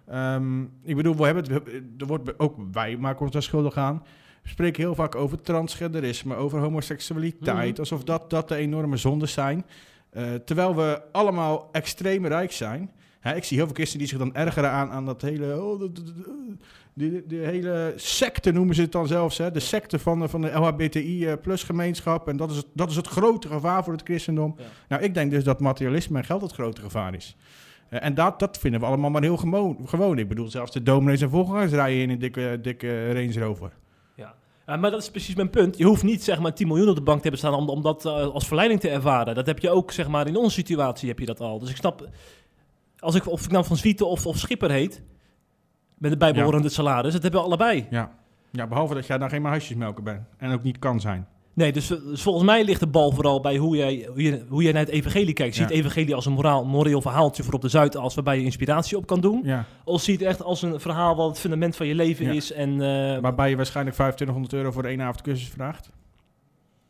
Nee. 0.07 0.15
Ehm, 0.17 0.61
ik 0.83 0.95
bedoel, 0.95 1.15
we 1.15 1.25
hebben 1.25 1.53
het, 1.53 1.63
er 1.97 2.07
wordt 2.07 2.39
ook 2.39 2.55
wij 2.71 2.97
maken 2.97 3.21
ons 3.21 3.31
daar 3.31 3.43
schuldig 3.43 3.77
aan. 3.77 4.03
We 4.43 4.49
spreken 4.49 4.83
heel 4.83 4.95
vaak 4.95 5.15
over 5.15 5.41
transgenderisme, 5.41 6.35
over 6.35 6.59
homoseksualiteit, 6.59 7.71
Mhm. 7.71 7.79
alsof 7.79 8.03
dat, 8.03 8.29
dat 8.29 8.47
de 8.47 8.55
enorme 8.55 8.97
zondes 8.97 9.31
zijn. 9.33 9.65
Eh, 10.09 10.23
terwijl 10.45 10.75
we 10.75 11.01
allemaal 11.11 11.69
extreem 11.71 12.25
rijk 12.25 12.51
zijn. 12.51 12.91
Hè, 13.19 13.35
ik 13.35 13.43
zie 13.43 13.57
heel 13.57 13.65
veel 13.65 13.75
christenen 13.75 14.07
die 14.07 14.17
zich 14.17 14.25
dan 14.25 14.35
ergeren 14.35 14.69
aan, 14.71 14.89
aan 14.89 15.05
dat 15.05 15.21
hele. 15.21 15.61
Oh, 15.63 15.79
de, 15.79 15.91
de, 15.91 16.03
de, 16.03 16.23
de- 16.93 17.23
de 17.27 17.35
hele 17.35 17.93
secte 17.95 18.51
noemen 18.51 18.75
ze 18.75 18.81
het 18.81 18.91
dan 18.91 19.07
zelfs. 19.07 19.37
Hè, 19.37 19.51
de 19.51 19.59
secte 19.59 19.99
van 19.99 20.19
de, 20.19 20.27
van 20.27 20.41
de 20.41 20.51
LHBTI-plus 20.51 21.63
gemeenschap. 21.63 22.27
En 22.27 22.37
dat 22.37 22.51
is, 22.51 22.57
het, 22.57 22.65
dat 22.73 22.89
is 22.89 22.95
het 22.95 23.07
grote 23.07 23.47
gevaar 23.47 23.83
voor 23.83 23.93
het 23.93 24.01
christendom. 24.03 24.55
Ja. 24.57 24.63
Nou, 24.87 25.03
ik 25.03 25.13
denk 25.13 25.31
dus 25.31 25.43
dat 25.43 25.59
materialisme 25.59 26.17
en 26.17 26.25
geld 26.25 26.41
het 26.41 26.51
grote 26.51 26.81
gevaar 26.81 27.13
is. 27.13 27.35
Eh, 27.89 28.03
en 28.05 28.13
dat, 28.13 28.39
dat 28.39 28.57
vinden 28.57 28.79
we 28.79 28.85
allemaal 28.85 29.09
maar 29.09 29.21
heel 29.21 29.37
gewoon, 29.37 29.77
gewoon. 29.85 30.17
Ik 30.17 30.27
bedoel, 30.27 30.49
zelfs 30.49 30.71
de 30.71 30.83
dominees 30.83 31.21
en 31.21 31.29
voorgangers 31.29 31.71
rijden 31.71 32.01
in 32.01 32.09
een 32.09 32.19
dikke, 32.19 32.59
dikke 32.61 33.13
Range 33.13 33.39
Rover. 33.39 33.71
Ja, 34.69 34.75
maar 34.75 34.91
dat 34.91 35.01
is 35.01 35.11
precies 35.11 35.35
mijn 35.35 35.49
punt. 35.49 35.77
Je 35.77 35.83
hoeft 35.83 36.03
niet 36.03 36.23
zeg 36.23 36.39
maar 36.39 36.53
10 36.53 36.67
miljoen 36.67 36.89
op 36.89 36.95
de 36.95 37.01
bank 37.01 37.21
te 37.21 37.21
hebben 37.21 37.39
staan 37.39 37.53
om, 37.53 37.69
om 37.69 37.81
dat 37.81 38.05
eh, 38.05 38.11
als 38.13 38.47
verleiding 38.47 38.79
te 38.79 38.89
ervaren. 38.89 39.35
Dat 39.35 39.45
heb 39.45 39.59
je 39.59 39.69
ook 39.69 39.91
zeg 39.91 40.07
maar 40.07 40.27
in 40.27 40.35
onze 40.35 40.51
situatie 40.51 41.09
heb 41.09 41.19
je 41.19 41.25
dat 41.25 41.39
al. 41.39 41.59
Dus 41.59 41.69
ik 41.69 41.75
snap, 41.75 42.09
als 42.99 43.15
ik, 43.15 43.27
of 43.27 43.45
ik 43.45 43.51
nou 43.51 43.65
van 43.65 43.77
Zwieten 43.77 44.07
of, 44.07 44.25
of 44.25 44.37
Schipper 44.37 44.71
heet, 44.71 45.03
met 45.97 46.11
de 46.11 46.17
bijbehorende 46.17 46.69
salaris, 46.69 47.13
dat 47.13 47.21
hebben 47.21 47.39
we 47.39 47.45
allebei. 47.45 47.87
Ja. 47.89 48.11
ja, 48.51 48.67
behalve 48.67 48.93
dat 48.93 49.07
jij 49.07 49.17
dan 49.17 49.29
geen 49.29 49.41
maar 49.41 49.51
huisjesmelker 49.51 50.03
bent. 50.03 50.27
En 50.37 50.51
ook 50.51 50.63
niet 50.63 50.79
kan 50.79 50.99
zijn. 50.99 51.27
Nee, 51.53 51.71
dus, 51.71 51.87
dus 51.87 52.21
volgens 52.21 52.45
mij 52.45 52.63
ligt 52.63 52.79
de 52.79 52.87
bal 52.87 53.11
vooral 53.11 53.39
bij 53.41 53.57
hoe 53.57 53.75
jij, 53.77 54.07
hoe 54.11 54.21
je, 54.21 54.43
hoe 54.49 54.63
jij 54.63 54.71
naar 54.71 54.81
het 54.85 54.91
evangelie 54.91 55.33
kijkt. 55.33 55.55
Zie 55.55 55.63
je 55.65 55.69
Ja. 55.69 55.75
het 55.75 55.85
evangelie 55.85 56.15
als 56.15 56.25
een 56.25 56.33
moraal, 56.33 56.65
moreel 56.65 57.01
verhaaltje 57.01 57.43
voor 57.43 57.53
op 57.53 57.61
de 57.61 57.67
Zuidas 57.69 58.15
waarbij 58.15 58.37
je 58.37 58.43
inspiratie 58.43 58.97
op 58.97 59.05
kan 59.05 59.21
doen? 59.21 59.41
Ja. 59.43 59.65
Of 59.83 60.01
zie 60.01 60.13
je 60.13 60.19
het 60.19 60.27
echt 60.27 60.43
als 60.43 60.61
een 60.61 60.79
verhaal 60.79 61.15
wat 61.15 61.27
het 61.29 61.39
fundament 61.39 61.75
van 61.75 61.87
je 61.87 61.95
leven 61.95 62.25
Ja. 62.25 62.31
is 62.31 62.51
en 62.51 62.69
eh, 62.81 63.19
Waarbij 63.21 63.49
je 63.49 63.55
waarschijnlijk 63.55 63.95
2500 63.95 64.53
euro 64.53 64.71
voor 64.71 64.81
de 64.81 64.87
één 64.87 65.01
avond 65.01 65.21
cursus 65.21 65.47
vraagt. 65.49 65.89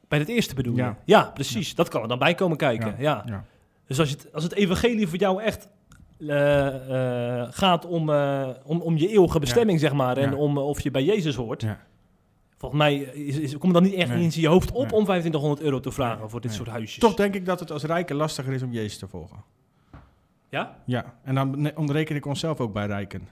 bij 0.08 0.20
het 0.20 0.28
eerste 0.28 0.56
bedoel 0.56 0.76
je? 0.76 0.94
Ja. 1.06 1.24
Precies. 1.34 1.76
Dat 1.76 1.90
kan 1.90 2.02
er 2.02 2.08
dan 2.08 2.20
bij 2.20 2.36
komen 2.36 2.58
kijken. 2.58 2.96
Ja. 3.00 3.46
Dus 3.88 4.00
als, 4.00 4.10
je 4.10 4.16
het, 4.16 4.34
als 4.34 4.44
het 4.44 4.54
evangelie 4.54 5.08
voor 5.08 5.18
jou 5.18 5.42
echt 5.42 5.68
eh, 6.28 7.42
eh, 7.42 7.48
gaat 7.52 7.86
om, 7.86 8.10
om, 8.66 8.82
om 8.82 8.98
je 8.98 9.08
eeuwige 9.10 9.40
bestemming, 9.40 9.80
zeg 9.80 9.94
maar, 9.94 10.18
en 10.18 10.36
om 10.36 10.58
of 10.58 10.80
je 10.82 10.92
bij 10.92 11.04
Jezus 11.04 11.36
hoort, 11.36 11.62
Ja. 11.62 11.80
Volgens 12.60 12.82
mij 12.82 12.96
is, 12.98 13.38
is, 13.38 13.52
komt 13.58 13.76
er 13.76 13.82
dan 13.82 13.90
niet 13.90 14.00
echt 14.00 14.10
Nee. 14.10 14.24
eens 14.24 14.36
in 14.36 14.42
je 14.42 14.48
hoofd 14.48 14.70
op 14.72 14.76
Nee. 14.76 14.94
om 14.94 15.04
2500 15.04 15.62
euro 15.62 15.80
te 15.80 15.92
vragen 15.92 16.20
Nee. 16.20 16.30
voor 16.30 16.42
dit 16.42 16.54
soort 16.54 16.70
huisjes. 16.70 17.00
Toch 17.00 17.16
denk 17.16 17.36
ik 17.36 17.46
dat 17.46 17.60
het 17.60 17.72
als 17.72 17.84
rijken 17.84 18.16
lastiger 18.16 18.54
is 18.54 18.64
om 18.64 18.72
Jezus 18.72 18.98
te 18.98 19.08
volgen. 19.08 19.38
Ja? 20.50 20.78
Ja, 20.86 21.14
en 21.24 21.36
dan 21.36 21.72
onderreken 21.76 22.16
ik 22.16 22.26
onszelf 22.26 22.60
ook 22.60 22.74
bij 22.74 22.86
rijken. 22.86 23.28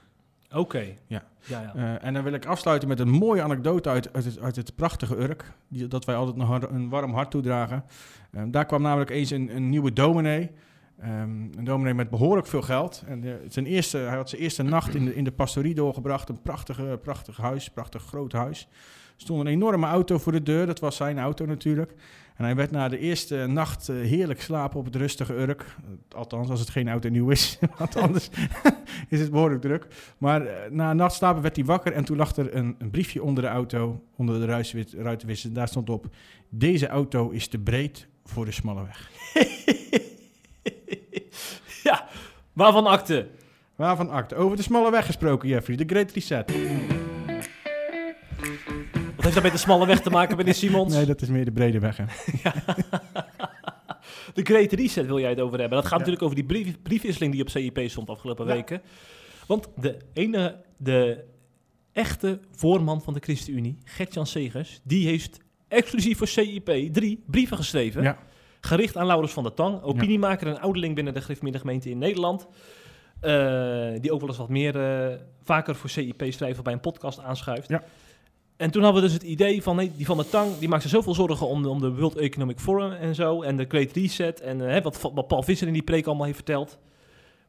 Oké. 0.55 0.83
Ja. 1.07 1.23
Ja, 1.39 1.61
ja. 1.61 1.75
Eh, 1.75 2.07
en 2.07 2.13
dan 2.13 2.23
wil 2.23 2.33
ik 2.33 2.45
afsluiten 2.45 2.87
met 2.87 2.99
een 2.99 3.09
mooie 3.09 3.41
anekdote 3.41 3.89
uit, 3.89 4.13
uit, 4.13 4.25
het, 4.25 4.39
uit 4.39 4.55
het 4.55 4.75
prachtige 4.75 5.15
Urk. 5.17 5.51
Die, 5.67 5.87
dat 5.87 6.05
wij 6.05 6.15
altijd 6.15 6.35
een, 6.37 6.45
har- 6.45 6.71
een 6.71 6.89
warm 6.89 7.13
hart 7.13 7.31
toedragen. 7.31 7.83
Eh, 8.31 8.43
daar 8.47 8.65
kwam 8.65 8.81
namelijk 8.81 9.09
eens 9.09 9.29
een, 9.29 9.55
een 9.55 9.69
nieuwe 9.69 9.93
dominee. 9.93 10.51
Ehm, 10.99 11.11
een 11.57 11.63
dominee 11.63 11.93
met 11.93 12.09
behoorlijk 12.09 12.47
veel 12.47 12.61
geld. 12.61 13.03
En 13.07 13.23
eh, 13.23 13.33
zijn 13.47 13.65
eerste, 13.65 13.97
hij 13.97 14.15
had 14.15 14.29
zijn 14.29 14.41
eerste 14.41 14.63
nacht 14.63 14.95
in 14.95 15.05
de, 15.05 15.15
in 15.15 15.23
de 15.23 15.31
pastorie 15.31 15.75
doorgebracht. 15.75 16.29
Een 16.29 16.41
prachtige, 16.41 16.99
prachtig 17.01 17.37
huis, 17.37 17.69
prachtig 17.69 18.03
groot 18.03 18.31
huis. 18.31 18.67
Stond 19.17 19.39
een 19.39 19.47
enorme 19.47 19.85
auto 19.85 20.17
voor 20.17 20.31
de 20.31 20.43
deur. 20.43 20.65
Dat 20.65 20.79
was 20.79 20.95
zijn 20.95 21.19
auto 21.19 21.45
natuurlijk. 21.45 21.93
En 22.37 22.43
hij 22.43 22.55
werd 22.55 22.71
na 22.71 22.87
de 22.87 22.99
eerste 22.99 23.45
nacht 23.47 23.89
eh, 23.89 23.95
heerlijk 23.95 24.41
slapen 24.41 24.79
op 24.79 24.85
het 24.85 24.95
rustige 24.95 25.33
Urk. 25.33 25.61
Eh, 25.61 26.17
althans, 26.17 26.49
als 26.49 26.59
het 26.59 26.69
geen 26.69 26.89
auto 26.89 27.09
nieuw 27.09 27.29
is. 27.29 27.59
Want 27.77 27.95
anders 27.95 28.29
is 29.09 29.19
het 29.19 29.31
behoorlijk 29.31 29.61
druk. 29.61 29.87
Maar 30.17 30.45
eh, 30.45 30.71
na 30.71 30.91
een 30.91 30.97
nacht 30.97 31.15
slapen 31.15 31.41
werd 31.41 31.55
hij 31.55 31.65
wakker 31.65 31.93
en 31.93 32.05
toen 32.05 32.17
lag 32.17 32.35
er 32.35 32.55
een, 32.55 32.75
een 32.79 32.89
briefje 32.89 33.23
onder 33.23 33.43
de 33.43 33.49
auto, 33.49 34.03
onder 34.15 34.39
de 34.39 34.45
ruitenwissers. 34.97 35.53
Daar 35.53 35.67
stond 35.67 35.89
op, 35.89 36.07
deze 36.49 36.87
auto 36.87 37.29
is 37.29 37.47
te 37.47 37.57
breed 37.57 38.07
voor 38.25 38.45
de 38.45 38.51
smalle 38.51 38.85
weg. 38.85 39.11
ja, 41.83 42.07
waarvan 42.53 42.85
akte? 42.85 43.27
Waarvan 43.75 44.09
acte? 44.09 44.35
Over 44.35 44.57
de 44.57 44.63
smalle 44.63 44.91
weg 44.91 45.05
gesproken, 45.05 45.49
Jeffrey. 45.49 45.75
De 45.75 45.85
Great 45.85 46.11
Reset. 46.11 46.51
Heeft 49.27 49.41
dat 49.41 49.51
met 49.51 49.61
de 49.61 49.65
smalle 49.67 49.85
weg 49.85 50.01
te 50.01 50.09
maken, 50.09 50.37
meneer 50.37 50.53
Simons? 50.63 50.93
Nee, 50.93 51.05
dat 51.05 51.21
is 51.21 51.27
meer 51.29 51.45
de 51.45 51.51
brede 51.51 51.79
weg, 51.79 51.97
hè? 51.97 52.03
De 54.33 54.43
Great 54.43 54.71
Reset 54.71 55.05
wil 55.05 55.19
jij 55.19 55.29
het 55.29 55.39
over 55.39 55.59
hebben. 55.59 55.77
Dat 55.77 55.87
gaat 55.87 55.91
Ja. 55.91 55.97
natuurlijk 56.05 56.23
over 56.23 56.35
die 56.35 56.45
brief, 56.45 56.81
briefwisseling 56.81 57.31
die 57.31 57.41
op 57.41 57.49
CIP 57.49 57.79
stond 57.89 58.09
afgelopen 58.09 58.47
Ja. 58.47 58.53
weken. 58.53 58.81
Want 59.47 59.67
de 59.75 59.97
ene, 60.13 60.55
de 60.77 61.23
echte 61.91 62.39
voorman 62.51 63.01
van 63.01 63.13
de 63.13 63.19
ChristenUnie, 63.19 63.77
Gert-Jan 63.83 64.27
Segers, 64.27 64.79
die 64.83 65.07
heeft 65.07 65.39
exclusief 65.67 66.17
voor 66.17 66.27
CIP 66.27 66.93
drie 66.93 67.23
brieven 67.27 67.57
geschreven. 67.57 68.03
Ja. 68.03 68.17
Gericht 68.61 68.97
aan 68.97 69.05
Laurens 69.05 69.33
van 69.33 69.43
der 69.43 69.53
Tang, 69.53 69.81
opiniemaker 69.81 70.47
en 70.47 70.59
ouderling 70.59 70.95
binnen 70.95 71.13
de 71.13 71.59
gemeente 71.59 71.89
in 71.89 71.97
Nederland. 71.97 72.47
Eh, 73.19 73.89
die 74.01 74.11
ook 74.11 74.19
wel 74.19 74.29
eens 74.29 74.37
wat 74.37 74.49
meer 74.49 74.75
eh, 74.75 75.15
vaker 75.43 75.75
voor 75.75 75.89
CIP 75.89 76.23
schrijven 76.29 76.63
bij 76.63 76.73
een 76.73 76.79
podcast 76.79 77.19
aanschuift. 77.19 77.69
Ja. 77.69 77.83
En 78.57 78.71
toen 78.71 78.83
hadden 78.83 79.01
we 79.01 79.07
dus 79.07 79.17
het 79.17 79.27
idee 79.27 79.63
van, 79.63 79.75
nee, 79.75 79.91
die 79.95 80.05
van 80.05 80.17
der 80.17 80.29
Tang, 80.29 80.57
die 80.57 80.69
maakt 80.69 80.81
zich 80.81 80.91
zoveel 80.91 81.13
zorgen 81.13 81.47
om, 81.47 81.61
de- 81.61 81.69
om 81.69 81.79
de 81.79 81.93
World 81.93 82.15
Economic 82.15 82.59
Forum 82.59 82.91
en 82.91 83.15
zo, 83.15 83.41
en 83.41 83.57
de 83.57 83.65
Great 83.67 83.91
Reset, 83.91 84.41
en 84.41 84.61
eh, 84.61 84.67
hè, 84.67 84.81
wat, 84.81 85.27
Paul 85.27 85.43
Visser 85.43 85.67
in 85.67 85.73
die 85.73 85.81
preek 85.81 86.05
allemaal 86.05 86.25
heeft 86.25 86.37
verteld. 86.37 86.77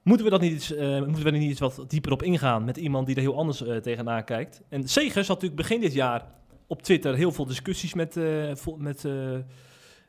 Moeten 0.03 0.25
we, 0.25 0.31
dat 0.33 0.41
niet 0.41 0.53
eens, 0.53 0.75
eh, 0.75 0.99
moeten 0.99 1.23
we 1.25 1.31
er 1.31 1.39
niet 1.39 1.49
eens 1.49 1.59
wat 1.59 1.85
dieper 1.89 2.13
op 2.13 2.23
ingaan 2.23 2.65
met 2.65 2.77
iemand 2.77 3.07
die 3.07 3.17
er 3.17 3.23
heel 3.23 3.37
anders 3.37 3.63
eh, 3.63 3.77
tegenaan 3.77 4.25
kijkt? 4.25 4.63
En 4.69 4.89
Segers 4.89 5.29
had 5.29 5.41
natuurlijk 5.43 5.69
begin 5.69 5.81
dit 5.81 5.93
jaar 5.93 6.27
op 6.67 6.83
Twitter 6.83 7.15
heel 7.15 7.33
veel 7.33 7.47
discussies 7.47 7.95
met, 7.95 8.17
met 8.79 9.05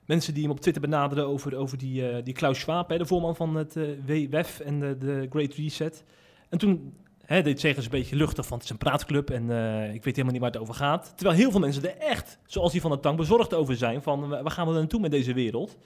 mensen 0.05 0.33
die 0.33 0.43
hem 0.43 0.51
op 0.51 0.59
Twitter 0.59 0.81
benaderden 0.81 1.27
over, 1.27 1.55
over 1.55 1.77
die, 1.77 2.23
die 2.23 2.33
Klaus 2.33 2.59
Schwab, 2.59 2.89
hè, 2.89 2.97
de 2.97 3.05
voorman 3.05 3.35
van 3.35 3.55
het 3.55 3.75
WWF 4.05 4.59
en 4.59 4.79
de, 4.79 4.97
de 4.97 5.27
Great 5.29 5.53
Reset. 5.53 6.03
En 6.49 6.57
toen 6.57 6.93
hè, 7.29 7.41
deed 7.41 7.59
Segers 7.59 7.85
een 7.85 7.91
beetje 7.91 8.15
luchtig 8.15 8.45
van 8.45 8.57
het 8.57 8.65
is 8.65 8.71
een 8.71 8.77
praatclub 8.77 9.29
en 9.29 9.51
eh, 9.51 9.93
ik 9.93 10.03
weet 10.03 10.15
helemaal 10.15 10.31
niet 10.31 10.41
waar 10.41 10.51
het 10.51 10.59
over 10.61 10.73
gaat. 10.73 11.13
Terwijl 11.15 11.37
heel 11.37 11.51
veel 11.51 11.59
mensen 11.59 11.83
er 11.83 11.97
echt, 11.97 12.37
zoals 12.45 12.71
die 12.71 12.81
van 12.81 12.91
de 12.91 12.99
Tang, 12.99 13.17
bezorgd 13.17 13.53
over 13.53 13.75
zijn 13.75 14.01
van 14.01 14.29
waar 14.29 14.51
gaan 14.51 14.67
we 14.67 14.73
naartoe 14.73 14.99
met 14.99 15.11
deze 15.11 15.33
wereld? 15.33 15.77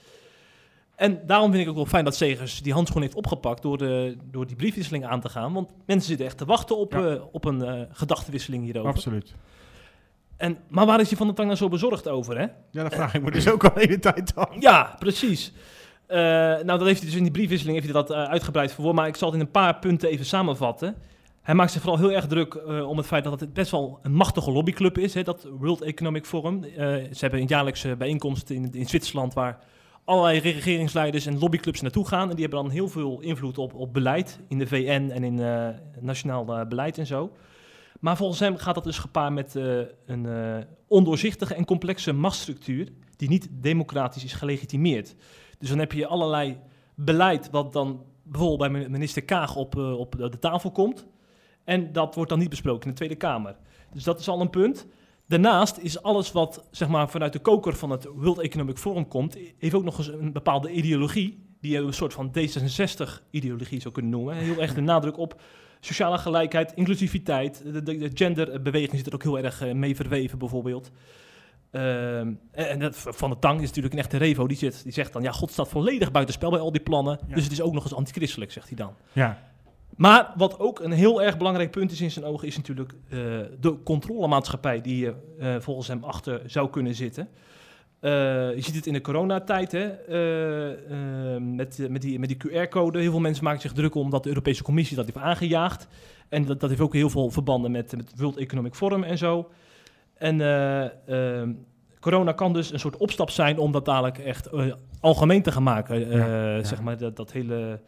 En 0.96 1.22
daarom 1.26 1.52
vind 1.52 1.64
ik 1.64 1.70
ook 1.70 1.76
wel 1.76 1.86
fijn 1.86 2.04
dat 2.04 2.16
Segers 2.16 2.62
die 2.62 2.74
handschoen 2.74 3.02
heeft 3.02 3.16
opgepakt 3.16 3.62
door, 3.62 3.78
de, 3.78 4.18
door 4.32 4.48
die 4.48 4.56
briefwisseling 4.56 5.06
aan 5.06 5.22
te 5.22 5.30
gaan. 5.30 5.54
Want 5.54 5.70
mensen 5.86 6.08
zitten 6.08 6.26
echt 6.26 6.38
te 6.38 6.46
wachten 6.46 6.78
op, 6.78 6.94
Ja. 6.94 7.08
eh, 7.08 7.22
op 7.32 7.46
een 7.46 7.64
eh, 7.64 7.82
gedachtenwisseling 7.92 8.64
hierover. 8.64 8.90
Absoluut. 8.90 9.36
En, 10.38 10.58
maar 10.68 10.86
waar 10.86 11.00
is 11.00 11.08
die 11.08 11.18
van 11.18 11.28
de 11.28 11.34
Tang 11.34 11.48
nou 11.48 11.60
zo 11.60 11.68
bezorgd 11.70 12.08
over, 12.08 12.38
hè? 12.38 12.46
Ja, 12.72 12.84
dat 12.84 12.94
vraag 12.94 13.14
ik 13.14 13.22
me 13.24 13.32
dus 13.32 13.50
ook 13.50 13.64
al 13.64 13.74
de 13.74 13.80
hele 13.80 14.00
tijd 14.00 14.36
af. 14.36 14.50
Ja, 14.60 14.96
precies. 15.00 15.54
Nou, 16.08 16.66
dat 16.66 16.82
heeft 16.82 17.00
hij 17.02 17.10
dus 17.10 17.18
in 17.18 17.24
die 17.24 17.32
briefwisseling 17.32 17.80
heeft 17.82 17.94
hij 17.94 18.04
dat 18.04 18.12
uitgebreid 18.14 18.72
verwoord. 18.74 18.96
Maar 18.96 19.08
ik 19.08 19.16
zal 19.16 19.28
het 19.32 19.40
in 19.40 19.46
een 19.46 19.52
paar 19.52 19.80
punten 19.80 20.10
even 20.10 20.26
samenvatten. 20.26 20.96
Hij 21.44 21.56
maakt 21.56 21.72
zich 21.72 21.82
vooral 21.82 22.00
heel 22.00 22.12
erg 22.12 22.28
druk 22.28 22.54
eh, 22.54 22.90
om 22.90 22.98
het 22.98 23.06
feit 23.06 23.24
dat 23.24 23.40
het 23.40 23.54
best 23.54 23.72
wel 23.72 24.00
een 24.02 24.14
machtige 24.14 24.52
lobbyclub 24.52 24.98
is, 24.98 25.14
hè, 25.14 25.24
dat 25.24 25.48
World 25.60 25.82
Economic 25.82 26.26
Forum. 26.26 26.64
Eh, 26.64 26.74
ze 26.88 27.18
hebben 27.20 27.40
een 27.40 27.48
jaarlijkse 27.48 27.96
bijeenkomst 27.96 28.50
in, 28.50 28.72
in 28.72 28.86
Zwitserland 28.86 29.34
waar 29.34 29.60
allerlei 30.04 30.40
regeringsleiders 30.40 31.26
en 31.26 31.40
lobbyclubs 31.40 31.82
naartoe 31.82 32.08
gaan. 32.08 32.30
En 32.30 32.36
die 32.36 32.46
hebben 32.46 32.64
dan 32.64 32.72
heel 32.72 32.88
veel 32.88 33.20
invloed 33.20 33.58
op, 33.58 33.74
op 33.74 33.94
beleid 33.94 34.40
in 34.48 34.58
de 34.58 34.68
VN 34.68 35.10
en 35.14 35.24
in 35.24 35.40
eh, 35.40 35.68
nationaal 36.00 36.68
beleid 36.68 36.98
en 36.98 37.08
zo. 37.08 37.32
Maar 38.00 38.18
volgens 38.18 38.40
hem 38.40 38.58
gaat 38.58 38.76
dat 38.76 38.84
dus 38.84 38.98
gepaard 38.98 39.34
met 39.34 39.56
een 40.06 40.28
ondoorzichtige 40.88 41.56
en 41.56 41.66
complexe 41.66 42.14
machtsstructuur 42.14 42.88
die 43.16 43.30
niet 43.30 43.48
democratisch 43.52 44.24
is 44.24 44.34
gelegitimeerd. 44.34 45.16
Dus 45.60 45.70
dan 45.70 45.80
heb 45.80 45.92
je 45.92 46.08
allerlei 46.08 46.60
beleid 46.96 47.50
wat 47.50 47.74
dan 47.74 48.04
bijvoorbeeld 48.24 48.72
bij 48.72 48.90
minister 48.90 49.24
Kaag 49.24 49.56
op, 49.56 49.76
op 49.76 50.16
de 50.18 50.40
tafel 50.40 50.72
komt. 50.72 51.08
En 51.64 51.92
dat 51.92 52.16
wordt 52.16 52.30
dan 52.30 52.40
niet 52.40 52.50
besproken 52.50 52.84
in 52.84 52.90
de 52.90 52.96
Tweede 52.96 53.16
Kamer. 53.16 53.56
Dus 53.94 54.04
dat 54.04 54.20
is 54.20 54.28
al 54.28 54.42
een 54.42 54.50
punt. 54.50 54.88
Daarnaast 55.28 55.78
is 55.78 56.02
alles 56.02 56.32
wat 56.32 56.68
zeg 56.72 56.88
maar, 56.88 57.10
vanuit 57.10 57.34
de 57.34 57.40
koker 57.40 57.76
van 57.76 57.90
het 57.90 58.06
World 58.16 58.40
Economic 58.40 58.78
Forum 58.78 59.08
komt, 59.08 59.38
heeft 59.58 59.74
ook 59.74 59.84
nog 59.84 59.98
eens 59.98 60.08
een 60.08 60.34
bepaalde 60.34 60.72
ideologie, 60.72 61.46
die 61.62 61.72
je 61.72 61.78
een 61.78 61.94
soort 61.94 62.14
van 62.14 62.32
D66-ideologie 62.38 63.82
zou 63.82 63.94
kunnen 63.94 64.12
noemen. 64.12 64.36
Heel 64.36 64.62
erg 64.62 64.74
de 64.74 64.82
nadruk 64.82 65.18
op 65.18 65.42
sociale 65.80 66.18
gelijkheid, 66.18 66.74
inclusiviteit, 66.74 67.64
de, 67.64 67.84
de, 67.84 67.98
de 67.98 68.12
genderbeweging 68.14 68.98
zit 68.98 69.08
er 69.08 69.14
ook 69.14 69.24
heel 69.24 69.40
erg 69.40 69.62
eh, 69.62 69.74
mee 69.74 69.96
verweven 69.96 70.38
bijvoorbeeld. 70.38 70.92
Ehm, 71.72 72.34
en 72.52 72.70
en 72.70 72.80
dat, 72.80 72.96
Van 72.98 73.30
de 73.30 73.40
Tang 73.40 73.62
is 73.62 73.68
natuurlijk 73.68 73.94
een 73.94 74.00
echte 74.00 74.18
revo. 74.18 74.48
Die, 74.48 74.58
zit, 74.58 74.84
die 74.84 74.94
zegt 74.94 75.14
dan, 75.14 75.22
ja, 75.22 75.32
God 75.32 75.52
staat 75.52 75.70
volledig 75.70 76.12
buitenspel 76.12 76.50
bij 76.50 76.60
al 76.60 76.72
die 76.72 76.82
plannen. 76.82 77.20
Ja. 77.28 77.36
Dus 77.36 77.44
het 77.44 77.52
is 77.52 77.62
ook 77.62 77.74
nog 77.74 77.84
eens 77.84 77.94
antichristelijk, 77.94 78.52
zegt 78.52 78.68
hij 78.68 78.78
dan. 78.78 78.94
Ja, 79.12 79.53
Maar 79.96 80.34
wat 80.36 80.60
ook 80.60 80.80
een 80.80 80.92
heel 80.92 81.22
erg 81.22 81.38
belangrijk 81.38 81.72
punt 81.72 81.92
is 81.92 82.02
in 82.02 82.12
zijn 82.12 82.26
ogen, 82.26 82.48
is 82.48 82.58
natuurlijk 82.58 82.94
eh, 83.10 83.20
de 83.60 83.78
controlemaatschappij 83.84 84.82
die 84.82 84.98
je 84.98 85.14
eh, 85.40 85.56
volgens 85.60 85.88
hem 85.88 86.04
achter 86.04 86.42
zou 86.46 86.70
kunnen 86.70 86.96
zitten. 86.96 87.30
Eh, 88.04 88.12
je 88.56 88.62
ziet 88.62 88.76
het 88.76 88.86
in 88.86 88.94
de 88.94 89.02
coronatijd, 89.02 89.72
hè, 89.72 89.88
eh, 89.88 91.36
eh, 91.36 91.42
met, 91.42 91.88
met 91.90 92.02
die, 92.02 92.20
met 92.20 92.30
die 92.30 92.38
QR-code. 92.38 93.00
Heel 93.00 93.12
veel 93.12 93.20
mensen 93.20 93.44
maken 93.44 93.62
zich 93.62 93.72
druk 93.72 93.96
om 93.96 94.10
dat 94.10 94.24
de 94.24 94.30
Europese 94.30 94.64
Commissie 94.64 94.96
dat 94.96 95.06
heeft 95.06 95.18
aangejaagd. 95.18 95.88
En 96.30 96.46
dat, 96.46 96.60
dat 96.60 96.70
heeft 96.70 96.82
ook 96.82 96.94
heel 96.94 97.10
veel 97.10 97.30
verbanden 97.30 97.72
met, 97.72 97.96
met 97.96 98.10
het 98.10 98.20
World 98.20 98.38
Economic 98.38 98.76
Forum 98.76 99.04
en 99.04 99.18
zo. 99.18 99.50
En 100.14 100.42
eh, 100.42 101.40
ehm, 101.40 101.54
corona 102.00 102.32
kan 102.32 102.54
dus 102.54 102.72
een 102.72 102.80
soort 102.80 102.98
opstap 102.98 103.30
zijn 103.30 103.58
om 103.58 103.72
dat 103.72 103.86
dadelijk 103.86 104.18
echt 104.18 104.50
algemeen 105.00 105.42
te 105.42 105.52
gaan 105.52 105.64
maken. 105.64 106.10
Ja, 106.10 106.56
ja. 106.56 106.64
Zeg 106.64 106.82
maar 106.82 106.98
dat, 106.98 107.16
dat 107.16 107.32
hele 107.32 107.80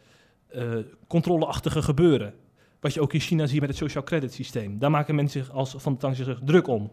eh, 0.56 0.76
controleachtige 1.06 1.82
gebeuren. 1.82 2.34
Wat 2.80 2.94
je 2.94 3.00
ook 3.00 3.12
in 3.12 3.20
China 3.20 3.46
ziet 3.46 3.60
met 3.60 3.68
het 3.68 3.78
social 3.78 4.04
credit 4.04 4.32
systeem. 4.32 4.78
Daar 4.78 4.90
maken 4.90 5.14
mensen 5.14 5.44
zich 5.44 5.54
als 5.54 5.74
Van 5.76 5.92
de 5.92 5.98
Tang 5.98 6.16
zich 6.16 6.40
druk 6.44 6.66
om. 6.66 6.90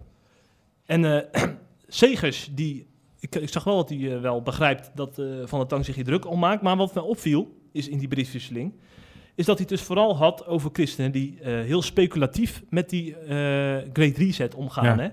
En 0.86 1.06
eh 1.32 1.44
Segers, 1.88 2.50
die, 2.52 2.88
ik, 3.20 3.36
ik 3.36 3.50
zag 3.50 3.64
wel 3.64 3.76
dat 3.76 3.90
hij 3.90 4.16
eh, 4.16 4.22
wel 4.22 4.42
begrijpt 4.42 4.92
dat 4.96 5.22
Van 5.44 5.60
de 5.60 5.66
Tang 5.66 5.86
zich 5.86 5.96
hier 5.96 6.04
druk 6.04 6.28
om 6.28 6.40
maakt. 6.40 6.62
Maar 6.62 6.78
wat 6.78 6.94
mij 6.94 7.04
opviel, 7.04 7.58
is 7.72 7.88
in 7.88 7.98
die 7.98 8.08
briefwisseling, 8.08 8.74
is 9.36 9.46
dat 9.46 9.58
hij 9.58 9.66
het 9.70 9.78
dus 9.78 9.88
vooral 9.88 10.18
had 10.18 10.46
over 10.46 10.70
christenen 10.74 11.12
die 11.12 11.38
heel 11.42 11.82
speculatief 11.82 12.64
met 12.70 12.90
die 12.90 13.16
Great 13.94 14.18
Reset 14.18 14.56
omgaan. 14.56 14.98
Ja. 14.98 14.98
Hè? 14.98 15.10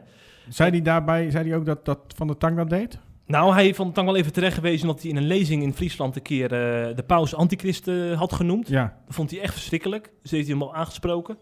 Zei 0.48 0.70
hij 0.70 0.82
daarbij 0.82 1.30
zei 1.30 1.48
hij 1.48 1.56
ook 1.56 1.64
dat, 1.64 1.84
dat 1.84 1.98
Van 2.16 2.26
der 2.26 2.36
Tang 2.36 2.56
dat 2.56 2.70
deed? 2.70 2.98
Nou, 3.30 3.52
hij 3.52 3.74
Van 3.74 3.86
de 3.86 3.92
Tang 3.92 4.06
wel 4.06 4.16
even 4.16 4.32
terecht 4.32 4.54
gewezen 4.54 4.86
dat 4.86 5.02
hij 5.02 5.10
in 5.10 5.16
een 5.16 5.26
lezing 5.26 5.62
in 5.62 5.74
Friesland 5.74 6.16
een 6.16 6.22
keer 6.22 6.44
eh, 6.44 6.96
de 6.96 7.02
paus 7.06 7.34
antichrist 7.34 7.88
eh, 7.88 8.18
had 8.18 8.32
genoemd. 8.32 8.68
Ja, 8.68 8.96
Dat 9.06 9.14
vond 9.14 9.30
hij 9.30 9.40
echt 9.40 9.52
verschrikkelijk. 9.52 10.12
Dus 10.22 10.30
heeft 10.30 10.46
hij 10.46 10.56
hem 10.56 10.66
al 10.66 10.74
aangesproken. 10.74 11.38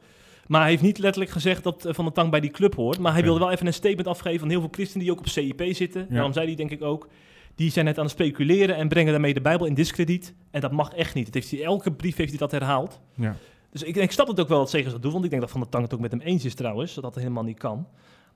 Maar 0.46 0.60
hij 0.60 0.70
heeft 0.70 0.82
niet 0.82 0.98
letterlijk 0.98 1.32
gezegd 1.32 1.62
dat 1.62 1.84
eh, 1.84 1.94
Van 1.94 2.04
der 2.04 2.14
Tang 2.14 2.30
bij 2.30 2.40
die 2.40 2.50
club 2.50 2.74
hoort. 2.74 2.98
Maar 2.98 3.12
hij 3.12 3.22
wilde 3.22 3.38
wel 3.38 3.50
even 3.50 3.66
een 3.66 3.72
statement 3.72 4.06
afgeven 4.06 4.38
van 4.38 4.48
heel 4.48 4.60
veel 4.60 4.68
christenen 4.72 5.04
die 5.04 5.12
ook 5.12 5.18
op 5.18 5.28
CIP 5.28 5.62
zitten. 5.70 6.00
Ja. 6.00 6.14
Daarom 6.14 6.32
zei 6.32 6.46
hij 6.46 6.54
denk 6.54 6.70
ik 6.70 6.82
ook. 6.82 7.08
Die 7.54 7.70
zijn 7.70 7.84
net 7.84 7.98
aan 7.98 8.04
het 8.04 8.12
speculeren 8.12 8.76
en 8.76 8.88
brengen 8.88 9.12
daarmee 9.12 9.34
de 9.34 9.40
Bijbel 9.40 9.66
in 9.66 9.74
diskrediet. 9.74 10.34
En 10.50 10.60
dat 10.60 10.72
mag 10.72 10.92
echt 10.92 11.14
niet. 11.14 11.26
Het 11.26 11.34
heeft 11.34 11.50
hij, 11.50 11.62
elke 11.62 11.92
brief 11.92 12.16
heeft 12.16 12.30
hij 12.30 12.38
dat 12.38 12.50
herhaald. 12.50 13.00
Ja. 13.14 13.36
Dus 13.70 13.82
ik, 13.82 13.96
ik 13.96 14.12
snap 14.12 14.28
het 14.28 14.40
ook 14.40 14.48
wel 14.48 14.58
dat 14.58 14.70
Segers 14.70 14.92
dat 14.92 15.02
doet. 15.02 15.12
Want 15.12 15.24
ik 15.24 15.30
denk 15.30 15.42
dat 15.42 15.50
Van 15.50 15.60
der 15.60 15.70
Tang 15.70 15.84
het 15.84 15.94
ook 15.94 16.00
met 16.00 16.10
hem 16.10 16.20
eens 16.20 16.44
is 16.44 16.54
trouwens. 16.54 16.94
Dat 16.94 17.04
dat 17.04 17.14
helemaal 17.14 17.44
niet 17.44 17.58
kan. 17.58 17.86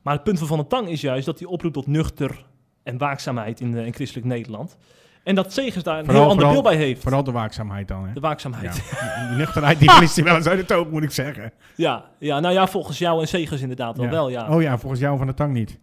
Maar 0.02 0.14
het 0.14 0.22
punt 0.22 0.38
van 0.38 0.48
Van 0.48 0.56
der 0.56 0.66
Tang 0.66 0.88
is 0.88 1.00
juist 1.00 1.26
dat 1.26 1.38
hij 1.38 1.48
oproept 1.48 1.74
tot 1.74 1.86
nuchter 1.86 2.44
en 2.82 2.98
waakzaamheid 2.98 3.60
in, 3.60 3.76
eh, 3.76 3.86
in 3.86 3.94
christelijk 3.94 4.26
Nederland. 4.26 4.76
En 5.24 5.34
dat 5.34 5.52
Segers 5.52 5.84
daar 5.84 5.98
een 5.98 6.04
Vooral- 6.04 6.22
heel 6.22 6.30
ander 6.30 6.46
vooral- 6.46 6.62
beeld 6.62 6.76
bij 6.76 6.86
heeft. 6.86 7.02
Vooral 7.02 7.24
de 7.24 7.32
waakzaamheid 7.32 7.88
dan, 7.88 8.06
hè? 8.06 8.12
De 8.12 8.20
waakzaamheid. 8.20 8.82
Ja. 8.90 9.28
Die 9.28 9.36
nuchterheid, 9.36 9.78
die 9.78 9.90
verliest 9.90 10.14
hij 10.16 10.24
wel 10.24 10.36
eens 10.36 10.46
uit 10.46 10.58
het 10.60 10.72
oog, 10.72 10.88
moet 10.90 11.02
ik 11.02 11.10
zeggen. 11.10 11.52
Ja, 11.76 12.04
ja, 12.18 12.40
nou 12.40 12.54
ja, 12.54 12.66
volgens 12.66 12.98
jou 12.98 13.20
en 13.20 13.28
Segers 13.28 13.60
inderdaad 13.60 13.96
wel, 13.96 14.04
Ja. 14.06 14.10
wel 14.10 14.28
ja. 14.28 14.48
Oh 14.48 14.62
ja, 14.62 14.78
volgens 14.78 15.00
jou 15.00 15.18
van 15.18 15.26
de 15.26 15.34
tang 15.34 15.52
niet. 15.52 15.78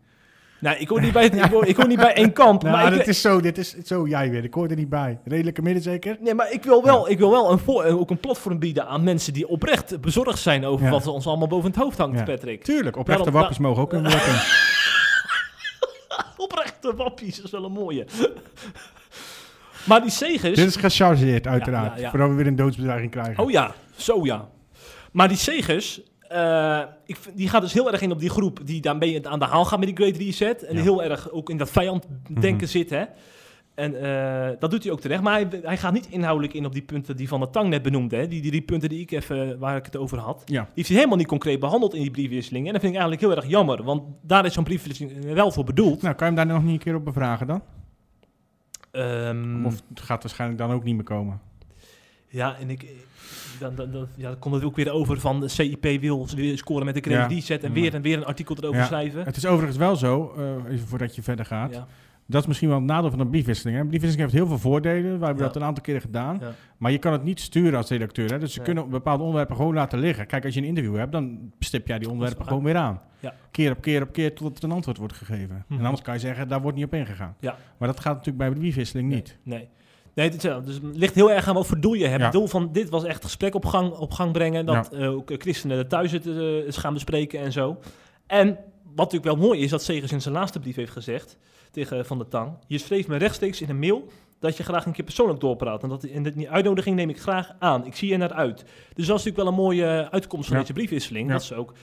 Nou, 0.61 0.77
ik 0.77 0.87
hoor 0.89 1.01
niet 1.01 1.13
bij, 1.13 1.25
ik 1.29 1.43
hoor, 1.51 1.65
ik 1.65 1.75
hoor 1.75 1.87
niet 1.87 1.99
bij 1.99 2.13
één 2.13 2.33
kamp, 2.33 2.63
Nou, 2.63 2.75
maar 2.75 2.91
ik, 2.91 2.97
dit 2.97 3.07
is 3.07 3.21
zo, 3.21 3.41
dit 3.41 3.57
is 3.57 3.75
zo 3.77 4.07
jij 4.07 4.29
weer. 4.29 4.43
Ik 4.43 4.53
hoor 4.53 4.67
er 4.67 4.75
niet 4.75 4.89
bij. 4.89 5.19
Redelijke 5.25 5.61
midden 5.61 5.83
zeker? 5.83 6.17
nee, 6.19 6.33
maar 6.33 6.51
ik 6.51 6.63
wil 6.63 6.83
wel, 6.83 7.09
ik 7.09 7.17
wil 7.17 7.31
wel 7.31 7.51
een 7.51 7.59
voor, 7.59 7.83
ook 7.83 8.09
een 8.09 8.19
platform 8.19 8.59
bieden 8.59 8.87
aan 8.87 9.03
mensen 9.03 9.33
die 9.33 9.47
oprecht 9.47 10.01
bezorgd 10.01 10.39
zijn 10.39 10.65
over 10.65 10.89
wat 10.89 11.07
ons 11.07 11.27
allemaal 11.27 11.47
boven 11.47 11.69
het 11.71 11.79
hoofd 11.79 11.97
hangt. 11.97 12.23
Patrick. 12.23 12.63
Tuurlijk, 12.63 12.97
oprechte 12.97 13.23
Daarom- 13.23 13.41
wappies 13.41 13.59
mogen 13.59 13.81
ook 13.83 13.91
werken. 14.11 14.33
Oprechte 16.37 16.95
wappies, 16.95 17.35
dat 17.35 17.45
is 17.45 17.51
wel 17.51 17.63
een 17.65 17.71
mooie. 17.71 18.05
maar 19.87 20.01
die 20.01 20.09
Segers... 20.11 20.55
Dit 20.55 20.67
is 20.67 20.75
gechargeerd, 20.75 21.47
uiteraard. 21.47 21.89
Ja, 21.89 21.95
ja, 21.95 22.01
ja. 22.01 22.09
Voordat 22.09 22.29
we 22.29 22.35
weer 22.35 22.47
een 22.47 22.55
doodsbedreiging 22.55 23.11
krijgen. 23.11 23.43
Oh 23.43 23.51
ja, 23.51 23.73
zo 23.95 24.25
ja. 24.25 24.49
Maar 25.11 25.27
die 25.27 25.37
Segers, 25.37 26.01
eh, 26.19 26.81
ik, 27.05 27.17
die 27.33 27.49
gaat 27.49 27.61
dus 27.61 27.73
heel 27.73 27.91
erg 27.91 28.01
in 28.01 28.11
op 28.11 28.19
die 28.19 28.29
groep 28.29 28.59
die 28.63 28.81
daarmee 28.81 29.27
aan 29.27 29.39
de 29.39 29.45
haal 29.45 29.65
gaat 29.65 29.79
met 29.79 29.87
die 29.87 29.97
Great 29.97 30.17
Reset. 30.21 30.63
En 30.63 30.77
heel 30.77 31.03
erg 31.03 31.29
ook 31.31 31.49
in 31.49 31.57
dat 31.57 31.69
vijanddenken 31.69 32.55
Mhm. 32.55 32.65
zit, 32.65 32.89
hè. 32.89 33.03
En 33.79 34.01
eh, 34.01 34.55
dat 34.59 34.71
doet 34.71 34.83
hij 34.83 34.91
ook 34.91 34.99
terecht. 35.01 35.21
Maar 35.21 35.33
hij, 35.33 35.47
hij 35.63 35.77
gaat 35.77 35.93
niet 35.93 36.07
inhoudelijk 36.09 36.53
in 36.53 36.65
op 36.65 36.73
die 36.73 36.81
punten 36.81 37.15
die 37.15 37.27
Van 37.27 37.39
der 37.39 37.49
Tang 37.49 37.69
net 37.69 37.81
benoemde. 37.81 38.15
Hè. 38.15 38.27
Die, 38.27 38.41
die, 38.41 38.51
die 38.51 38.61
punten 38.61 38.89
die 38.89 38.99
ik 39.01 39.11
even, 39.11 39.59
waar 39.59 39.75
ik 39.77 39.85
het 39.85 39.97
over 39.97 40.17
had. 40.17 40.41
Ja. 40.45 40.61
Die 40.61 40.71
heeft 40.73 40.87
hij 40.87 40.97
helemaal 40.97 41.17
niet 41.17 41.27
concreet 41.27 41.59
behandeld 41.59 41.93
in 41.93 42.01
die 42.01 42.11
briefwisseling. 42.11 42.65
En 42.67 42.71
dat 42.73 42.81
vind 42.81 42.93
ik 42.93 42.99
eigenlijk 42.99 43.31
heel 43.31 43.41
erg 43.41 43.51
jammer. 43.51 43.83
Want 43.83 44.03
daar 44.21 44.45
is 44.45 44.53
zo'n 44.53 44.63
briefwisseling 44.63 45.33
wel 45.33 45.51
voor 45.51 45.63
bedoeld. 45.63 46.01
Nou, 46.01 46.15
kan 46.15 46.31
je 46.31 46.35
hem 46.37 46.47
daar 46.47 46.55
nog 46.55 46.63
niet 46.65 46.73
een 46.73 46.79
keer 46.83 46.95
op 46.95 47.05
bevragen 47.05 47.47
dan? 47.47 47.61
Ehm, 48.91 49.65
Of 49.65 49.81
het 49.89 49.99
gaat 50.01 50.21
waarschijnlijk 50.23 50.59
dan 50.59 50.71
ook 50.71 50.83
niet 50.83 50.95
meer 50.95 51.03
komen? 51.03 51.39
Ja, 52.27 52.57
en 52.59 52.69
ik, 52.69 52.85
dan, 53.59 53.75
dan, 53.75 53.91
dan, 53.91 54.07
ja, 54.15 54.27
dan 54.27 54.39
komt 54.39 54.55
het 54.55 54.63
ook 54.63 54.75
weer 54.75 54.91
over 54.91 55.19
van 55.19 55.39
de 55.39 55.47
CIP 55.47 56.01
wil 56.01 56.27
weer 56.35 56.57
scoren 56.57 56.85
met 56.85 57.03
de 57.03 57.09
Ja. 57.09 57.25
Reset. 57.27 57.63
En 57.63 57.73
weer 57.73 57.93
en 57.93 58.01
weer 58.01 58.17
een 58.17 58.25
artikel 58.25 58.55
erover 58.57 58.79
Ja. 58.79 58.85
schrijven. 58.85 59.23
Het 59.23 59.35
is 59.37 59.45
overigens 59.45 59.77
wel 59.77 59.95
zo, 59.95 60.33
eh, 60.37 60.73
even 60.73 60.87
voordat 60.87 61.15
je 61.15 61.21
verder 61.21 61.45
gaat. 61.45 61.73
Ja. 61.73 61.87
Dat 62.29 62.41
is 62.41 62.47
misschien 62.47 62.69
wel 62.69 62.77
het 62.77 62.87
nadeel 62.87 63.09
van 63.09 63.19
een 63.19 63.29
briefwisseling. 63.29 63.75
Hè. 63.75 63.81
Een 63.83 63.89
briefwisseling 63.89 64.31
heeft 64.31 64.43
heel 64.43 64.51
veel 64.57 64.69
voordelen. 64.69 65.19
We 65.19 65.25
hebben 65.25 65.43
Ja. 65.43 65.43
dat 65.51 65.55
een 65.55 65.63
aantal 65.63 65.83
keren 65.83 66.01
gedaan. 66.01 66.37
Ja. 66.41 66.51
Maar 66.77 66.91
je 66.91 66.97
kan 66.97 67.11
het 67.11 67.23
niet 67.23 67.39
sturen 67.39 67.77
als 67.77 67.89
redacteur. 67.89 68.31
Hè. 68.31 68.39
Dus 68.39 68.53
ze 68.53 68.61
kunnen 68.61 68.89
bepaalde 68.89 69.21
onderwerpen 69.23 69.55
gewoon 69.55 69.73
laten 69.73 69.99
liggen. 69.99 70.27
Kijk, 70.27 70.45
als 70.45 70.53
je 70.53 70.59
een 70.59 70.65
interview 70.67 70.95
hebt, 70.97 71.11
dan 71.11 71.51
stip 71.59 71.87
jij 71.87 71.99
die 71.99 72.09
onderwerpen 72.09 72.45
gewoon 72.47 72.63
weer 72.63 72.75
aan. 72.75 73.01
Keer 73.51 73.71
op 73.71 73.81
keer 73.81 74.01
op 74.01 74.11
keer 74.11 74.33
totdat 74.35 74.57
er 74.57 74.69
een 74.69 74.75
antwoord 74.75 74.97
wordt 74.97 75.13
gegeven. 75.13 75.65
Mhm. 75.67 75.79
En 75.79 75.85
anders 75.85 76.03
kan 76.03 76.13
je 76.13 76.19
zeggen, 76.19 76.47
daar 76.47 76.61
wordt 76.61 76.77
niet 76.77 76.85
op 76.85 76.93
ingegaan. 76.93 77.35
Maar 77.77 77.87
dat 77.87 77.99
gaat 77.99 78.13
natuurlijk 78.15 78.37
bij 78.37 78.51
briefwisseling 78.59 79.09
niet. 79.09 79.37
Nee. 79.43 79.67
Nee, 80.13 80.29
het, 80.29 80.43
wel- 80.43 80.61
dus 80.63 80.73
het 80.75 80.97
ligt 80.97 81.15
heel 81.15 81.31
erg 81.31 81.47
aan 81.47 81.53
wat 81.55 81.67
voor 81.67 81.79
doel 81.79 81.93
je 81.93 82.07
hebt. 82.07 82.23
Het 82.23 82.31
doel 82.31 82.47
van 82.47 82.69
dit 82.71 82.89
was 82.89 83.03
echt 83.03 83.23
gesprek 83.23 83.55
op 83.55 83.65
gang, 83.65 83.91
op 83.91 84.11
gang 84.11 84.31
brengen. 84.31 84.65
Dat 84.65 84.93
eh, 84.93 85.11
ook 85.11 85.31
eh, 85.31 85.37
christenen 85.39 85.87
thuis 85.87 86.11
het 86.11 86.27
eh, 86.27 86.35
gaan 86.67 86.93
bespreken 86.93 87.39
en 87.39 87.51
zo. 87.51 87.77
En 88.27 88.47
wat 88.83 89.11
natuurlijk 89.11 89.25
wel 89.39 89.47
mooi 89.47 89.59
is, 89.59 89.69
dat 89.69 89.83
Segers 89.83 90.11
in 90.11 90.21
zijn 90.21 90.33
laatste 90.33 90.59
brief 90.59 90.75
heeft 90.75 90.91
gezegd 90.91 91.37
tegen 91.71 92.05
Van 92.05 92.17
der 92.17 92.27
Tang. 92.27 92.51
Je 92.67 92.77
schreef 92.77 93.07
me 93.07 93.17
rechtstreeks 93.17 93.61
in 93.61 93.69
een 93.69 93.79
mail 93.79 94.07
dat 94.39 94.57
je 94.57 94.63
graag 94.63 94.85
een 94.85 94.91
keer 94.91 95.03
persoonlijk 95.05 95.39
doorpraat. 95.39 95.83
En, 95.83 95.89
dat, 95.89 96.03
en 96.03 96.23
die 96.23 96.49
uitnodiging 96.49 96.95
neem 96.95 97.09
ik 97.09 97.19
graag 97.21 97.51
aan. 97.59 97.85
Ik 97.85 97.95
zie 97.95 98.09
je 98.09 98.17
naar 98.17 98.33
uit. 98.33 98.57
Dus 98.93 99.07
dat 99.07 99.17
is 99.19 99.23
natuurlijk 99.25 99.37
wel 99.37 99.47
een 99.47 99.53
mooie 99.53 100.07
uitkomst 100.11 100.47
van 100.47 100.55
Ja. 100.55 100.61
deze 100.61 100.73
briefwisseling. 100.73 101.27
Ja. 101.27 101.33
Dat 101.33 101.43
ze 101.43 101.55
ook... 101.55 101.73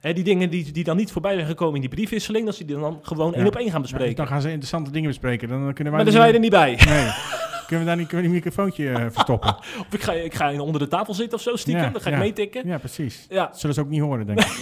Hè, 0.00 0.12
die 0.12 0.24
dingen 0.24 0.50
die, 0.50 0.72
die 0.72 0.84
dan 0.84 0.96
niet 0.96 1.12
voorbij 1.12 1.34
zijn 1.34 1.46
gekomen 1.46 1.74
in 1.74 1.80
die 1.80 1.90
briefwisseling, 1.90 2.46
dat 2.46 2.54
ze 2.54 2.64
die 2.64 2.76
dan 2.76 2.98
gewoon 3.02 3.30
Ja. 3.30 3.36
één 3.36 3.46
op 3.46 3.56
één 3.56 3.70
gaan 3.70 3.82
bespreken. 3.82 4.16
dan 4.16 4.26
gaan 4.26 4.40
ze 4.40 4.46
interessante 4.48 4.90
dingen 4.90 5.08
bespreken. 5.08 5.48
Dan 5.48 5.58
kunnen 5.58 5.92
wij 5.92 5.92
maar 5.92 6.04
daar 6.04 6.12
zijn 6.12 6.24
wij 6.24 6.34
er 6.34 6.40
niet 6.40 6.50
bij. 6.50 6.78
Nee. 6.84 7.10
kunnen 7.66 7.84
we 7.84 7.90
daar 7.90 7.96
niet 7.96 8.06
kunnen 8.08 8.26
we 8.26 8.32
die 8.32 8.42
microfoontje 8.44 8.90
eh, 8.92 9.06
verstoppen? 9.10 9.56
Of 9.80 9.86
ik 9.90 10.02
ga, 10.02 10.12
ik 10.12 10.34
ga 10.34 10.60
onder 10.60 10.80
de 10.80 10.88
tafel 10.88 11.14
zitten 11.14 11.38
of 11.38 11.44
zo 11.44 11.56
stiekem. 11.56 11.82
Ja, 11.84 11.90
dan 11.90 12.00
ga 12.00 12.10
ik 12.10 12.18
meetikken. 12.18 12.66
Ja, 12.66 12.78
precies. 12.78 13.26
Ja. 13.28 13.50
Zullen 13.54 13.74
ze 13.74 13.80
ook 13.80 13.88
niet 13.88 14.00
horen, 14.00 14.26
denk 14.26 14.40
ik. 14.40 14.52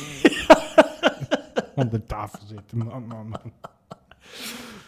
Onder 1.75 1.91
de 2.01 2.07
tafel 2.07 2.39
zitten. 2.47 2.79
Man, 2.79 3.05
man, 3.07 3.29
man. 3.29 3.53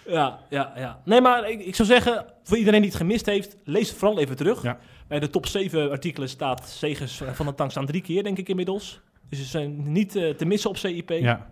Ja, 0.07 0.39
ja, 0.51 0.73
ja. 0.77 1.01
Nee, 1.05 1.21
maar 1.21 1.51
ik, 1.51 1.61
ik 1.61 1.75
zou 1.75 1.89
zeggen, 1.89 2.27
voor 2.43 2.57
iedereen 2.57 2.81
die 2.81 2.91
het 2.91 2.99
gemist 2.99 3.27
heeft, 3.27 3.57
lees 3.65 3.89
het 3.89 3.99
vooral 3.99 4.19
even 4.19 4.37
terug. 4.37 4.63
Ja. 4.63 4.79
Bij 5.09 5.21
de 5.21 5.31
top 5.31 5.47
7 5.47 5.91
artikelen 5.91 6.29
staat 6.29 6.69
Segers 6.69 7.23
van 7.33 7.47
de 7.47 7.55
Tank 7.55 7.71
staan 7.71 7.87
drie 7.87 8.03
keer, 8.03 8.23
denk 8.23 8.39
ik 8.39 8.49
inmiddels. 8.49 9.01
Dus 9.29 9.39
ze 9.39 9.45
zijn 9.45 9.93
niet 9.93 10.17
eh, 10.17 10.31
te 10.31 10.45
missen 10.45 10.71
op 10.71 10.77
CIP. 10.77 11.11
Ja. 11.11 11.51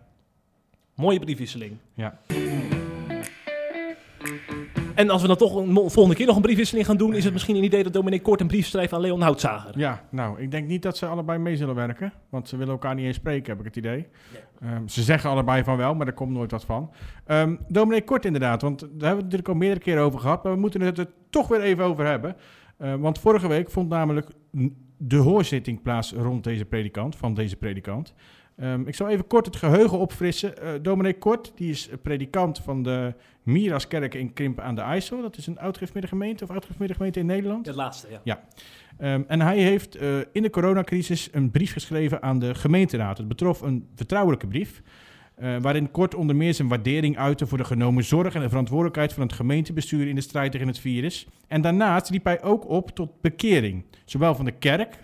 Mooie 0.94 1.18
briefwisseling. 1.18 1.76
Ja. 1.94 2.18
En 4.94 5.10
als 5.10 5.22
we 5.22 5.28
dan 5.28 5.36
toch 5.36 5.54
een 5.54 5.74
volgende 5.74 6.14
keer 6.14 6.26
nog 6.26 6.36
een 6.36 6.42
briefwisseling 6.42 6.86
gaan 6.86 6.96
doen, 6.96 7.14
is 7.14 7.24
het 7.24 7.32
misschien 7.32 7.56
een 7.56 7.64
idee 7.64 7.82
dat 7.82 7.92
Dominic 7.92 8.22
Kort 8.22 8.40
een 8.40 8.46
brief 8.46 8.66
schrijft 8.66 8.92
aan 8.92 9.00
Leon 9.00 9.20
Houtzager. 9.20 9.78
Ja, 9.78 10.04
nou, 10.10 10.40
ik 10.40 10.50
denk 10.50 10.68
niet 10.68 10.82
dat 10.82 10.96
ze 10.96 11.06
allebei 11.06 11.38
mee 11.38 11.56
zullen 11.56 11.74
werken. 11.74 12.12
Want 12.28 12.48
ze 12.48 12.56
willen 12.56 12.72
elkaar 12.72 12.94
niet 12.94 13.06
eens 13.06 13.16
spreken, 13.16 13.50
heb 13.50 13.58
ik 13.58 13.64
het 13.64 13.76
idee. 13.76 14.06
Ehm, 14.60 14.86
ze 14.86 15.02
zeggen 15.02 15.30
allebei 15.30 15.64
van 15.64 15.76
wel, 15.76 15.94
maar 15.94 16.06
er 16.06 16.12
komt 16.12 16.32
nooit 16.32 16.50
wat 16.50 16.64
van. 16.64 16.90
Ehm 17.26 17.56
Dominic 17.68 18.06
Kort 18.06 18.24
inderdaad, 18.24 18.62
want 18.62 18.80
daar 18.80 18.88
hebben 18.90 19.08
we 19.08 19.14
het 19.14 19.22
natuurlijk 19.22 19.48
al 19.48 19.54
meerdere 19.54 19.80
keren 19.80 20.02
over 20.02 20.20
gehad. 20.20 20.42
Maar 20.42 20.52
we 20.52 20.58
moeten 20.58 20.80
het 20.80 20.98
er 20.98 21.10
toch 21.30 21.48
weer 21.48 21.60
even 21.60 21.84
over 21.84 22.06
hebben. 22.06 22.36
Eh, 22.76 22.94
want 22.94 23.18
vorige 23.18 23.48
week 23.48 23.70
vond 23.70 23.88
namelijk 23.88 24.26
de 24.96 25.16
hoorzitting 25.16 25.82
plaats 25.82 26.12
rond 26.12 26.44
deze 26.44 26.64
predikant, 26.64 27.16
van 27.16 27.34
deze 27.34 27.56
predikant. 27.56 28.14
Ehm, 28.56 28.86
ik 28.86 28.94
zal 28.94 29.08
even 29.08 29.26
kort 29.26 29.46
het 29.46 29.56
geheugen 29.56 29.98
opfrissen. 29.98 30.58
Eh 30.58 30.68
Dominic 30.82 31.18
Kort, 31.20 31.52
die 31.54 31.70
is 31.70 31.88
predikant 32.02 32.58
van 32.58 32.82
de 32.82 33.14
Miraskerk 33.42 34.14
in 34.14 34.32
Krimpen 34.32 34.64
aan 34.64 34.74
de 34.74 34.80
IJssel. 34.80 35.22
Dat 35.22 35.36
is 35.36 35.46
een 35.46 35.58
oud-gemeente 35.58 36.44
of 36.44 36.50
oud-gemeente 36.50 37.18
in 37.18 37.26
Nederland. 37.26 37.66
Het 37.66 37.74
laatste, 37.74 38.06
ja. 38.24 38.42
Ehm, 38.98 39.22
en 39.26 39.40
hij 39.40 39.58
heeft 39.58 39.96
eh, 39.96 40.08
in 40.32 40.42
de 40.42 40.50
coronacrisis 40.50 41.28
een 41.32 41.50
brief 41.50 41.72
geschreven 41.72 42.22
aan 42.22 42.38
de 42.38 42.54
gemeenteraad. 42.54 43.18
Het 43.18 43.28
betrof 43.28 43.60
een 43.60 43.86
vertrouwelijke 43.94 44.46
brief. 44.46 44.82
eh, 45.34 45.56
waarin 45.60 45.90
kort 45.90 46.14
onder 46.14 46.36
meer 46.36 46.54
zijn 46.54 46.68
waardering 46.68 47.18
uitte 47.18 47.46
voor 47.46 47.58
de 47.58 47.64
genomen 47.64 48.04
zorg 48.04 48.34
en 48.34 48.40
de 48.40 48.48
verantwoordelijkheid 48.48 49.12
van 49.12 49.22
het 49.22 49.32
gemeentebestuur 49.32 50.08
in 50.08 50.14
de 50.14 50.20
strijd 50.20 50.52
tegen 50.52 50.66
het 50.66 50.78
virus. 50.78 51.26
En 51.48 51.60
daarnaast 51.60 52.08
riep 52.10 52.24
hij 52.24 52.42
ook 52.42 52.68
op 52.68 52.90
tot 52.90 53.20
bekering, 53.20 53.84
zowel 54.04 54.34
van 54.34 54.44
de 54.44 54.52
kerk 54.52 54.96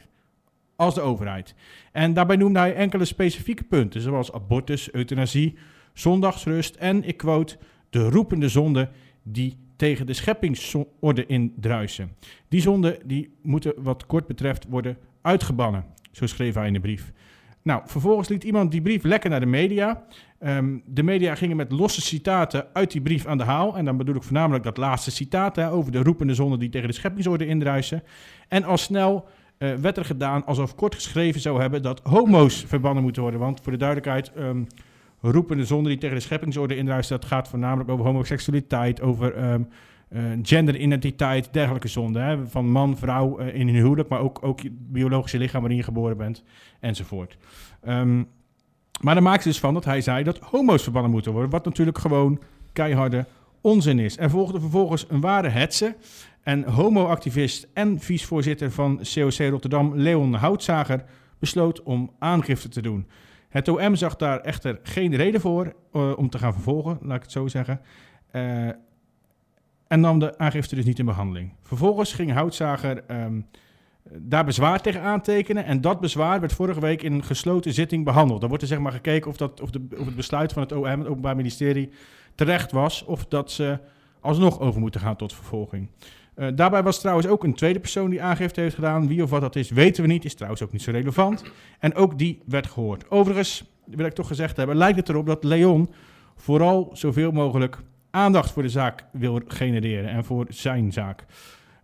als 0.79 0.95
de 0.95 1.01
overheid. 1.01 1.55
En 1.93 2.15
daarbij 2.15 2.37
noemde 2.37 2.59
hij 2.59 2.75
enkele 2.75 3.05
specifieke 3.05 3.65
punten, 3.65 4.01
zoals 4.01 4.33
abortus, 4.33 4.93
euthanasie, 4.93 5.55
zondagsrust 5.93 6.75
en, 6.75 7.05
ik 7.05 7.17
quote, 7.17 7.57
de 7.91 8.09
roepende 8.09 8.49
zonde 8.49 8.89
die 9.23 9.57
tegen 9.77 10.07
de 10.07 10.13
scheppingsorde 10.13 11.27
indruisen. 11.27 12.17
Die 12.49 12.61
zonden 12.61 12.99
die 13.05 13.35
moeten 13.43 13.73
wat 13.77 14.07
kort 14.07 14.27
betreft 14.27 14.67
worden 14.69 14.97
uitgebannen, 15.23 15.85
zo 16.13 16.27
schreef 16.27 16.55
hij 16.55 16.67
in 16.67 16.73
de 16.73 16.81
brief. 16.81 17.13
Nou, 17.63 17.83
vervolgens 17.85 18.29
liet 18.29 18.45
iemand 18.45 18.71
die 18.71 18.83
brief 18.83 19.03
lekker 19.03 19.31
naar 19.31 19.41
de 19.41 19.47
media. 19.47 20.05
Ehm, 20.39 20.79
de 20.85 21.03
media 21.03 21.35
gingen 21.35 21.57
met 21.57 21.73
losse 21.73 22.01
citaten 22.01 22.67
uit 22.73 22.91
die 22.91 23.01
brief 23.01 23.27
aan 23.27 23.39
de 23.39 23.45
haal. 23.45 23.77
En 23.77 23.85
dan 23.85 23.97
bedoel 23.97 24.15
ik 24.15 24.23
voornamelijk 24.23 24.65
dat 24.65 24.77
laatste 24.77 25.11
citaat 25.11 25.57
hè, 25.57 25.71
over 25.71 25.93
de 25.93 26.03
roepende 26.03 26.35
zonden 26.35 26.59
die 26.59 26.69
tegen 26.69 26.89
de 26.89 26.95
scheppingsorde 26.95 27.47
indruisen. 27.47 28.03
En 28.49 28.65
al 28.65 28.77
snel 28.77 29.29
eh, 29.59 29.75
werd 29.75 29.97
er 29.97 30.05
gedaan 30.05 30.45
alsof 30.45 30.75
kort 30.75 30.95
geschreven 30.95 31.41
zou 31.41 31.61
hebben 31.61 31.83
dat 31.83 32.01
homo's 32.03 32.65
verbannen 32.67 33.03
moeten 33.03 33.23
worden. 33.23 33.41
Want 33.41 33.61
voor 33.61 33.73
de 33.73 33.79
duidelijkheid, 33.79 34.33
ehm, 34.33 34.63
roepende 35.21 35.65
zonden 35.65 35.91
die 35.91 36.01
tegen 36.01 36.17
de 36.17 36.23
scheppingsorde 36.23 36.77
indruisen, 36.77 37.21
dat 37.21 37.29
gaat 37.29 37.49
voornamelijk 37.49 37.91
over 37.91 38.05
homoseksualiteit, 38.05 39.01
over 39.01 39.35
ehm, 39.35 39.63
eh, 40.09 40.23
genderidentiteit, 40.43 41.49
dergelijke 41.53 41.89
zonden. 41.89 42.23
Hè, 42.23 42.47
van 42.47 42.71
man, 42.71 42.97
vrouw 42.97 43.39
eh, 43.39 43.55
in 43.55 43.67
hun 43.69 43.77
huwelijk, 43.77 44.09
maar 44.09 44.21
ook, 44.21 44.39
ook 44.41 44.61
biologische 44.71 45.39
lichaam 45.39 45.61
waarin 45.61 45.79
je 45.79 45.85
geboren 45.85 46.17
bent, 46.17 46.45
enzovoort. 46.81 47.37
Ehm, 47.83 48.23
maar 49.01 49.15
daar 49.15 49.23
maakt 49.23 49.43
ze 49.43 49.49
dus 49.49 49.61
van 49.61 49.75
dat 49.75 49.85
hij 49.85 50.01
zei 50.01 50.25
dat 50.25 50.39
homo's 50.39 50.83
verbannen 50.83 51.11
moeten 51.11 51.33
worden, 51.33 51.51
wat 51.51 51.65
natuurlijk 51.65 51.99
gewoon 51.99 52.41
keiharde 52.73 53.27
onzin 53.61 53.99
is. 53.99 54.19
Er 54.19 54.31
volgde 54.31 54.61
vervolgens 54.61 55.07
een 55.09 55.21
ware 55.21 55.49
hetze. 55.49 55.97
En 56.49 56.65
homoactivist 56.65 57.69
en 57.73 58.01
vicevoorzitter 58.01 58.71
van 58.71 59.01
COC 59.15 59.39
Rotterdam, 59.39 59.97
Leon 59.97 60.35
Houtzager, 60.35 61.05
besloot 61.39 61.83
om 61.83 62.11
aangifte 62.19 62.69
te 62.69 62.83
doen. 62.83 63.09
Het 63.49 63.69
OM 63.69 63.97
zag 63.97 64.17
daar 64.17 64.41
echter 64.41 64.81
geen 64.83 65.17
reden 65.17 65.41
voor 65.41 65.75
eh, 65.93 66.13
om 66.17 66.31
te 66.31 66.39
gaan 66.39 66.53
vervolgen, 66.53 66.99
laat 67.03 67.17
ik 67.17 67.23
het 67.23 67.33
zo 67.33 67.47
zeggen. 67.47 67.81
Eh, 68.31 68.67
en 69.87 70.01
nam 70.01 70.19
de 70.19 70.39
aangifte 70.39 70.75
dus 70.75 70.85
niet 70.85 70.99
in 70.99 71.05
behandeling. 71.05 71.53
Vervolgens 71.63 72.13
ging 72.13 72.33
Houtzager 72.33 73.05
ehm, 73.07 73.41
daar 74.13 74.45
bezwaar 74.45 74.81
tegen 74.81 75.03
aantekenen. 75.03 75.65
En 75.65 75.81
dat 75.81 76.01
bezwaar 76.01 76.41
werd 76.41 76.53
vorige 76.53 76.81
week 76.81 77.03
in 77.03 77.13
een 77.13 77.25
gesloten 77.25 77.73
zitting 77.73 78.05
behandeld. 78.05 78.41
Dan 78.41 78.49
wordt 78.49 78.65
er 78.65 78.71
zeg 78.71 78.79
maar 78.79 78.93
gekeken 78.93 79.31
of, 79.31 79.37
dat, 79.37 79.61
of, 79.61 79.71
de, 79.71 79.87
of 79.99 80.05
het 80.07 80.17
besluit 80.17 80.53
van 80.53 80.63
het 80.63 80.73
OM, 80.73 80.85
het 80.85 81.09
Openbaar 81.09 81.37
Ministerie, 81.37 81.91
terecht 82.35 82.73
was. 82.73 83.05
Of 83.05 83.27
dat 83.27 83.51
ze 83.51 83.79
alsnog 84.21 84.61
over 84.61 84.81
moeten 84.81 85.01
gaan 85.01 85.17
tot 85.17 85.35
vervolging. 85.35 85.89
Uh, 86.39 86.49
daarbij 86.55 86.83
was 86.83 87.01
trouwens 87.01 87.27
ook 87.27 87.45
een 87.45 87.55
tweede 87.55 87.81
persoon 87.81 88.11
die 88.11 88.23
aangifte 88.23 88.61
heeft 88.61 88.75
gedaan. 88.75 89.09
Wie 89.09 89.23
of 89.23 89.31
wat 89.31 89.41
dat 89.41 89.57
is, 89.57 89.71
weten 89.71 90.03
we 90.03 90.09
niet. 90.09 90.25
Is 90.25 90.35
trouwens 90.35 90.63
ook 90.63 90.73
niet 90.73 90.83
zo 90.83 90.91
relevant. 90.91 91.45
En 91.79 91.95
ook 91.95 92.19
die 92.19 92.43
werd 92.47 92.67
gehoord. 92.67 93.11
Overigens, 93.11 93.65
wil 93.85 94.07
ik 94.07 94.13
toch 94.13 94.27
gezegd 94.27 94.57
hebben, 94.57 94.77
lijkt 94.77 94.97
het 94.97 95.09
erop 95.09 95.27
dat 95.27 95.45
Leon 95.45 95.91
vooral 96.37 96.91
zoveel 96.93 97.31
mogelijk 97.31 97.79
aandacht 98.11 98.51
voor 98.51 98.63
de 98.63 98.69
zaak 98.69 99.05
wil 99.13 99.41
genereren 99.47 100.11
en 100.11 100.25
voor 100.25 100.47
zijn 100.49 100.93
zaak. 100.93 101.25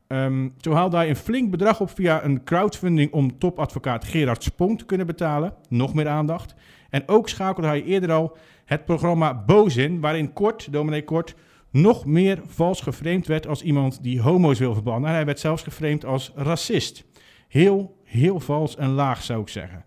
Um, 0.08 0.54
haalde 0.62 0.96
hij 0.96 1.08
een 1.08 1.16
flink 1.16 1.50
bedrag 1.50 1.80
op 1.80 1.90
via 1.90 2.24
een 2.24 2.44
crowdfunding 2.44 3.12
om 3.12 3.38
topadvocaat 3.38 4.04
Gerard 4.04 4.42
Spong 4.42 4.78
te 4.78 4.84
kunnen 4.84 5.06
betalen. 5.06 5.54
Nog 5.68 5.94
meer 5.94 6.08
aandacht. 6.08 6.54
En 6.90 7.02
ook 7.08 7.28
schakelde 7.28 7.68
hij 7.68 7.84
eerder 7.84 8.12
al 8.12 8.36
het 8.64 8.84
programma 8.84 9.44
Bozin, 9.46 10.00
waarin 10.00 10.32
Kort, 10.32 10.72
dominee 10.72 11.04
Kort, 11.04 11.34
nog 11.74 12.04
meer 12.04 12.40
vals 12.46 12.80
geframed 12.80 13.26
werd 13.26 13.46
als 13.46 13.62
iemand 13.62 14.02
die 14.02 14.20
homo's 14.20 14.58
wil 14.58 14.74
verbannen. 14.74 15.08
En 15.08 15.14
hij 15.14 15.24
werd 15.24 15.40
zelfs 15.40 15.62
geframed 15.62 16.04
als 16.04 16.32
racist. 16.34 17.04
Heel, 17.48 17.96
heel 18.04 18.40
vals 18.40 18.76
en 18.76 18.90
laag 18.90 19.22
zou 19.22 19.40
ik 19.40 19.48
zeggen. 19.48 19.84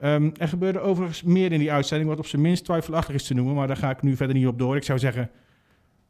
Um, 0.00 0.32
er 0.36 0.48
gebeurde 0.48 0.80
overigens 0.80 1.22
meer 1.22 1.52
in 1.52 1.58
die 1.58 1.72
uitzending, 1.72 2.10
wat 2.10 2.18
op 2.18 2.26
zijn 2.26 2.42
minst 2.42 2.64
twijfelachtig 2.64 3.14
is 3.14 3.26
te 3.26 3.34
noemen, 3.34 3.54
maar 3.54 3.66
daar 3.66 3.76
ga 3.76 3.90
ik 3.90 4.02
nu 4.02 4.16
verder 4.16 4.36
niet 4.36 4.46
op 4.46 4.58
door. 4.58 4.76
Ik 4.76 4.82
zou 4.82 4.98
zeggen, 4.98 5.30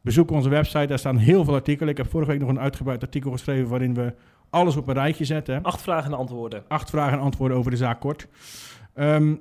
bezoek 0.01 0.31
onze 0.31 0.49
website, 0.49 0.87
daar 0.87 0.99
staan 0.99 1.17
heel 1.17 1.45
veel 1.45 1.55
artikelen. 1.55 1.89
Ik 1.89 1.97
heb 1.97 2.11
vorige 2.11 2.31
week 2.31 2.41
nog 2.41 2.49
een 2.49 2.61
uitgebreid 2.61 3.03
artikel 3.03 3.31
geschreven 3.31 3.69
waarin 3.69 3.95
we 3.95 4.15
alles 4.51 4.77
op 4.77 4.89
een 4.89 4.95
rijtje 4.95 5.25
zetten. 5.25 5.63
Acht 5.63 5.83
vragen 5.83 6.13
en 6.13 6.19
antwoorden. 6.19 6.65
Acht 6.69 6.91
vragen 6.91 7.19
en 7.19 7.25
antwoorden 7.25 7.57
over 7.57 7.71
de 7.71 7.77
zaak 7.77 8.01
kort. 8.01 8.27
Um, 8.95 9.41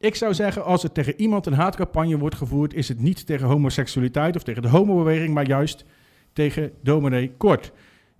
ik 0.00 0.14
zou 0.14 0.34
zeggen, 0.34 0.64
als 0.64 0.82
er 0.82 0.92
tegen 0.92 1.20
iemand 1.20 1.46
een 1.46 1.52
haatcampagne 1.52 2.18
wordt 2.18 2.34
gevoerd, 2.34 2.74
is 2.74 2.88
het 2.88 3.00
niet 3.00 3.26
tegen 3.26 3.46
homoseksualiteit 3.46 4.36
of 4.36 4.42
tegen 4.42 4.62
de 4.62 4.68
homobeweging, 4.68 5.34
maar 5.34 5.46
juist 5.46 5.84
tegen 6.32 6.72
dominee 6.82 7.32
Kort. 7.36 7.72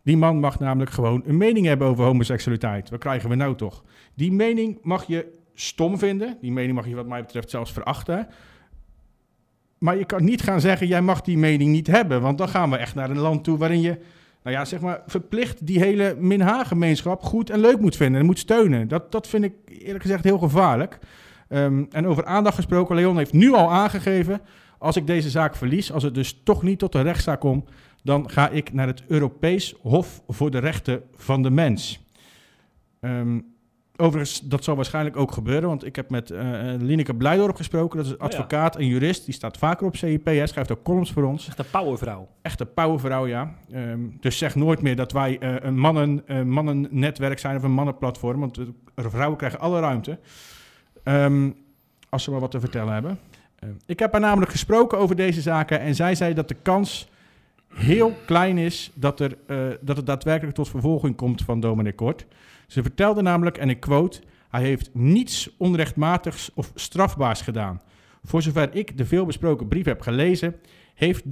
Die 0.02 0.16
man 0.16 0.40
mag 0.40 0.58
namelijk 0.58 0.90
gewoon 0.90 1.22
een 1.26 1.36
mening 1.36 1.66
hebben 1.66 1.88
over 1.88 2.04
homoseksualiteit. 2.04 2.90
Wat 2.90 3.00
krijgen 3.00 3.28
we 3.28 3.34
nou 3.34 3.56
toch? 3.56 3.84
Die 4.14 4.32
mening 4.32 4.78
mag 4.82 5.06
je 5.06 5.26
stom 5.54 5.98
vinden. 5.98 6.36
Die 6.40 6.52
mening 6.52 6.74
mag 6.74 6.86
je 6.86 6.94
wat 6.94 7.06
mij 7.06 7.20
betreft 7.20 7.50
zelfs 7.50 7.72
verachten. 7.72 8.28
Maar 9.78 9.96
je 9.96 10.04
kan 10.04 10.24
niet 10.24 10.42
gaan 10.42 10.60
zeggen, 10.60 10.86
jij 10.86 11.02
mag 11.02 11.20
die 11.20 11.38
mening 11.38 11.70
niet 11.70 11.86
hebben. 11.86 12.20
Want 12.20 12.38
dan 12.38 12.48
gaan 12.48 12.70
we 12.70 12.76
echt 12.76 12.94
naar 12.94 13.10
een 13.10 13.18
land 13.18 13.44
toe 13.44 13.58
waarin 13.58 13.80
je, 13.80 13.98
nou 14.42 14.56
ja, 14.56 14.64
zeg 14.64 14.80
maar, 14.80 15.02
verplicht 15.06 15.66
die 15.66 15.78
hele 15.78 16.16
Minha-gemeenschap 16.18 17.22
goed 17.22 17.50
en 17.50 17.60
leuk 17.60 17.80
moet 17.80 17.96
vinden 17.96 18.20
en 18.20 18.26
moet 18.26 18.38
steunen. 18.38 18.88
Dat, 18.88 19.12
dat 19.12 19.26
vind 19.26 19.44
ik 19.44 19.52
eerlijk 19.66 20.02
gezegd 20.02 20.24
heel 20.24 20.38
gevaarlijk. 20.38 20.98
Um, 21.52 21.86
en 21.90 22.06
over 22.06 22.24
aandacht 22.24 22.54
gesproken, 22.54 22.94
Leon 22.94 23.16
heeft 23.16 23.32
nu 23.32 23.52
al 23.52 23.70
aangegeven, 23.70 24.40
als 24.78 24.96
ik 24.96 25.06
deze 25.06 25.30
zaak 25.30 25.56
verlies, 25.56 25.92
als 25.92 26.02
het 26.02 26.14
dus 26.14 26.40
toch 26.44 26.62
niet 26.62 26.78
tot 26.78 26.94
een 26.94 27.02
rechtszaak 27.02 27.40
komt, 27.40 27.70
dan 28.02 28.30
ga 28.30 28.48
ik 28.48 28.72
naar 28.72 28.86
het 28.86 29.02
Europees 29.06 29.74
Hof 29.80 30.22
voor 30.28 30.50
de 30.50 30.58
Rechten 30.58 31.02
van 31.14 31.42
de 31.42 31.50
Mens. 31.50 32.04
Um, 33.00 33.44
overigens, 33.96 34.40
dat 34.40 34.64
zal 34.64 34.76
waarschijnlijk 34.76 35.16
ook 35.16 35.32
gebeuren, 35.32 35.68
want 35.68 35.84
ik 35.84 35.96
heb 35.96 36.10
met 36.10 36.30
uh, 36.30 36.40
Lineke 36.78 37.14
Blijdorp 37.14 37.56
gesproken. 37.56 37.96
Dat 37.96 38.06
is 38.06 38.12
een 38.12 38.18
advocaat 38.18 38.76
en 38.76 38.86
jurist. 38.86 39.24
Die 39.24 39.34
staat 39.34 39.58
vaker 39.58 39.86
op 39.86 39.96
CIP. 39.96 40.24
Hij 40.24 40.46
schrijft 40.46 40.72
ook 40.72 40.82
columns 40.82 41.12
voor 41.12 41.24
ons. 41.24 41.46
Echt 41.46 41.58
een 41.58 41.70
powervrouw. 41.70 42.28
Echt 42.42 42.60
een 42.60 42.72
powervrouw, 42.72 43.26
ja. 43.26 43.54
Um, 43.74 44.16
dus 44.20 44.38
zeg 44.38 44.54
nooit 44.54 44.82
meer 44.82 44.96
dat 44.96 45.12
wij 45.12 45.38
uh, 45.40 45.54
een 45.60 45.78
mannen, 45.78 46.22
uh, 46.26 46.42
mannennetwerk 46.42 47.38
zijn 47.38 47.56
of 47.56 47.62
een 47.62 47.72
mannenplatform. 47.72 48.40
Want 48.40 48.58
vrouwen 48.94 49.38
krijgen 49.38 49.60
alle 49.60 49.80
ruimte. 49.80 50.18
Um, 51.04 51.56
als 52.08 52.24
ze 52.24 52.30
maar 52.30 52.40
wat 52.40 52.50
te 52.50 52.60
vertellen 52.60 52.92
hebben. 52.92 53.18
Uh, 53.64 53.70
ik 53.86 53.98
heb 53.98 54.12
haar 54.12 54.20
namelijk 54.20 54.50
gesproken 54.50 54.98
over 54.98 55.16
deze 55.16 55.40
zaken 55.40 55.80
en 55.80 55.94
zij 55.94 56.14
zei 56.14 56.34
dat 56.34 56.48
de 56.48 56.56
kans 56.62 57.08
heel 57.74 58.16
klein 58.26 58.58
is 58.58 58.90
dat, 58.94 59.20
er, 59.20 59.36
uh, 59.46 59.58
dat 59.80 59.96
het 59.96 60.06
daadwerkelijk 60.06 60.56
tot 60.56 60.68
vervolging 60.68 61.16
komt 61.16 61.42
van 61.42 61.60
Dominic 61.60 61.96
Kort. 61.96 62.26
Ze 62.66 62.82
vertelde 62.82 63.22
namelijk, 63.22 63.58
en 63.58 63.70
ik 63.70 63.80
quote, 63.80 64.20
hij 64.48 64.62
heeft 64.62 64.90
niets 64.92 65.50
onrechtmatigs 65.56 66.50
of 66.54 66.72
strafbaars 66.74 67.40
gedaan. 67.40 67.80
Voor 68.24 68.42
zover 68.42 68.74
ik 68.74 68.96
de 68.96 69.04
veelbesproken 69.04 69.68
brief 69.68 69.84
heb 69.84 70.00
gelezen, 70.00 70.56
heeft 70.94 71.30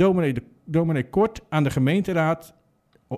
Dominic 0.64 1.11
Kort 1.11 1.40
aan 1.48 1.64
de 1.64 1.70
gemeenteraad 1.70 2.54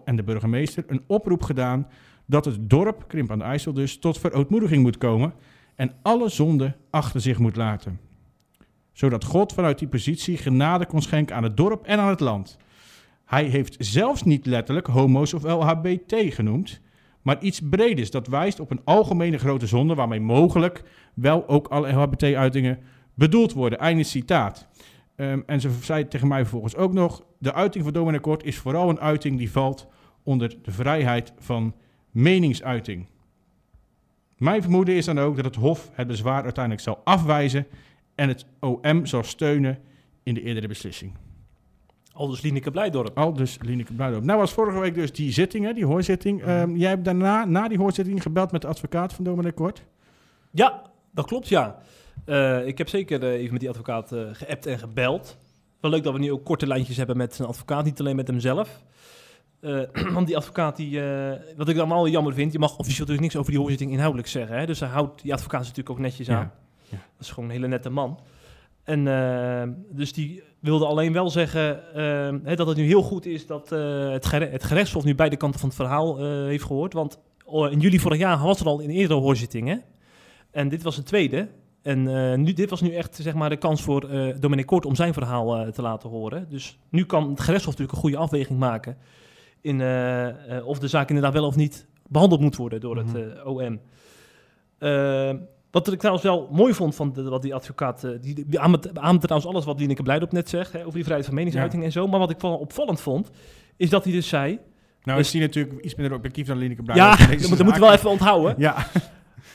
en 0.04 0.16
de 0.16 0.22
burgemeester 0.22 0.84
een 0.86 1.02
oproep 1.06 1.42
gedaan 1.42 1.86
dat 2.26 2.44
het 2.44 2.70
dorp, 2.70 3.04
Krimp 3.08 3.30
aan 3.30 3.38
de 3.38 3.44
IJssel 3.44 3.72
dus, 3.72 3.98
tot 3.98 4.18
verootmoediging 4.18 4.82
moet 4.82 4.98
komen 4.98 5.32
en 5.80 5.92
alle 6.02 6.28
zonde 6.28 6.76
achter 6.90 7.20
zich 7.20 7.38
moet 7.38 7.56
laten. 7.56 8.00
Zodat 8.92 9.24
God 9.24 9.52
vanuit 9.52 9.78
die 9.78 9.88
positie 9.88 10.36
genade 10.36 10.86
kon 10.86 11.02
schenken 11.02 11.36
aan 11.36 11.42
het 11.42 11.56
dorp 11.56 11.84
en 11.84 11.98
aan 11.98 12.08
het 12.08 12.20
land. 12.20 12.56
Hij 13.24 13.44
heeft 13.44 13.76
zelfs 13.78 14.22
niet 14.22 14.46
letterlijk 14.46 14.86
homo's 14.86 15.32
of 15.34 15.42
LHBT 15.42 16.34
genoemd, 16.34 16.80
maar 17.22 17.42
iets 17.42 17.60
breders 17.70 18.10
dat 18.10 18.26
wijst 18.26 18.60
op 18.60 18.70
een 18.70 18.80
algemene 18.84 19.38
grote 19.38 19.66
zonde 19.66 19.94
waarmee 19.94 20.20
mogelijk 20.20 20.82
wel 21.14 21.48
ook 21.48 21.68
alle 21.68 21.92
LHBT-uitingen 21.92 22.78
bedoeld 23.14 23.52
worden. 23.52 23.78
Einde 23.78 24.02
citaat. 24.02 24.68
Um, 25.16 25.42
en 25.46 25.60
ze 25.60 25.70
zei 25.82 26.08
tegen 26.08 26.28
mij 26.28 26.40
vervolgens 26.40 26.76
ook 26.76 26.92
nog: 26.92 27.24
de 27.38 27.52
uiting 27.52 27.84
van 27.84 27.92
Dominic 27.92 28.22
Kort 28.22 28.44
is 28.44 28.58
vooral 28.58 28.88
een 28.88 29.00
uiting 29.00 29.38
die 29.38 29.50
valt 29.50 29.86
onder 30.22 30.56
de 30.62 30.70
vrijheid 30.70 31.32
van 31.38 31.74
meningsuiting. 32.10 33.06
Mijn 34.40 34.62
vermoeden 34.62 34.94
is 34.94 35.04
dan 35.04 35.18
ook 35.18 35.36
dat 35.36 35.44
het 35.44 35.54
Hof 35.54 35.90
het 35.92 36.06
bezwaar 36.06 36.42
uiteindelijk 36.42 36.84
zal 36.84 37.00
afwijzen 37.04 37.66
en 38.14 38.28
het 38.28 38.46
OM 38.60 39.06
zal 39.06 39.22
steunen 39.22 39.78
in 40.22 40.34
de 40.34 40.42
eerdere 40.42 40.68
beslissing. 40.68 41.12
Al 42.12 42.28
dus 42.28 42.40
Lineke 42.40 42.70
Blijdorp. 42.70 43.18
Al 43.18 43.32
dus 43.32 43.58
Lineke 43.62 43.92
Blijdorp. 43.92 44.24
Nou 44.24 44.38
was 44.38 44.52
vorige 44.52 44.78
week 44.78 44.94
dus 44.94 45.12
die 45.12 45.32
zitting, 45.32 45.64
hè, 45.64 45.72
die 45.72 45.86
hoorzitting. 45.86 46.48
Um, 46.48 46.76
jij 46.76 46.88
hebt 46.88 47.04
daarna, 47.04 47.44
na 47.44 47.68
die 47.68 47.78
hoorzitting, 47.78 48.22
gebeld 48.22 48.52
met 48.52 48.62
de 48.62 48.68
advocaat 48.68 49.12
van 49.12 49.24
Dominic 49.24 49.54
Kort? 49.54 49.84
Ja, 50.50 50.82
dat 51.10 51.26
klopt, 51.26 51.48
ja. 51.48 51.78
Uh, 52.26 52.66
ik 52.66 52.78
heb 52.78 52.88
zeker 52.88 53.22
uh, 53.22 53.30
even 53.30 53.50
met 53.52 53.60
die 53.60 53.68
advocaat 53.68 54.12
uh, 54.12 54.28
geappt 54.32 54.66
en 54.66 54.78
gebeld. 54.78 55.38
Wel 55.80 55.90
leuk 55.90 56.02
dat 56.02 56.12
we 56.12 56.18
nu 56.18 56.32
ook 56.32 56.44
korte 56.44 56.66
lijntjes 56.66 56.96
hebben 56.96 57.16
met 57.16 57.34
zijn 57.34 57.48
advocaat, 57.48 57.84
niet 57.84 58.00
alleen 58.00 58.16
met 58.16 58.28
hemzelf. 58.28 58.84
Uh, 59.60 59.82
want 60.14 60.26
die 60.26 60.36
advocaat, 60.36 60.76
die, 60.76 61.00
uh, 61.00 61.32
wat 61.56 61.68
ik 61.68 61.76
dan 61.76 61.88
wel 61.88 62.08
jammer 62.08 62.34
vind, 62.34 62.52
je 62.52 62.58
mag 62.58 62.78
officieel 62.78 63.06
dus 63.06 63.18
niks 63.18 63.36
over 63.36 63.50
die 63.50 63.60
hoorzitting 63.60 63.90
inhoudelijk 63.90 64.28
zeggen. 64.28 64.58
Hè? 64.58 64.66
Dus 64.66 64.80
hij 64.80 64.88
houdt 64.88 65.22
die 65.22 65.32
advocaat 65.32 65.60
natuurlijk 65.60 65.90
ook 65.90 65.98
netjes 65.98 66.30
aan. 66.30 66.52
Ja. 66.88 66.96
Dat 66.96 67.26
is 67.26 67.30
gewoon 67.30 67.44
een 67.44 67.54
hele 67.54 67.66
nette 67.66 67.90
man. 67.90 68.18
En 68.84 69.06
uh, 69.06 69.62
dus 69.90 70.12
die 70.12 70.42
wilde 70.60 70.86
alleen 70.86 71.12
wel 71.12 71.30
zeggen 71.30 71.82
hè, 72.44 72.56
dat 72.56 72.66
het 72.66 72.76
nu 72.76 72.84
heel 72.84 73.02
goed 73.02 73.26
is 73.26 73.46
dat 73.46 73.70
het, 73.70 74.26
gere 74.26 74.46
het 74.46 74.64
gerechtshof 74.64 75.04
nu 75.04 75.14
beide 75.14 75.36
kanten 75.36 75.60
van 75.60 75.68
het 75.68 75.78
verhaal 75.78 76.18
heeft 76.46 76.64
gehoord. 76.64 76.92
Want 76.92 77.18
oh, 77.44 77.72
in 77.72 77.80
juli 77.80 77.98
vorig 77.98 78.18
jaar 78.18 78.38
was 78.38 78.60
er 78.60 78.66
al 78.66 78.82
een 78.82 78.90
eerdere 78.90 79.20
hoorzitting. 79.20 79.68
Hè? 79.68 79.76
En 80.50 80.68
dit 80.68 80.82
was 80.82 80.96
een 80.96 81.04
tweede. 81.04 81.48
En 81.82 82.02
nu, 82.42 82.52
dit 82.52 82.70
was 82.70 82.80
nu 82.80 82.94
echt 82.94 83.18
zeg 83.22 83.34
maar, 83.34 83.48
de 83.48 83.56
kans 83.56 83.82
voor 83.82 84.10
uh, 84.10 84.34
Dominic 84.38 84.66
Kort 84.66 84.86
om 84.86 84.94
zijn 84.94 85.12
verhaal 85.12 85.72
te 85.72 85.82
laten 85.82 86.08
horen. 86.08 86.46
Dus 86.48 86.78
nu 86.88 87.04
kan 87.04 87.30
het 87.30 87.40
gerechtshof 87.40 87.72
natuurlijk 87.72 87.92
een 87.92 88.02
goede 88.02 88.16
afweging 88.16 88.58
maken 88.58 88.96
in, 89.60 89.80
uh, 89.80 90.26
uh, 90.26 90.66
of 90.66 90.78
de 90.78 90.88
zaak 90.88 91.08
inderdaad 91.08 91.32
wel 91.32 91.46
of 91.46 91.56
niet 91.56 91.86
behandeld 92.08 92.40
moet 92.40 92.56
worden 92.56 92.80
door 92.80 92.96
het 92.96 93.44
OM. 93.44 93.80
wat 95.70 95.92
ik 95.92 95.98
trouwens 95.98 96.24
wel 96.24 96.48
mooi 96.50 96.74
vond 96.74 96.94
van 96.94 97.12
de, 97.12 97.22
wat 97.22 97.42
die 97.42 97.54
advocaat, 97.54 98.06
die, 98.20 98.44
die 98.46 98.60
ademt 98.60 99.20
trouwens 99.20 99.46
alles 99.46 99.64
wat 99.64 99.78
Dieneke 99.78 100.02
Blijdorp 100.02 100.32
net 100.32 100.48
zegt, 100.48 100.72
hè, 100.72 100.80
over 100.80 100.92
die 100.92 101.02
vrijheid 101.02 101.26
van 101.26 101.34
meningsuiting 101.34 101.82
ja. 101.82 101.88
en 101.88 101.92
zo. 101.92 102.06
Maar 102.06 102.18
wat 102.18 102.30
ik 102.30 102.40
wel 102.40 102.56
opvallend 102.56 103.00
vond, 103.00 103.30
is 103.76 103.90
dat 103.90 104.04
hij 104.04 104.12
dus 104.12 104.28
zei... 104.28 104.58
Nou, 105.02 105.18
dus, 105.18 105.26
is 105.26 105.32
hij 105.32 105.42
natuurlijk 105.42 105.84
iets 105.84 105.94
minder 105.94 106.16
objectief 106.16 106.46
dan 106.46 106.58
Dieneke 106.58 106.82
Blijdorp. 106.82 107.18
Ja, 107.18 107.26
dat 107.36 107.48
moeten 107.48 107.66
we 107.66 107.78
wel 107.78 107.92
even 107.92 108.10
onthouden. 108.10 108.54
ja. 108.58 108.86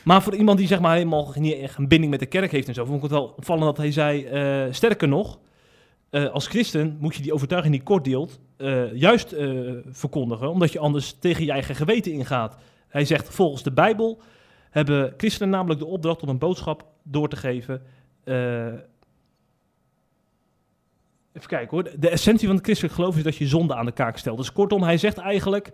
Maar 0.03 0.21
voor 0.21 0.35
iemand 0.35 0.57
die 0.57 0.67
zeg 0.67 0.79
maar 0.79 0.95
helemaal 0.95 1.33
niet 1.35 1.59
echt 1.59 1.77
een 1.77 1.87
binding 1.87 2.11
met 2.11 2.19
de 2.19 2.25
kerk 2.25 2.51
heeft 2.51 2.67
en 2.67 2.73
zo, 2.73 2.85
vond 2.85 2.95
ik 2.95 3.03
het 3.03 3.11
wel 3.11 3.33
opvallend 3.37 3.65
dat 3.65 3.77
hij 3.77 3.91
zei, 3.91 4.27
sterker 4.71 5.07
nog, 5.07 5.39
uh, 6.15 6.29
als 6.29 6.47
christen 6.47 6.97
moet 6.99 7.15
je 7.15 7.21
die 7.21 7.33
overtuiging 7.33 7.73
die 7.73 7.83
kort 7.83 8.03
deelt, 8.03 8.39
uh, 8.57 8.93
juist 8.93 9.33
uh, 9.33 9.71
verkondigen, 9.85 10.49
omdat 10.49 10.71
je 10.71 10.79
anders 10.79 11.15
tegen 11.19 11.45
je 11.45 11.51
eigen 11.51 11.75
geweten 11.75 12.11
ingaat. 12.11 12.57
Hij 12.87 13.05
zegt, 13.05 13.29
volgens 13.29 13.63
de 13.63 13.71
Bijbel 13.71 14.21
hebben 14.69 15.13
christenen 15.17 15.49
namelijk 15.49 15.79
de 15.79 15.85
opdracht 15.85 16.21
om 16.21 16.29
een 16.29 16.37
boodschap 16.37 16.85
door 17.03 17.29
te 17.29 17.35
geven. 17.35 17.81
even 21.33 21.47
kijken 21.47 21.69
hoor. 21.69 21.83
De 21.99 22.09
essentie 22.09 22.47
van 22.47 22.55
het 22.55 22.65
christelijk 22.65 22.95
geloof 22.95 23.17
is 23.17 23.23
dat 23.23 23.35
je 23.35 23.47
zonde 23.47 23.75
aan 23.75 23.85
de 23.85 23.91
kaak 23.91 24.17
stelt. 24.17 24.37
Dus 24.37 24.51
kortom, 24.51 24.83
hij 24.83 24.97
zegt 24.97 25.17
eigenlijk, 25.17 25.71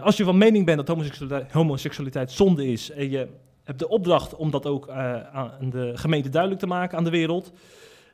als 0.00 0.16
je 0.16 0.24
van 0.24 0.38
mening 0.38 0.64
bent 0.64 0.78
dat 0.78 0.88
homoseksualiteit, 0.88 1.52
homoseksualiteit 1.52 2.32
zonde 2.32 2.66
is 2.66 2.90
en 2.90 3.10
je 3.10 3.28
hebt 3.64 3.78
de 3.78 3.88
opdracht 3.88 4.34
om 4.34 4.50
dat 4.50 4.66
ook 4.66 4.88
aan 4.88 5.70
de 5.70 5.92
gemeente 5.94 6.28
duidelijk 6.28 6.60
te 6.60 6.66
maken 6.66 6.98
aan 6.98 7.04
de 7.04 7.10
wereld 7.10 7.52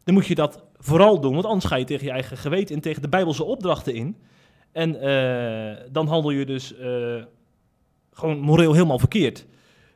dan 0.05 0.15
moet 0.15 0.27
je 0.27 0.35
dat 0.35 0.63
vooral 0.83 1.21
doen. 1.21 1.33
Want 1.33 1.45
anders 1.45 1.65
ga 1.65 1.77
je 1.77 1.85
tegen 1.85 2.07
je 2.07 2.13
eigen 2.13 2.37
geweten 2.37 2.75
en 2.75 2.81
tegen 2.81 3.03
de 3.03 3.09
Bijbelse 3.09 3.45
opdrachten 3.45 3.95
in. 3.95 4.17
En 4.73 4.95
uh, 5.07 5.77
dan 5.93 6.07
handel 6.07 6.31
je 6.31 6.47
dus 6.47 6.75
uh, 6.81 7.23
gewoon 8.13 8.39
moreel 8.41 8.73
helemaal 8.73 8.99
verkeerd. 8.99 9.47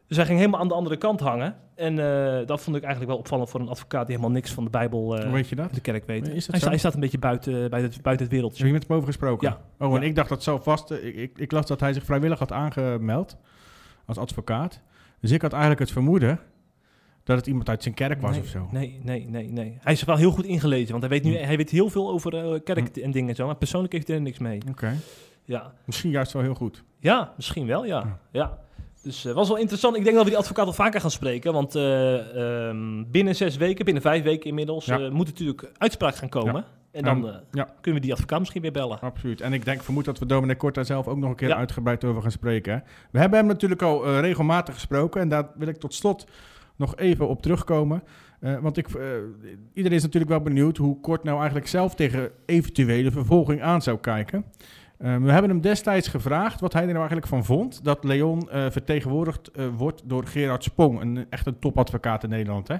Dus 0.06 0.16
hij 0.16 0.26
ging 0.26 0.38
helemaal 0.38 0.60
aan 0.60 0.68
de 0.68 0.74
andere 0.74 0.96
kant 0.96 1.20
hangen. 1.20 1.56
En 1.74 1.98
eh, 1.98 2.46
dat 2.46 2.60
vond 2.60 2.76
ik 2.76 2.82
eigenlijk 2.82 3.10
wel 3.12 3.20
opvallend 3.20 3.50
voor 3.50 3.60
een 3.60 3.68
advocaat 3.68 4.06
die 4.06 4.16
helemaal 4.16 4.36
niks 4.36 4.52
van 4.52 4.64
de 4.64 4.70
Bijbel, 4.70 5.16
eh, 5.18 5.32
weet 5.32 5.48
je 5.48 5.54
dat? 5.56 5.74
de 5.74 5.80
kerk 5.80 6.06
weet. 6.06 6.28
Is 6.28 6.32
dat 6.32 6.32
Hij, 6.32 6.42
sta- 6.46 6.58
zo? 6.58 6.68
hij 6.68 6.78
staat 6.78 6.94
een 6.94 7.00
beetje 7.00 7.18
buiten, 7.18 7.52
buiten, 7.52 7.92
het, 7.92 8.02
buiten 8.02 8.26
het 8.26 8.34
wereldje. 8.34 8.58
Heb 8.58 8.66
je 8.66 8.72
met 8.72 8.86
hem 8.86 8.96
over 8.96 9.08
gesproken? 9.08 9.48
Ja. 9.48 9.86
Oh, 9.86 9.94
en 9.94 10.00
Ja. 10.00 10.06
ik 10.06 10.14
dacht 10.14 10.28
dat 10.28 10.42
zo 10.42 10.58
vast. 10.58 10.90
eh, 10.90 11.04
Ik, 11.06 11.14
ik, 11.16 11.38
ik 11.38 11.52
las 11.52 11.66
dat 11.66 11.80
hij 11.80 11.92
zich 11.92 12.04
vrijwillig 12.04 12.38
had 12.38 12.52
aangemeld 12.52 13.36
als 14.06 14.18
advocaat. 14.18 14.80
Dus 15.20 15.30
ik 15.30 15.42
had 15.42 15.50
eigenlijk 15.52 15.80
het 15.80 15.90
vermoeden 15.92 16.40
dat 17.26 17.36
het 17.36 17.46
iemand 17.46 17.68
uit 17.68 17.82
zijn 17.82 17.94
kerk 17.94 18.20
was 18.20 18.30
nee, 18.30 18.40
of 18.40 18.46
zo. 18.46 18.68
Nee, 18.70 19.00
nee, 19.02 19.26
nee, 19.28 19.48
nee. 19.48 19.78
Hij 19.80 19.92
is 19.92 20.04
wel 20.04 20.16
heel 20.16 20.30
goed 20.30 20.44
ingelezen, 20.44 20.90
want 20.90 21.00
hij 21.02 21.10
weet, 21.10 21.22
nu, 21.24 21.36
hij 21.36 21.56
weet 21.56 21.70
heel 21.70 21.90
veel 21.90 22.10
over 22.10 22.36
eh, 22.52 22.60
kerk 22.64 22.96
en 22.96 23.10
dingen 23.10 23.28
en 23.28 23.34
zo. 23.34 23.46
Maar 23.46 23.56
persoonlijk 23.56 23.92
heeft 23.92 24.06
hij 24.06 24.16
er 24.16 24.22
niks 24.22 24.38
mee. 24.38 24.60
Oké. 24.70 24.94
Ja, 25.44 25.72
Misschien 25.84 26.10
juist 26.10 26.32
wel 26.32 26.42
heel 26.42 26.54
goed. 26.54 26.84
ja 26.98 27.32
misschien 27.36 27.66
wel, 27.66 27.84
ja. 27.84 27.98
Ja. 27.98 28.18
ja. 28.30 28.58
Dus 29.02 29.22
het 29.22 29.34
was 29.34 29.48
wel 29.48 29.56
interessant. 29.56 29.96
Ik 29.96 30.02
denk 30.04 30.14
dat 30.16 30.24
we 30.24 30.30
die 30.30 30.38
advocaat 30.38 30.64
wel 30.64 30.74
vaker 30.74 31.00
gaan 31.00 31.10
spreken. 31.10 31.52
Want 31.52 31.74
eh, 31.74 32.68
ehm, 32.68 33.04
binnen 33.10 33.36
zes 33.36 33.56
weken, 33.56 33.84
binnen 33.84 34.02
vijf 34.02 34.22
weken 34.22 34.48
inmiddels, 34.48 34.84
Ja. 34.84 34.98
eh, 35.00 35.10
moet 35.10 35.26
natuurlijk 35.26 35.70
uitspraak 35.78 36.16
gaan 36.16 36.28
komen. 36.28 36.64
En 36.92 37.02
dan 37.02 37.28
eh, 37.28 37.34
Ja. 37.52 37.64
kunnen 37.80 38.00
we 38.00 38.06
die 38.06 38.12
advocaat 38.14 38.38
misschien 38.38 38.62
weer 38.62 38.72
bellen. 38.72 39.00
Absoluut. 39.00 39.40
En 39.40 39.52
ik 39.52 39.64
denk, 39.64 39.82
vermoed 39.82 40.04
dat 40.04 40.18
we 40.18 40.26
Dominic 40.26 40.58
Kort 40.58 40.74
daar 40.74 40.84
zelf 40.84 41.06
ook 41.08 41.16
nog 41.16 41.30
een 41.30 41.36
keer 41.36 41.52
uitgebreid 41.54 42.04
over 42.04 42.22
gaan 42.22 42.30
spreken. 42.30 42.72
hè. 42.72 42.78
We 43.10 43.18
hebben 43.18 43.38
hem 43.38 43.48
natuurlijk 43.48 43.82
al 43.82 44.06
eh, 44.06 44.20
regelmatig 44.20 44.74
gesproken. 44.74 45.20
En 45.20 45.28
daar 45.28 45.48
wil 45.54 45.68
ik 45.68 45.76
tot 45.76 45.94
slot 45.94 46.26
nog 46.76 46.96
even 46.96 47.28
op 47.28 47.42
terugkomen. 47.42 48.02
Eh, 48.40 48.58
want 48.58 48.76
ik, 48.76 48.88
eh, 48.88 49.06
iedereen 49.72 49.96
is 49.96 50.02
natuurlijk 50.02 50.32
wel 50.32 50.40
benieuwd 50.40 50.76
hoe 50.76 51.00
Kort 51.00 51.24
nou 51.24 51.36
eigenlijk 51.36 51.66
zelf 51.66 51.94
tegen 51.94 52.30
eventuele 52.46 53.10
vervolging 53.10 53.62
aan 53.62 53.82
zou 53.82 53.98
kijken. 53.98 54.44
Eh, 54.98 55.16
we 55.16 55.32
hebben 55.32 55.50
hem 55.50 55.60
destijds 55.60 56.08
gevraagd 56.08 56.60
wat 56.60 56.72
hij 56.72 56.82
er 56.82 56.88
nou 56.88 56.98
eigenlijk 56.98 57.28
van 57.28 57.44
vond 57.44 57.84
dat 57.84 58.04
Leon 58.04 58.48
vertegenwoordigd 58.50 59.50
wordt 59.76 60.02
door 60.04 60.26
Gerard 60.26 60.64
Spong, 60.64 61.00
een 61.00 61.26
echt 61.30 61.46
een 61.46 61.58
topadvocaat 61.58 62.22
in 62.22 62.28
Nederland. 62.30 62.68
Hè? 62.68 62.76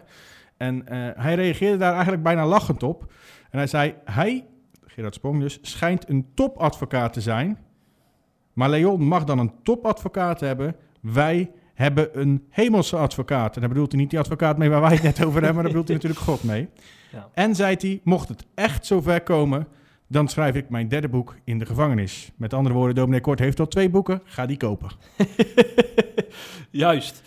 En 0.57 0.83
hij 1.17 1.35
reageerde 1.35 1.77
daar 1.77 1.93
eigenlijk 1.93 2.23
bijna 2.23 2.47
lachend 2.47 2.83
op. 2.83 3.13
En 3.51 3.59
hij 3.59 3.67
zei, 3.67 3.95
hij, 4.05 4.47
Gerard 4.87 5.15
Spong 5.15 5.41
dus, 5.41 5.59
schijnt 5.63 6.09
een 6.09 6.27
topadvocaat 6.35 7.13
te 7.13 7.21
zijn. 7.21 7.59
Maar 8.53 8.71
Leon 8.71 9.03
mag 9.03 9.25
dan 9.25 9.39
een 9.39 9.53
topadvocaat 9.63 10.41
hebben. 10.41 10.77
Wij 11.01 11.51
hebben 11.77 12.21
een 12.21 12.47
hemelse 12.51 12.97
advocaat. 12.97 13.55
En 13.55 13.61
daar 13.61 13.69
bedoelt 13.71 13.93
hij 13.93 14.01
niet 14.01 14.11
die 14.11 14.19
advocaat 14.19 14.59
mee 14.59 14.69
waar 14.71 14.81
wij 14.81 14.93
het 14.93 15.03
net 15.03 15.25
over 15.25 15.33
hebben, 15.33 15.55
maar 15.55 15.63
daar 15.63 15.73
bedoelt 15.73 15.89
hij 15.89 15.97
natuurlijk 15.97 16.23
God 16.25 16.43
mee. 16.43 16.69
Ja. 17.13 17.29
En 17.35 17.55
zei 17.55 17.77
hij, 17.79 18.01
mocht 18.05 18.29
het 18.29 18.45
echt 18.55 18.87
zover 18.87 19.21
komen, 19.23 19.67
dan 20.09 20.29
schrijf 20.29 20.55
ik 20.55 20.69
mijn 20.69 20.89
derde 20.89 21.09
boek 21.09 21.37
in 21.45 21.59
de 21.59 21.67
gevangenis. 21.67 22.31
Met 22.37 22.55
andere 22.55 22.75
woorden, 22.75 22.95
dominee 22.95 23.21
Kort 23.21 23.39
heeft 23.39 23.61
al 23.61 23.69
twee 23.69 23.89
boeken, 23.91 24.21
ga 24.25 24.47
die 24.47 24.57
kopen. 24.57 24.91
Juist. 26.71 27.23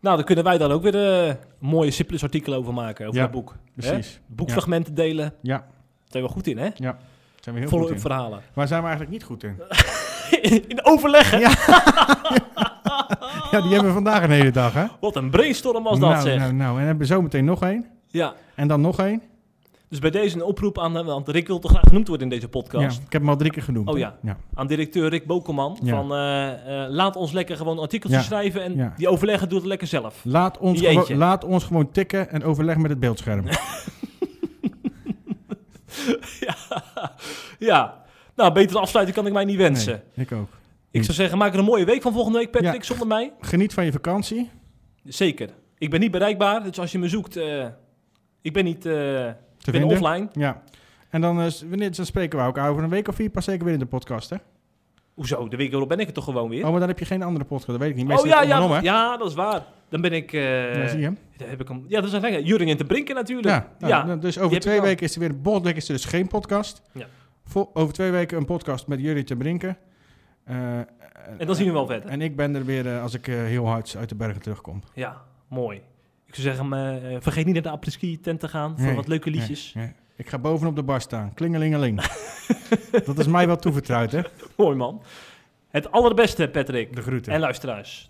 Nou, 0.00 0.16
dan 0.16 0.24
kunnen 0.24 0.44
wij 0.44 0.58
dan 0.58 0.70
ook 0.72 0.82
weer 0.82 0.94
eh, 0.94 1.26
een 1.28 1.36
mooie 1.58 1.90
Simplus 1.90 2.22
artikel 2.22 2.54
over 2.54 2.74
maken, 2.74 3.06
over 3.06 3.16
Ja, 3.18 3.22
dat 3.24 3.32
boek. 3.34 3.56
Precies. 3.76 4.20
Boekfragmenten 4.26 4.94
delen, 4.94 5.34
Ja, 5.42 5.56
daar 5.58 5.66
zijn 6.08 6.22
we 6.24 6.28
goed 6.30 6.46
in, 6.46 6.58
hè? 6.58 6.68
daar 6.76 6.96
zijn 7.40 7.54
we 7.54 7.60
heel 7.60 7.68
goed 7.78 7.90
in. 7.90 8.00
verhalen. 8.00 8.40
Waar 8.54 8.66
zijn 8.68 8.82
we 8.82 8.88
eigenlijk 8.88 9.16
niet 9.18 9.24
goed 9.24 9.42
in? 9.44 9.56
in 10.68 10.84
overleggen? 10.84 11.40
Ja. 11.40 11.50
Ja, 13.50 13.60
die 13.60 13.70
hebben 13.70 13.86
we 13.88 13.92
vandaag 13.92 14.22
een 14.22 14.30
hele 14.30 14.50
dag, 14.50 14.72
hè? 14.72 14.84
Wat 15.00 15.16
een 15.16 15.30
brainstorm 15.30 15.82
was 15.82 15.98
dat, 15.98 16.10
nou, 16.10 16.22
zeg. 16.22 16.38
nou, 16.38 16.52
nou, 16.52 16.78
en 16.78 16.86
hebben 16.86 16.98
we 16.98 17.14
zo 17.14 17.22
meteen 17.22 17.44
nog 17.44 17.62
één. 17.62 17.86
Ja. 18.08 18.34
En 18.54 18.68
dan 18.68 18.80
nog 18.80 18.98
één. 18.98 19.22
Dus 19.88 19.98
bij 19.98 20.10
deze 20.10 20.36
een 20.36 20.42
oproep 20.42 20.78
aan, 20.78 20.96
eh, 20.96 21.04
want 21.04 21.28
Rick 21.28 21.46
wil 21.46 21.58
toch 21.58 21.70
graag 21.70 21.82
genoemd 21.86 22.08
worden 22.08 22.26
in 22.26 22.32
deze 22.32 22.46
Ja, 22.46 22.50
podcast. 22.50 22.98
ik 22.98 23.12
heb 23.12 23.20
hem 23.20 23.30
al 23.30 23.36
drie 23.36 23.50
keer 23.50 23.62
genoemd. 23.62 23.88
Oh 23.88 23.98
ja. 23.98 24.16
ja. 24.22 24.36
Aan 24.54 24.66
directeur 24.66 25.08
Rick 25.08 25.26
Bokelman. 25.26 25.78
Ja. 25.82 25.96
Van 25.96 26.12
eh, 26.14 26.84
eh, 26.84 26.90
laat 26.90 27.16
ons 27.16 27.32
lekker 27.32 27.56
gewoon 27.56 27.78
artikeltjes 27.78 28.24
schrijven 28.24 28.62
en 28.62 28.92
die 28.96 29.08
overleggen 29.08 29.48
doet 29.48 29.58
het 29.58 29.66
lekker 29.66 29.86
zelf. 29.86 30.20
Laat, 30.24 30.58
ons 30.58 31.08
laat 31.08 31.44
ons 31.44 31.64
gewoon 31.64 31.90
tikken 31.90 32.30
en 32.30 32.44
overleg 32.44 32.76
met 32.76 32.90
het 32.90 33.00
beeldscherm. 33.00 33.44
ja. 36.46 36.54
ja. 37.58 38.02
Nou, 38.34 38.52
betere 38.52 38.78
afsluiting 38.78 39.16
kan 39.16 39.26
ik 39.26 39.32
mij 39.32 39.44
niet 39.44 39.56
wensen. 39.56 40.02
Nee, 40.14 40.26
ik 40.26 40.32
ook. 40.32 40.48
Ik 40.90 41.02
zou 41.02 41.12
zeggen, 41.16 41.38
maak 41.38 41.52
er 41.52 41.58
een 41.58 41.64
mooie 41.64 41.84
week 41.84 42.02
van 42.02 42.12
volgende 42.12 42.38
week, 42.38 42.50
Patrick, 42.50 42.74
Ja. 42.74 42.82
zonder 42.82 43.06
mij. 43.06 43.32
Geniet 43.40 43.74
van 43.74 43.84
je 43.84 43.92
vakantie. 43.92 44.50
Zeker. 45.04 45.48
Ik 45.78 45.90
ben 45.90 46.00
niet 46.00 46.10
bereikbaar, 46.10 46.62
dus 46.62 46.78
als 46.78 46.92
je 46.92 46.98
me 46.98 47.08
zoekt, 47.08 47.36
eh, 47.36 47.66
ik 48.42 48.52
ben 48.52 48.64
niet, 48.64 48.80
Te 48.80 49.36
ik 49.58 49.72
ben 49.72 49.80
vinden. 49.80 50.00
offline. 50.00 50.28
Ja. 50.32 50.62
En 51.10 51.20
dan, 51.20 51.40
eh, 51.40 51.50
wanneer, 51.68 51.96
dan 51.96 52.06
spreken 52.06 52.38
we 52.38 52.44
elkaar 52.44 52.70
over 52.70 52.82
een 52.82 52.88
week 52.90 53.08
of 53.08 53.14
vier 53.14 53.30
pas 53.30 53.44
zeker 53.44 53.64
weer 53.64 53.72
in 53.72 53.78
de 53.78 53.86
podcast, 53.86 54.30
hè? 54.30 54.36
Hoezo? 55.14 55.48
De 55.48 55.56
week 55.56 55.72
erop 55.72 55.88
ben 55.88 55.98
ik 55.98 56.06
er 56.06 56.12
toch 56.12 56.24
gewoon 56.24 56.48
weer? 56.48 56.64
Oh, 56.64 56.70
maar 56.70 56.80
dan 56.80 56.88
heb 56.88 56.98
je 56.98 57.04
geen 57.04 57.22
andere 57.22 57.44
podcast, 57.44 57.66
dat 57.70 57.78
weet 57.78 57.90
ik 57.90 57.94
niet. 57.96 58.04
Oh 58.04 58.10
Meestal 58.10 58.28
ja, 58.28 58.38
het 58.38 58.48
ja, 58.48 58.68
hè? 58.68 58.80
ja, 58.80 59.16
dat 59.16 59.28
is 59.28 59.34
waar. 59.34 59.62
Dan 59.88 60.00
ben 60.00 60.12
ik... 60.12 60.30
Ja, 60.32 60.88
zie 60.88 60.98
je 60.98 61.04
hem? 61.04 61.18
daar 61.36 61.48
heb 61.48 61.60
ik 61.60 61.68
hem. 61.68 61.84
Ja, 61.88 62.00
dat 62.00 62.12
is 62.12 62.22
een 62.22 62.44
Juring 62.44 62.70
en 62.70 62.76
te 62.76 62.84
Brinken 62.84 63.14
natuurlijk. 63.14 63.48
Ja, 63.48 63.68
nou, 63.78 64.08
ja. 64.08 64.16
dus 64.16 64.38
over 64.38 64.60
twee 64.60 64.80
weken 64.80 65.06
is 65.06 65.14
er 65.14 65.20
weer 65.20 65.62
week 65.62 65.76
is 65.76 65.88
er 65.88 65.94
dus 65.94 66.04
geen 66.04 66.26
podcast. 66.26 66.82
Ja. 66.92 67.06
Vol- 67.44 67.70
over 67.74 67.94
twee 67.94 68.10
weken 68.10 68.38
een 68.38 68.44
podcast 68.44 68.86
met 68.86 69.00
Jurie 69.00 69.24
te 69.24 69.36
Brinken. 69.36 69.78
Eh, 70.44 70.78
En 71.38 71.46
dan 71.46 71.54
zien 71.56 71.66
we 71.66 71.72
wel 71.72 71.86
verder. 71.86 72.10
En 72.10 72.20
ik 72.22 72.36
ben 72.36 72.54
er 72.54 72.64
weer 72.64 72.86
eh, 72.94 73.02
als 73.02 73.14
ik 73.14 73.28
eh, 73.28 73.34
heel 73.34 73.66
hard 73.66 73.94
uit 73.98 74.08
de 74.08 74.14
bergen 74.14 74.42
terugkom. 74.42 74.82
Ja, 74.94 75.22
mooi. 75.48 75.76
Ik 76.26 76.34
zou 76.34 76.46
zeggen, 76.48 76.72
eh, 76.72 77.16
vergeet 77.20 77.44
niet 77.44 77.54
naar 77.54 77.62
de 77.62 77.70
apres-ski 77.70 78.20
tent 78.20 78.40
te 78.40 78.48
gaan 78.48 78.76
voor 78.76 78.86
Nee, 78.86 78.94
wat 78.94 79.08
leuke 79.08 79.30
liedjes. 79.30 79.72
Nee, 79.74 79.84
nee. 79.84 79.94
Ik 80.16 80.28
ga 80.28 80.38
bovenop 80.38 80.76
de 80.76 80.82
bar 80.82 81.00
staan. 81.00 81.34
Klingelingeling. 81.34 82.00
dat 83.06 83.18
is 83.18 83.26
mij 83.26 83.46
wel 83.46 83.56
toevertrouwd, 83.56 84.12
hè? 84.12 84.20
Mooi 84.56 84.76
man. 84.76 85.02
Het 85.68 85.90
allerbeste, 85.90 86.48
Patrick. 86.48 86.96
De 86.96 87.02
groeten. 87.02 87.32
En 87.32 87.40
luisteraars. 87.40 88.08